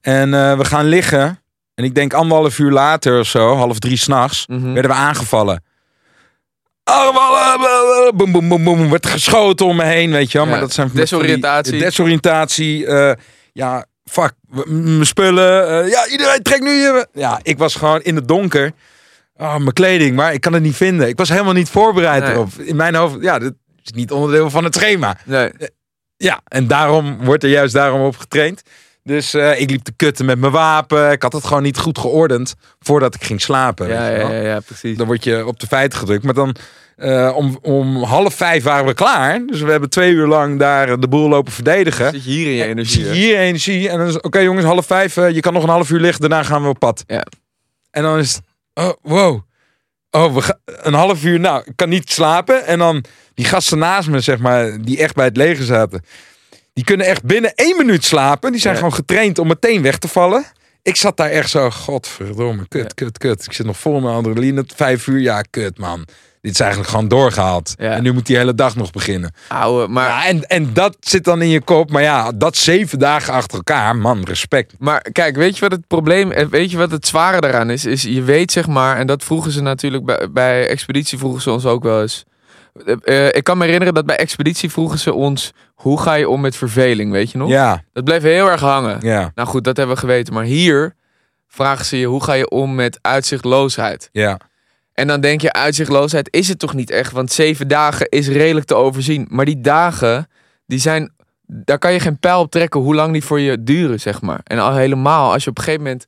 En 0.00 0.34
eh, 0.34 0.56
we 0.58 0.64
gaan 0.64 0.84
liggen. 0.86 1.40
En 1.76 1.84
ik 1.84 1.94
denk 1.94 2.12
anderhalf 2.14 2.58
uur 2.58 2.70
later 2.70 3.18
of 3.20 3.26
zo, 3.26 3.54
half 3.56 3.78
drie 3.78 3.96
s'nachts, 3.96 4.46
Mhm. 4.46 4.72
werden 4.72 4.90
we 4.90 4.96
aangevallen. 4.96 5.62
Allemaal, 6.84 7.58
boem, 8.14 8.32
boem, 8.32 8.48
boem, 8.48 8.64
boem, 8.64 8.90
werd 8.90 9.06
geschoten 9.06 9.66
om 9.66 9.76
me 9.76 9.84
heen, 9.84 10.10
weet 10.10 10.32
je 10.32 10.38
wel. 10.38 10.46
Ja, 10.46 10.52
Maar 10.52 10.60
dat 10.60 10.72
zijn 10.72 10.86
van 10.86 10.96
die- 10.96 11.04
desoriëntatie. 11.04 11.78
desoriëntatie, 11.78 12.86
eh, 12.86 13.12
ja, 13.52 13.86
fuck, 14.04 14.32
mijn 14.66 15.06
spullen. 15.06 15.68
eh, 15.84 15.90
ja, 15.90 16.06
iedereen 16.08 16.42
trekt 16.42 16.62
nu 16.62 16.70
je... 16.70 17.06
Ja, 17.12 17.40
ik 17.42 17.58
was 17.58 17.74
gewoon 17.74 18.02
in 18.02 18.14
het 18.16 18.28
donker. 18.28 18.72
Oh, 19.36 19.56
mijn 19.56 19.72
kleding, 19.72 20.16
maar 20.16 20.32
ik 20.32 20.40
kan 20.40 20.52
het 20.52 20.62
niet 20.62 20.76
vinden. 20.76 21.08
Ik 21.08 21.16
was 21.18 21.28
helemaal 21.28 21.52
niet 21.52 21.68
voorbereid 21.68 22.22
Nee. 22.22 22.32
erop. 22.32 22.48
In 22.58 22.76
mijn 22.76 22.94
hoofd, 22.94 23.16
ja, 23.20 23.38
dit 23.38 23.52
is 23.84 23.92
niet 23.92 24.10
onderdeel 24.12 24.50
van 24.50 24.64
het 24.64 24.74
schema. 24.74 25.16
Nee. 25.24 25.52
Ja, 26.16 26.40
en 26.48 26.66
daarom 26.66 27.24
wordt 27.24 27.42
er 27.42 27.50
juist 27.50 27.74
daarom 27.74 28.00
op 28.00 28.16
getraind. 28.16 28.62
Dus 29.06 29.34
eh, 29.34 29.60
ik 29.60 29.70
liep 29.70 29.82
te 29.82 29.92
kutten 29.96 30.24
met 30.24 30.38
mijn 30.38 30.52
wapen. 30.52 31.10
Ik 31.10 31.22
had 31.22 31.32
het 31.32 31.44
gewoon 31.44 31.62
niet 31.62 31.78
goed 31.78 31.98
geordend 31.98 32.54
voordat 32.78 33.14
ik 33.14 33.24
ging 33.24 33.40
slapen. 33.40 33.88
Ja, 33.88 34.08
je 34.08 34.18
ja, 34.18 34.30
ja, 34.30 34.40
ja, 34.40 34.60
precies. 34.60 34.96
Dan 34.96 35.06
word 35.06 35.24
je 35.24 35.46
op 35.46 35.60
de 35.60 35.66
feiten 35.66 35.98
gedrukt. 35.98 36.24
Maar 36.24 36.34
dan 36.34 36.56
eh, 36.96 37.32
om, 37.36 37.58
om 37.62 38.02
half 38.02 38.34
vijf 38.34 38.62
waren 38.62 38.86
we 38.86 38.94
klaar. 38.94 39.46
Dus 39.46 39.60
we 39.60 39.70
hebben 39.70 39.90
twee 39.90 40.12
uur 40.12 40.26
lang 40.26 40.58
daar 40.58 41.00
de 41.00 41.08
boel 41.08 41.28
lopen 41.28 41.52
verdedigen. 41.52 42.10
Zit 42.10 42.24
je 42.24 42.30
hier 42.30 42.46
in 42.46 42.52
je 42.52 42.64
energie. 42.64 43.04
Zie 43.04 43.04
hè? 43.04 43.12
hier 43.12 43.38
energie. 43.38 43.88
En 43.88 43.98
dan 43.98 44.06
is 44.06 44.20
oké 44.20 44.38
jongens, 44.38 44.64
half 44.64 44.86
vijf. 44.86 45.16
eh, 45.16 45.30
je 45.30 45.40
kan 45.40 45.52
nog 45.52 45.62
een 45.62 45.68
half 45.68 45.90
uur 45.90 46.00
liggen. 46.00 46.20
Daarna 46.20 46.42
gaan 46.42 46.62
we 46.62 46.68
op 46.68 46.78
pad. 46.78 47.04
Ja. 47.06 47.26
En 47.90 48.02
dan 48.02 48.18
is 48.18 48.34
het, 48.34 48.42
oh, 48.74 48.92
wow. 49.02 49.40
Oh, 50.10 50.34
we 50.34 50.42
gaan 50.42 50.58
een 50.64 50.94
half 50.94 51.24
uur. 51.24 51.40
Nou, 51.40 51.62
ik 51.64 51.76
kan 51.76 51.88
niet 51.88 52.12
slapen. 52.12 52.66
En 52.66 52.78
dan 52.78 53.04
die 53.34 53.44
gasten 53.44 53.78
naast 53.78 54.08
me, 54.08 54.20
zeg 54.20 54.38
maar, 54.38 54.82
die 54.82 54.98
echt 54.98 55.14
bij 55.14 55.24
het 55.24 55.36
leger 55.36 55.64
zaten. 55.64 56.04
Die 56.76 56.84
kunnen 56.84 57.06
echt 57.06 57.22
binnen 57.24 57.52
één 57.54 57.76
minuut 57.76 58.04
slapen. 58.04 58.52
Die 58.52 58.60
zijn 58.60 58.72
Ja. 58.74 58.78
gewoon 58.78 58.94
getraind 58.94 59.38
om 59.38 59.46
meteen 59.46 59.82
weg 59.82 59.98
te 59.98 60.08
vallen. 60.08 60.44
Ik 60.82 60.96
zat 60.96 61.16
daar 61.16 61.30
echt 61.30 61.50
zo, 61.50 61.70
godverdomme, 61.70 62.68
kut, 62.68 62.82
Ja. 62.82 62.88
kut, 62.94 63.18
kut. 63.18 63.44
Ik 63.44 63.52
zit 63.52 63.66
nog 63.66 63.76
vol 63.78 64.00
met 64.00 64.12
adrenaline. 64.12 64.64
Vijf 64.74 65.06
uur, 65.06 65.20
ja, 65.20 65.42
kut, 65.50 65.78
man. 65.78 66.06
Dit 66.40 66.52
is 66.54 66.60
eigenlijk 66.60 66.90
gewoon 66.90 67.08
doorgehaald. 67.08 67.74
Ja. 67.78 67.90
En 67.90 68.02
nu 68.02 68.12
moet 68.12 68.26
die 68.26 68.36
hele 68.36 68.54
dag 68.54 68.76
nog 68.76 68.90
beginnen. 68.90 69.34
Ouwe, 69.48 69.86
maar, 69.88 70.08
Ja, 70.08 70.26
en, 70.26 70.42
en 70.46 70.72
dat 70.72 70.96
zit 71.00 71.24
dan 71.24 71.42
in 71.42 71.48
je 71.48 71.60
kop. 71.60 71.90
Maar 71.90 72.02
ja, 72.02 72.32
dat 72.32 72.56
zeven 72.56 72.98
dagen 72.98 73.32
achter 73.32 73.56
elkaar, 73.56 73.96
man, 73.96 74.24
respect. 74.24 74.72
maar 74.78 75.00
kijk, 75.12 75.36
weet 75.36 75.54
je 75.54 75.60
wat 75.60 75.72
het 75.72 75.86
probleem, 75.86 76.30
eh, 76.32 76.46
weet 76.46 76.70
je 76.70 76.76
wat 76.76 76.90
het 76.90 77.06
zware 77.06 77.40
daaraan 77.40 77.70
is? 77.70 77.84
Is 77.84 78.02
je 78.02 78.22
weet 78.22 78.52
zeg 78.52 78.66
maar, 78.66 78.96
en 78.96 79.06
dat 79.06 79.24
vroegen 79.24 79.50
ze 79.52 79.60
natuurlijk 79.62 80.04
bij, 80.04 80.30
bij 80.30 80.68
Expeditie 80.68 81.18
vroegen 81.18 81.42
ze 81.42 81.50
ons 81.50 81.64
ook 81.66 81.82
wel 81.82 82.02
eens. 82.02 82.24
Eh, 82.84 83.26
eh, 83.26 83.34
ik 83.34 83.44
kan 83.44 83.58
me 83.58 83.64
herinneren 83.64 83.94
dat 83.94 84.06
bij 84.06 84.16
Expeditie 84.16 84.70
vroegen 84.70 84.98
ze 84.98 85.12
ons, 85.12 85.52
hoe 85.74 86.00
ga 86.00 86.14
je 86.14 86.28
om 86.28 86.40
met 86.40 86.56
verveling, 86.56 87.10
weet 87.12 87.30
je 87.30 87.38
nog? 87.38 87.48
Ja, 87.48 87.82
Dat 87.92 88.04
bleef 88.04 88.22
heel 88.22 88.50
erg 88.50 88.60
hangen. 88.60 88.98
ja, 89.00 89.32
Nou 89.34 89.48
goed, 89.48 89.64
dat 89.64 89.76
hebben 89.76 89.94
we 89.94 90.00
geweten. 90.00 90.34
Maar 90.34 90.44
hier 90.44 90.94
vragen 91.46 91.84
ze 91.84 91.98
je, 91.98 92.06
hoe 92.06 92.22
ga 92.22 92.32
je 92.32 92.48
om 92.48 92.74
met 92.74 92.98
uitzichtloosheid? 93.00 94.08
ja. 94.12 94.38
En 94.92 95.06
dan 95.06 95.20
denk 95.20 95.40
je, 95.40 95.52
uitzichtloosheid 95.52 96.28
is 96.30 96.48
het 96.48 96.58
toch 96.58 96.74
niet 96.74 96.90
echt? 96.90 97.12
Want 97.12 97.32
zeven 97.32 97.68
dagen 97.68 98.08
is 98.08 98.28
redelijk 98.28 98.66
te 98.66 98.74
overzien. 98.74 99.26
Maar 99.30 99.44
die 99.44 99.60
dagen, 99.60 100.28
die 100.66 100.78
zijn, 100.78 101.12
daar 101.46 101.78
kan 101.78 101.92
je 101.92 102.00
geen 102.00 102.18
pijl 102.18 102.40
op 102.40 102.50
trekken 102.50 102.80
hoe 102.80 102.94
lang 102.94 103.12
die 103.12 103.24
voor 103.24 103.40
je 103.40 103.62
duren, 103.62 104.00
zeg 104.00 104.20
maar. 104.20 104.40
En 104.44 104.58
al 104.58 104.74
helemaal, 104.74 105.32
als 105.32 105.44
je 105.44 105.50
op 105.50 105.58
een 105.58 105.64
gegeven 105.64 105.84
moment 105.84 106.06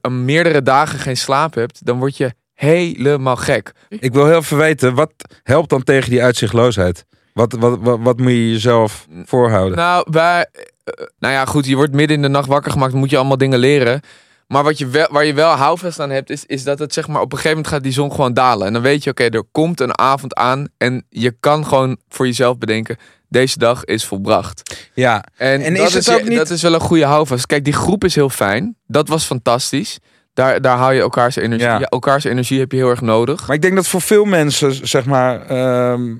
een 0.00 0.24
meerdere 0.24 0.62
dagen 0.62 0.98
geen 0.98 1.16
slaap 1.16 1.54
hebt, 1.54 1.86
dan 1.86 1.98
word 1.98 2.16
je 2.16 2.34
helemaal 2.60 3.36
gek. 3.36 3.72
Ik 3.88 4.12
wil 4.12 4.26
heel 4.26 4.36
even 4.38 4.56
weten, 4.56 4.94
wat 4.94 5.12
helpt 5.42 5.68
dan 5.70 5.82
tegen 5.84 6.10
die 6.10 6.22
uitzichtloosheid? 6.22 7.04
Wat, 7.32 7.52
wat, 7.52 7.78
wat, 7.80 7.98
wat 8.02 8.18
moet 8.18 8.30
je 8.30 8.50
jezelf 8.50 9.06
voorhouden? 9.24 9.76
Nou, 9.78 10.10
bij, 10.10 10.46
eh, 10.84 11.04
nou 11.18 11.34
ja, 11.34 11.44
goed, 11.44 11.66
je 11.66 11.76
wordt 11.76 11.94
midden 11.94 12.16
in 12.16 12.22
de 12.22 12.28
nacht 12.28 12.48
wakker 12.48 12.72
gemaakt, 12.72 12.92
moet 12.94 13.10
je 13.10 13.16
allemaal 13.16 13.36
dingen 13.38 13.58
leren. 13.58 14.00
Maar 14.46 14.62
wat 14.64 14.78
je 14.78 14.86
wel, 14.86 15.08
waar 15.10 15.24
je 15.24 15.34
wel 15.34 15.50
houvast 15.50 16.00
aan 16.00 16.10
hebt, 16.10 16.30
is, 16.30 16.44
is 16.46 16.62
dat 16.64 16.78
het 16.78 16.92
zeg 16.92 17.08
maar 17.08 17.20
op 17.20 17.32
een 17.32 17.38
gegeven 17.38 17.56
moment 17.56 17.74
gaat 17.74 17.82
die 17.82 17.92
zon 17.92 18.10
gewoon 18.10 18.34
dalen. 18.34 18.66
En 18.66 18.72
dan 18.72 18.82
weet 18.82 19.04
je, 19.04 19.10
oké, 19.10 19.24
er 19.24 19.44
komt 19.52 19.80
een 19.80 19.98
avond 19.98 20.34
aan 20.34 20.66
en 20.78 21.06
je 21.08 21.36
kan 21.40 21.66
gewoon 21.66 21.98
voor 22.08 22.26
jezelf 22.26 22.58
bedenken, 22.58 22.96
deze 23.28 23.58
dag 23.58 23.84
is 23.84 24.04
volbracht. 24.04 24.86
ja, 24.94 25.24
En, 25.36 25.60
En 25.62 25.74
dat, 25.74 25.94
is 25.94 26.04
je- 26.06 26.22
niet- 26.24 26.38
dat 26.38 26.50
is 26.50 26.62
wel 26.62 26.74
een 26.74 26.80
goede 26.80 27.04
houvast. 27.04 27.46
Kijk, 27.46 27.64
die 27.64 27.72
groep 27.72 28.04
is 28.04 28.14
heel 28.14 28.30
fijn. 28.30 28.76
Dat 28.86 29.08
was 29.08 29.24
fantastisch. 29.24 29.98
Daar, 30.36 30.60
daar 30.60 30.76
hou 30.76 30.94
je 30.94 31.00
elkaars 31.00 31.36
energie. 31.36 31.66
Ja. 31.66 31.78
Ja, 31.78 31.86
elkaars 31.86 32.24
energie 32.24 32.58
heb 32.58 32.72
je 32.72 32.76
heel 32.76 32.90
erg 32.90 33.00
nodig. 33.00 33.46
maar 33.46 33.56
ik 33.56 33.62
denk 33.62 33.74
dat 33.74 33.88
voor 33.88 34.00
veel 34.00 34.24
mensen, 34.24 34.88
zeg 34.88 35.04
maar, 35.04 35.46
ehm, 35.46 36.14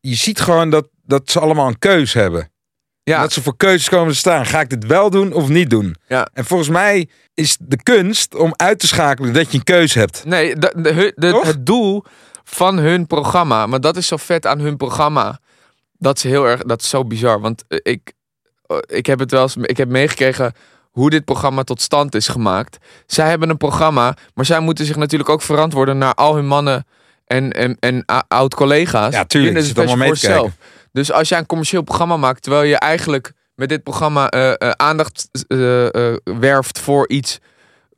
je 0.00 0.14
ziet 0.14 0.40
gewoon 0.40 0.70
dat, 0.70 0.88
dat 1.02 1.30
ze 1.30 1.40
allemaal 1.40 1.66
een 1.66 1.78
keus 1.78 2.12
hebben. 2.12 2.50
Ja, 3.02 3.20
Dat 3.20 3.32
ze 3.32 3.42
voor 3.42 3.56
keuzes 3.56 3.88
komen 3.88 4.12
te 4.12 4.18
staan. 4.18 4.46
Ga 4.46 4.60
ik 4.60 4.70
dit 4.70 4.86
wel 4.86 5.10
doen 5.10 5.32
of 5.32 5.48
niet 5.48 5.70
doen? 5.70 5.96
Ja. 6.06 6.28
En 6.32 6.44
volgens 6.44 6.68
mij 6.68 7.08
is 7.34 7.56
de 7.60 7.82
kunst 7.82 8.34
om 8.34 8.52
uit 8.56 8.78
te 8.78 8.86
schakelen 8.86 9.32
dat 9.32 9.52
je 9.52 9.58
een 9.58 9.64
keuze 9.64 9.98
hebt. 9.98 10.24
nee, 10.24 10.56
de, 10.56 11.12
de, 11.16 11.40
het 11.42 11.66
doel 11.66 12.04
van 12.44 12.78
hun 12.78 13.06
programma, 13.06 13.66
maar 13.66 13.80
dat 13.80 13.96
is 13.96 14.06
zo 14.06 14.16
vet 14.16 14.46
aan 14.46 14.58
hun 14.58 14.76
programma. 14.76 15.40
Dat 15.92 16.16
is 16.16 16.22
heel 16.22 16.46
erg, 16.46 16.62
dat 16.62 16.82
is 16.82 16.88
zo 16.88 17.04
bizar. 17.04 17.40
Want 17.40 17.64
eh, 17.68 17.78
ik, 17.82 18.12
eh, 18.66 18.76
ik 18.86 19.06
heb 19.06 19.18
het 19.18 19.30
wel 19.30 19.42
eens, 19.42 19.56
ik 19.56 19.76
heb 19.76 19.88
meegekregen 19.88 20.52
hoe 20.98 21.10
dit 21.10 21.24
programma 21.24 21.62
tot 21.62 21.80
stand 21.80 22.14
is 22.14 22.28
gemaakt. 22.28 22.78
Zij 23.06 23.28
hebben 23.28 23.50
een 23.50 23.56
programma, 23.56 24.16
maar 24.34 24.44
zij 24.44 24.60
moeten 24.60 24.86
zich 24.86 24.96
natuurlijk 24.96 25.30
ook 25.30 25.42
verantwoorden 25.42 25.98
naar 25.98 26.14
al 26.14 26.34
hun 26.34 26.46
mannen 26.46 26.86
en, 27.24 27.52
en, 27.52 27.76
en 27.80 28.04
oud-collega's. 28.28 29.14
Ja, 29.14 29.24
tuurlijk, 29.24 29.54
de 29.54 29.62
zit 29.62 29.78
allemaal 29.78 30.06
Force 30.06 30.26
zelf. 30.26 30.52
Dus 30.92 31.12
als 31.12 31.28
jij 31.28 31.38
een 31.38 31.46
commercieel 31.46 31.82
programma 31.82 32.16
maakt, 32.16 32.42
terwijl 32.42 32.62
je 32.62 32.76
eigenlijk 32.76 33.32
met 33.54 33.68
dit 33.68 33.82
programma 33.82 34.28
eh, 34.28 34.50
eh, 34.50 34.70
aandacht 34.70 35.28
eh, 35.48 35.86
werft 36.40 36.78
voor 36.78 37.08
iets, 37.08 37.38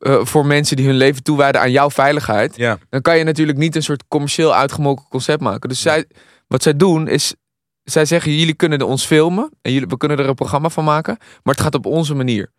voor 0.03 0.45
mensen 0.45 0.75
die 0.75 0.85
hun 0.85 0.95
leven 0.95 1.23
toewijden 1.23 1.61
aan 1.61 1.71
jouw 1.71 1.89
veiligheid, 1.89 2.55
Ja. 2.55 2.77
dan 2.89 3.01
kan 3.01 3.17
je 3.17 3.23
natuurlijk 3.23 3.57
niet 3.57 3.75
een 3.75 3.83
soort 3.83 4.03
commercieel 4.07 4.55
uitgemolken 4.55 5.05
concept 5.09 5.41
maken. 5.41 5.69
Dus 5.69 5.81
zij, 5.81 6.05
wat 6.47 6.63
zij 6.63 6.75
doen 6.75 7.07
is, 7.07 7.35
zij 7.83 8.05
zeggen 8.05 8.35
jullie 8.35 8.53
kunnen 8.53 8.81
ons 8.81 9.05
filmen 9.05 9.51
en 9.61 9.71
jullie, 9.71 9.87
we 9.87 9.97
kunnen 9.97 10.17
er 10.19 10.27
een 10.27 10.35
programma 10.35 10.69
van 10.69 10.83
maken, 10.83 11.17
maar 11.19 11.53
het 11.53 11.63
gaat 11.63 11.75
op 11.75 11.85
onze 11.85 12.15
manier. 12.15 12.51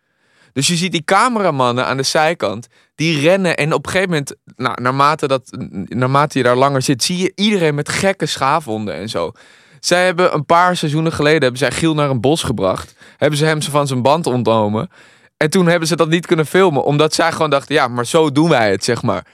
Dus 0.53 0.67
je 0.67 0.75
ziet 0.75 0.91
die 0.91 1.03
cameramannen 1.03 1.85
aan 1.85 1.97
de 1.97 2.03
zijkant, 2.03 2.67
die 2.95 3.19
rennen 3.19 3.57
en 3.57 3.73
op 3.73 3.85
een 3.85 3.91
gegeven 3.91 4.09
moment, 4.09 4.35
nou, 4.55 4.81
naarmate, 4.81 5.27
dat, 5.27 5.57
naarmate 5.87 6.37
je 6.37 6.43
daar 6.43 6.55
langer 6.55 6.81
zit, 6.81 7.03
zie 7.03 7.17
je 7.17 7.31
iedereen 7.35 7.75
met 7.75 7.89
gekke 7.89 8.25
schaafwonden 8.25 8.93
en 8.93 9.09
zo. 9.09 9.31
Zij 9.79 10.05
hebben 10.05 10.33
een 10.33 10.45
paar 10.45 10.75
seizoenen 10.75 11.11
geleden, 11.11 11.41
hebben 11.41 11.59
zij 11.59 11.71
Giel 11.71 11.93
naar 11.93 12.09
een 12.09 12.21
bos 12.21 12.43
gebracht. 12.43 12.95
Hebben 13.17 13.39
ze 13.39 13.45
hem 13.45 13.61
van 13.61 13.87
zijn 13.87 14.01
band 14.01 14.25
ontnomen. 14.25 14.89
En 15.37 15.49
toen 15.49 15.67
hebben 15.67 15.87
ze 15.87 15.95
dat 15.95 16.09
niet 16.09 16.25
kunnen 16.25 16.45
filmen, 16.45 16.83
omdat 16.83 17.13
zij 17.13 17.31
gewoon 17.31 17.49
dachten, 17.49 17.75
ja, 17.75 17.87
maar 17.87 18.05
zo 18.05 18.31
doen 18.31 18.49
wij 18.49 18.71
het, 18.71 18.83
zeg 18.83 19.01
maar. 19.01 19.25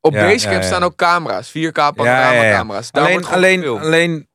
Op 0.00 0.12
Ja, 0.12 0.20
Basecamp 0.20 0.54
ja, 0.56 0.60
ja. 0.60 0.66
staan 0.66 0.82
ook 0.82 0.96
camera's, 0.96 1.48
4K 1.48 1.52
Ja, 1.52 1.84
ja, 1.84 1.92
panorama-camera's. 1.92 2.84
ja. 2.84 2.90
Daar 2.90 3.02
Alleen, 3.02 3.20
wordt 3.20 3.34
alleen, 3.34 3.64
alleen, 3.66 4.28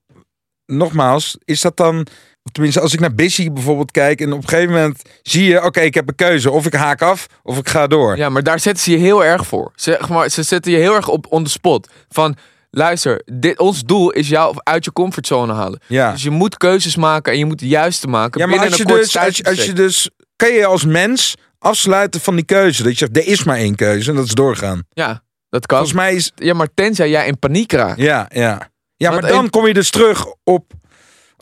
nogmaals, 0.65 1.37
is 1.45 1.61
dat 1.61 1.77
dan... 1.77 2.07
Tenminste, 2.51 2.79
als 2.81 2.93
ik 2.93 2.99
naar 2.99 3.15
Busy 3.15 3.51
bijvoorbeeld 3.51 3.91
kijk 3.91 4.21
en 4.21 4.34
op 4.34 4.41
een 4.43 4.49
gegeven 4.49 4.73
moment 4.73 5.01
zie 5.23 5.43
je, 5.43 5.63
oké, 5.63 5.79
ik 5.81 5.93
heb 5.93 6.08
een 6.10 6.15
keuze. 6.15 6.51
Of 6.51 6.65
ik 6.65 6.73
haak 6.73 7.01
af, 7.01 7.27
of 7.43 7.58
ik 7.58 7.69
ga 7.69 7.88
door. 7.88 8.17
Ja, 8.17 8.29
maar 8.29 8.43
daar 8.43 8.60
zetten 8.60 8.84
ze 8.84 8.91
je 8.91 8.97
heel 8.97 9.25
erg 9.25 9.47
voor. 9.47 9.71
Zeg 9.75 10.10
maar, 10.10 10.29
ze 10.29 10.43
zetten 10.43 10.71
je 10.71 10.77
heel 10.77 10.95
erg 10.95 11.08
op 11.08 11.25
on 11.29 11.43
the 11.43 11.49
spot. 11.49 11.89
Van, 12.10 12.36
luister, 12.69 13.21
dit, 13.34 13.60
ons 13.60 13.84
doel 13.84 14.12
is 14.12 14.29
jou 14.29 14.55
uit 14.63 14.86
je 14.86 14.93
comfortzone 14.93 15.53
halen. 15.53 15.79
Ja. 15.88 16.12
Dus 16.12 16.23
je 16.23 16.29
moet 16.29 16.58
keuzes 16.58 16.95
maken 16.95 17.31
en 17.34 17.38
je 17.38 17.45
moet 17.45 17.60
de 17.60 17.67
juiste 17.67 18.08
maken 18.08 18.41
Ja, 18.41 18.47
maar 18.47 18.60
als 18.65 18.75
je, 18.77 18.86
dus, 18.86 19.17
als, 19.17 19.38
je- 19.38 19.43
als 19.43 19.65
je 19.65 19.73
dus... 19.73 20.10
Kan 20.36 20.51
je 20.53 20.65
als 20.65 20.86
mens 20.86 21.36
afsluiten 21.60 22.21
van 22.21 22.36
die 22.36 22.45
keuze? 22.45 22.84
Dat 22.84 22.91
je 22.91 22.97
zegt, 22.97 23.17
er 23.17 23.27
is 23.31 23.43
maar 23.43 23.58
één 23.58 23.75
keuze 23.75 24.10
en 24.10 24.15
dat 24.15 24.25
is 24.25 24.34
doorgaan. 24.34 24.84
Ja, 24.89 25.21
dat 25.49 25.65
kan. 25.65 25.77
Volgens 25.77 25.97
mij 25.99 26.15
is... 26.15 26.31
Ja, 26.36 26.53
maar 26.53 26.67
tenzij 26.73 27.10
jij 27.10 27.27
in 27.27 27.39
paniek 27.39 27.71
raakt. 27.71 27.99
Ja, 27.99 28.25
ja. 28.34 28.69
Ja, 28.97 29.12
maar 29.12 29.21
dan 29.27 29.49
kom 29.49 29.67
je 29.67 29.73
dus 29.73 29.89
terug 29.89 30.25
op, 30.43 30.71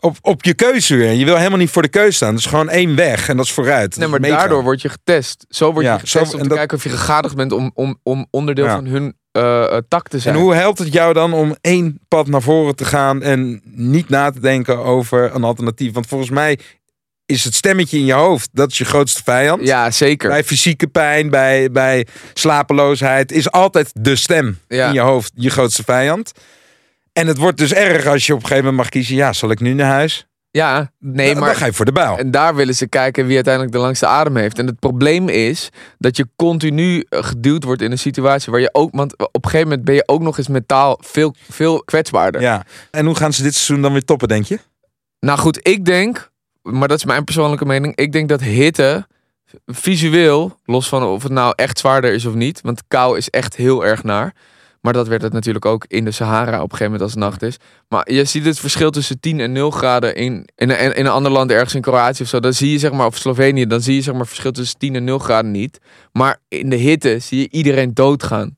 op, 0.04 0.16
op 0.20 0.44
je 0.44 0.54
keuze 0.54 0.96
weer. 0.96 1.12
Je 1.12 1.24
wil 1.24 1.36
helemaal 1.36 1.58
niet 1.58 1.70
voor 1.70 1.82
de 1.82 1.88
keuze 1.88 2.12
staan. 2.12 2.34
Dus 2.34 2.46
gewoon 2.46 2.68
één 2.68 2.96
weg 2.96 3.28
en 3.28 3.36
dat 3.36 3.44
is 3.44 3.52
vooruit. 3.52 3.90
Dat 3.90 3.98
Nee, 3.98 4.08
maar 4.20 4.30
daardoor 4.30 4.62
word 4.62 4.82
je 4.82 4.88
getest. 4.88 5.44
Zo 5.48 5.72
word 5.72 5.84
je 5.84 5.90
Ja, 5.90 5.98
getest 5.98 6.12
zo- 6.30 6.36
om 6.36 6.42
te 6.42 6.48
dat- 6.48 6.56
kijken 6.58 6.76
of 6.76 6.82
je 6.82 6.90
gegadigd 6.90 7.34
bent 7.36 7.52
om, 7.52 7.70
om, 7.74 7.98
om 8.02 8.26
onderdeel 8.30 8.64
Ja. 8.64 8.74
van 8.74 8.86
hun 8.86 9.14
eh 9.32 9.64
eh, 9.76 9.82
tak 9.88 10.08
te 10.08 10.18
zijn. 10.18 10.34
En 10.34 10.40
hoe 10.40 10.54
helpt 10.54 10.78
het 10.78 10.92
jou 10.92 11.12
dan 11.12 11.32
om 11.32 11.56
één 11.60 11.98
pad 12.08 12.26
naar 12.28 12.42
voren 12.42 12.76
te 12.76 12.84
gaan 12.84 13.22
en 13.22 13.60
niet 13.64 14.08
na 14.08 14.30
te 14.30 14.40
denken 14.40 14.78
over 14.78 15.34
een 15.34 15.44
alternatief? 15.44 15.92
Want 15.92 16.06
volgens 16.06 16.30
mij 16.30 16.58
is 17.26 17.44
het 17.44 17.54
stemmetje 17.54 17.98
in 17.98 18.04
je 18.04 18.12
hoofd, 18.12 18.48
dat 18.52 18.70
is 18.70 18.78
je 18.78 18.84
grootste 18.84 19.22
vijand. 19.22 19.66
Ja, 19.66 19.90
zeker. 19.90 20.28
Bij 20.28 20.44
fysieke 20.44 20.86
pijn, 20.86 21.30
bij, 21.30 21.70
bij 21.70 22.06
slapeloosheid, 22.34 23.32
is 23.32 23.50
altijd 23.50 23.90
de 24.00 24.16
stem 24.16 24.58
Ja. 24.68 24.86
in 24.88 24.92
je 24.92 25.00
hoofd 25.00 25.32
je 25.34 25.50
grootste 25.50 25.82
vijand. 25.84 26.32
En 27.14 27.26
het 27.26 27.38
wordt 27.38 27.58
dus 27.58 27.72
erg 27.72 28.06
als 28.06 28.26
je 28.26 28.32
op 28.32 28.38
een 28.40 28.46
gegeven 28.46 28.64
moment 28.64 28.82
mag 28.82 28.92
kiezen, 28.92 29.14
ja, 29.16 29.32
zal 29.32 29.50
ik 29.50 29.60
nu 29.60 29.72
naar 29.72 29.90
huis? 29.90 30.26
Ja, 30.50 30.90
nee, 30.98 31.30
Dan- 31.30 31.38
maar... 31.38 31.48
Dan 31.48 31.58
ga 31.58 31.66
je 31.66 31.72
voor 31.72 31.84
de 31.84 31.92
bijl. 31.92 32.18
En 32.18 32.30
daar 32.30 32.54
willen 32.54 32.74
ze 32.74 32.88
kijken 32.88 33.26
wie 33.26 33.34
uiteindelijk 33.34 33.74
de 33.74 33.80
langste 33.80 34.06
adem 34.06 34.36
heeft. 34.36 34.58
En 34.58 34.66
het 34.66 34.78
probleem 34.78 35.28
is 35.28 35.68
dat 35.98 36.16
je 36.16 36.28
continu 36.36 37.04
eh, 37.08 37.22
geduwd 37.24 37.64
wordt 37.64 37.82
in 37.82 37.90
een 37.90 37.98
situatie 37.98 38.52
waar 38.52 38.60
je 38.60 38.68
ook... 38.72 38.90
Want 38.92 39.18
op 39.18 39.44
een 39.44 39.50
gegeven 39.50 39.68
moment 39.68 39.84
ben 39.86 39.94
je 39.94 40.02
ook 40.08 40.20
nog 40.22 40.38
eens 40.38 40.48
mentaal 40.48 40.98
veel, 41.02 41.34
veel 41.48 41.82
kwetsbaarder. 41.84 42.40
Ja. 42.40 42.64
En 42.90 43.06
hoe 43.06 43.14
gaan 43.14 43.32
ze 43.32 43.42
dit 43.42 43.54
seizoen 43.54 43.82
dan 43.82 43.92
weer 43.92 44.04
toppen, 44.04 44.28
denk 44.28 44.44
je? 44.44 44.58
Nou 45.20 45.38
goed, 45.38 45.68
ik 45.68 45.84
denk, 45.84 46.30
maar 46.62 46.88
dat 46.88 46.98
is 46.98 47.04
mijn 47.04 47.24
persoonlijke 47.24 47.64
mening. 47.64 47.96
Ik 47.96 48.12
denk 48.12 48.28
dat 48.28 48.40
hitte 48.40 49.06
visueel, 49.66 50.58
los 50.64 50.88
van 50.88 51.02
of 51.02 51.22
het 51.22 51.32
nou 51.32 51.52
echt 51.56 51.78
zwaarder 51.78 52.12
is 52.12 52.24
of 52.26 52.34
niet. 52.34 52.60
Want 52.60 52.82
kou 52.88 53.16
is 53.16 53.30
echt 53.30 53.56
heel 53.56 53.84
erg 53.84 54.02
naar. 54.02 54.34
Maar 54.84 54.92
dat 54.92 55.08
werd 55.08 55.22
het 55.22 55.32
natuurlijk 55.32 55.64
ook 55.64 55.84
in 55.88 56.04
de 56.04 56.10
Sahara 56.10 56.56
op 56.56 56.72
een 56.72 56.76
gegeven 56.76 56.84
moment 56.84 57.02
als 57.02 57.10
het 57.10 57.20
nacht 57.20 57.42
is. 57.42 57.56
Maar 57.88 58.12
je 58.12 58.24
ziet 58.24 58.44
het 58.44 58.58
verschil 58.58 58.90
tussen 58.90 59.20
10 59.20 59.40
en 59.40 59.52
0 59.52 59.70
graden 59.70 60.14
in, 60.14 60.48
in, 60.56 60.70
een, 60.70 60.96
in 60.96 61.04
een 61.04 61.12
ander 61.12 61.32
land, 61.32 61.50
ergens 61.50 61.74
in 61.74 61.80
Kroatië 61.80 62.22
of 62.22 62.28
zo. 62.28 62.40
Dan 62.40 62.52
zie 62.52 62.70
je 62.70 62.78
zeg 62.78 62.92
maar, 62.92 63.06
of 63.06 63.16
Slovenië, 63.16 63.66
dan 63.66 63.80
zie 63.80 63.94
je 63.94 64.02
zeg 64.02 64.14
maar 64.14 64.26
verschil 64.26 64.52
tussen 64.52 64.78
10 64.78 64.94
en 64.94 65.04
0 65.04 65.18
graden 65.18 65.50
niet. 65.50 65.78
Maar 66.12 66.36
in 66.48 66.68
de 66.70 66.76
hitte 66.76 67.18
zie 67.18 67.38
je 67.38 67.48
iedereen 67.50 67.94
doodgaan. 67.94 68.56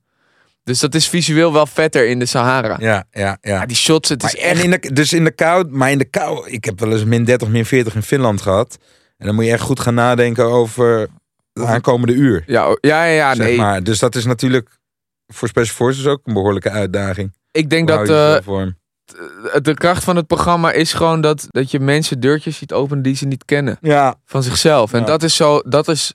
Dus 0.63 0.81
dat 0.81 0.95
is 0.95 1.09
visueel 1.09 1.53
wel 1.53 1.67
vetter 1.67 2.09
in 2.09 2.19
de 2.19 2.27
Sahara. 2.27 2.77
Ja, 2.79 3.07
Ja, 3.11 3.23
ja, 3.23 3.39
ja. 3.41 3.67
die 3.67 3.77
shots, 3.77 4.09
het 4.09 4.23
Maar, 4.23 4.35
is 4.35 4.41
echt... 4.41 4.59
en 4.59 4.65
in 4.65 4.71
de, 4.71 4.93
dus 4.93 5.13
in 5.13 5.25
de 5.25 5.31
kou, 5.31 5.69
maar 5.71 5.91
in 5.91 5.99
de 5.99 6.05
kou, 6.05 6.51
ik 6.51 6.65
heb 6.65 6.81
wel 6.81 6.93
eens 6.93 7.05
min 7.05 7.25
30, 7.25 7.49
min 7.49 7.67
40 7.67 7.95
in 7.95 8.03
Finland 8.03 8.41
gehad. 8.43 8.79
En 9.19 9.27
dan 9.27 9.35
moet 9.35 9.45
je 9.45 9.53
echt 9.53 9.63
goed 9.63 9.81
gaan 9.81 9.95
nadenken 9.95 10.45
over 10.45 11.09
de 11.53 11.67
aankomende 11.67 12.13
uur. 12.13 12.43
Ja, 12.47 12.77
ja, 12.81 13.05
ja, 13.05 13.35
zeg 13.35 13.47
nee. 13.47 13.57
maar. 13.57 13.83
Dus 13.83 13.99
dat 13.99 14.15
is 14.15 14.25
natuurlijk 14.25 14.79
voor 15.27 15.49
Special 15.49 15.75
Forces 15.75 16.07
ook 16.07 16.21
een 16.25 16.33
behoorlijke 16.35 16.71
uitdaging. 16.71 17.33
Ik 17.51 17.71
denk 17.71 17.89
Hoe 17.91 18.07
dat 18.07 18.09
eh, 18.45 19.61
de 19.63 19.75
kracht 19.75 20.05
van 20.05 20.17
het 20.17 20.27
programma 20.27 20.73
is 20.73 20.93
gewoon 20.93 21.21
dat, 21.21 21.47
dat 21.51 21.71
je 21.71 21.81
mensen 21.81 22.21
deurtjes 22.21 22.57
ziet 22.57 22.73
openen 22.73 23.03
die 23.03 23.17
ze 23.17 23.27
niet 23.27 23.45
kennen. 23.45 23.79
Ja, 23.81 24.15
Van 24.25 24.43
zichzelf. 24.43 24.93
En 24.93 25.01
Ja. 25.01 25.07
dat 25.07 25.23
is 25.23 25.37
zo, 25.37 25.61
dat 25.65 25.89
is, 25.89 26.15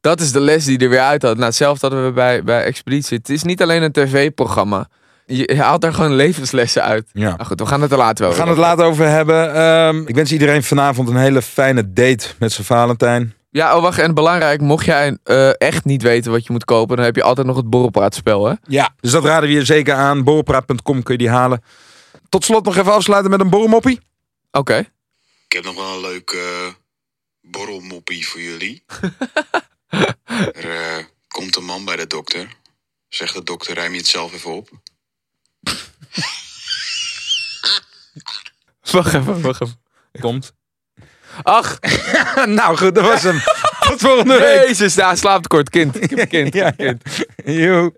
dat 0.00 0.20
is 0.20 0.32
de 0.32 0.40
les 0.40 0.64
die 0.64 0.78
er 0.78 0.88
weer 0.88 1.00
uit 1.00 1.22
had. 1.22 1.34
Nou, 1.34 1.44
hetzelfde 1.46 1.86
hadden 1.86 2.04
we 2.06 2.12
bij, 2.12 2.42
bij 2.44 2.64
Expeditie. 2.64 3.16
Het 3.18 3.28
is 3.28 3.42
niet 3.42 3.62
alleen 3.62 3.82
een 3.82 3.92
tv-programma. 3.92 4.88
Je, 5.26 5.54
haalt 5.58 5.80
daar 5.80 5.94
gewoon 5.94 6.14
levenslessen 6.14 6.82
uit. 6.82 7.08
ja. 7.12 7.28
Nou 7.30 7.44
goed, 7.44 7.60
we 7.60 7.66
gaan 7.66 7.82
het 7.82 7.92
er 7.92 7.98
later 7.98 8.24
We 8.24 8.30
over. 8.30 8.38
gaan 8.42 8.48
het 8.52 8.58
later 8.58 8.84
over 8.84 9.08
hebben. 9.08 9.54
Ehm, 9.54 10.06
ik 10.06 10.14
wens 10.14 10.32
iedereen 10.32 10.62
vanavond 10.62 11.08
een 11.08 11.16
hele 11.16 11.42
fijne 11.42 11.92
date 11.92 12.26
met 12.38 12.52
zijn 12.52 12.66
Valentijn. 12.66 13.34
Ja, 13.52 13.76
oh 13.76 13.82
wacht. 13.82 13.98
En 13.98 14.14
belangrijk, 14.14 14.60
mocht 14.60 14.84
jij 14.84 15.18
eh, 15.24 15.60
echt 15.60 15.84
niet 15.84 16.02
weten 16.02 16.30
wat 16.30 16.46
je 16.46 16.52
moet 16.52 16.64
kopen, 16.64 16.96
dan 16.96 17.04
heb 17.04 17.16
je 17.16 17.22
altijd 17.22 17.46
nog 17.46 17.56
het 17.56 17.70
borrelpraatspel, 17.70 18.46
hè? 18.46 18.54
Ja. 18.66 18.94
Dus 19.00 19.10
dat 19.10 19.24
raden 19.24 19.48
we 19.48 19.54
je 19.54 19.64
zeker 19.64 19.94
aan. 19.94 20.24
Borrelpraat.com 20.24 21.02
kun 21.02 21.12
je 21.12 21.18
die 21.18 21.28
halen. 21.28 21.62
Tot 22.28 22.44
slot 22.44 22.64
nog 22.64 22.76
even 22.76 22.92
afsluiten 22.92 23.30
met 23.30 23.40
een 23.40 23.50
borrelmoppie. 23.50 24.00
Oké. 24.50 24.78
Ik 25.46 25.52
heb 25.52 25.64
nog 25.64 25.74
wel 25.74 25.94
een 25.94 26.00
leuk 26.00 26.30
eh, 26.30 26.72
borrelmoppie 27.40 28.28
voor 28.28 28.40
jullie. 28.40 28.84
er 30.62 30.70
eh, 30.70 31.04
komt 31.28 31.56
een 31.56 31.64
man 31.64 31.84
bij 31.84 31.96
de 31.96 32.06
dokter. 32.06 32.56
Zegt 33.08 33.34
de 33.34 33.42
dokter, 33.42 33.74
ruim 33.74 33.92
je 33.92 33.98
het 33.98 34.06
zelf 34.06 34.32
even 34.32 34.54
op. 34.54 34.70
Wacht 38.90 39.14
even, 39.14 39.42
wacht 39.42 39.60
even. 39.60 39.80
Komt. 40.20 40.54
Ach, 41.42 41.78
nou 42.46 42.76
goed, 42.76 42.94
dat 42.94 43.04
was 43.04 43.22
hem. 43.22 43.40
Tot 43.80 44.00
volgende 44.00 44.38
week. 44.38 44.66
jezus, 44.68 44.94
daar 44.94 45.16
slaapt 45.16 45.46
kort 45.46 45.70
kind. 45.70 46.02
Ik 46.02 46.10
heb 46.10 46.18
een 46.18 46.28
kind. 46.28 46.54
Ja, 46.62 46.72
ja. 46.76 46.94
Joe. 47.44 47.90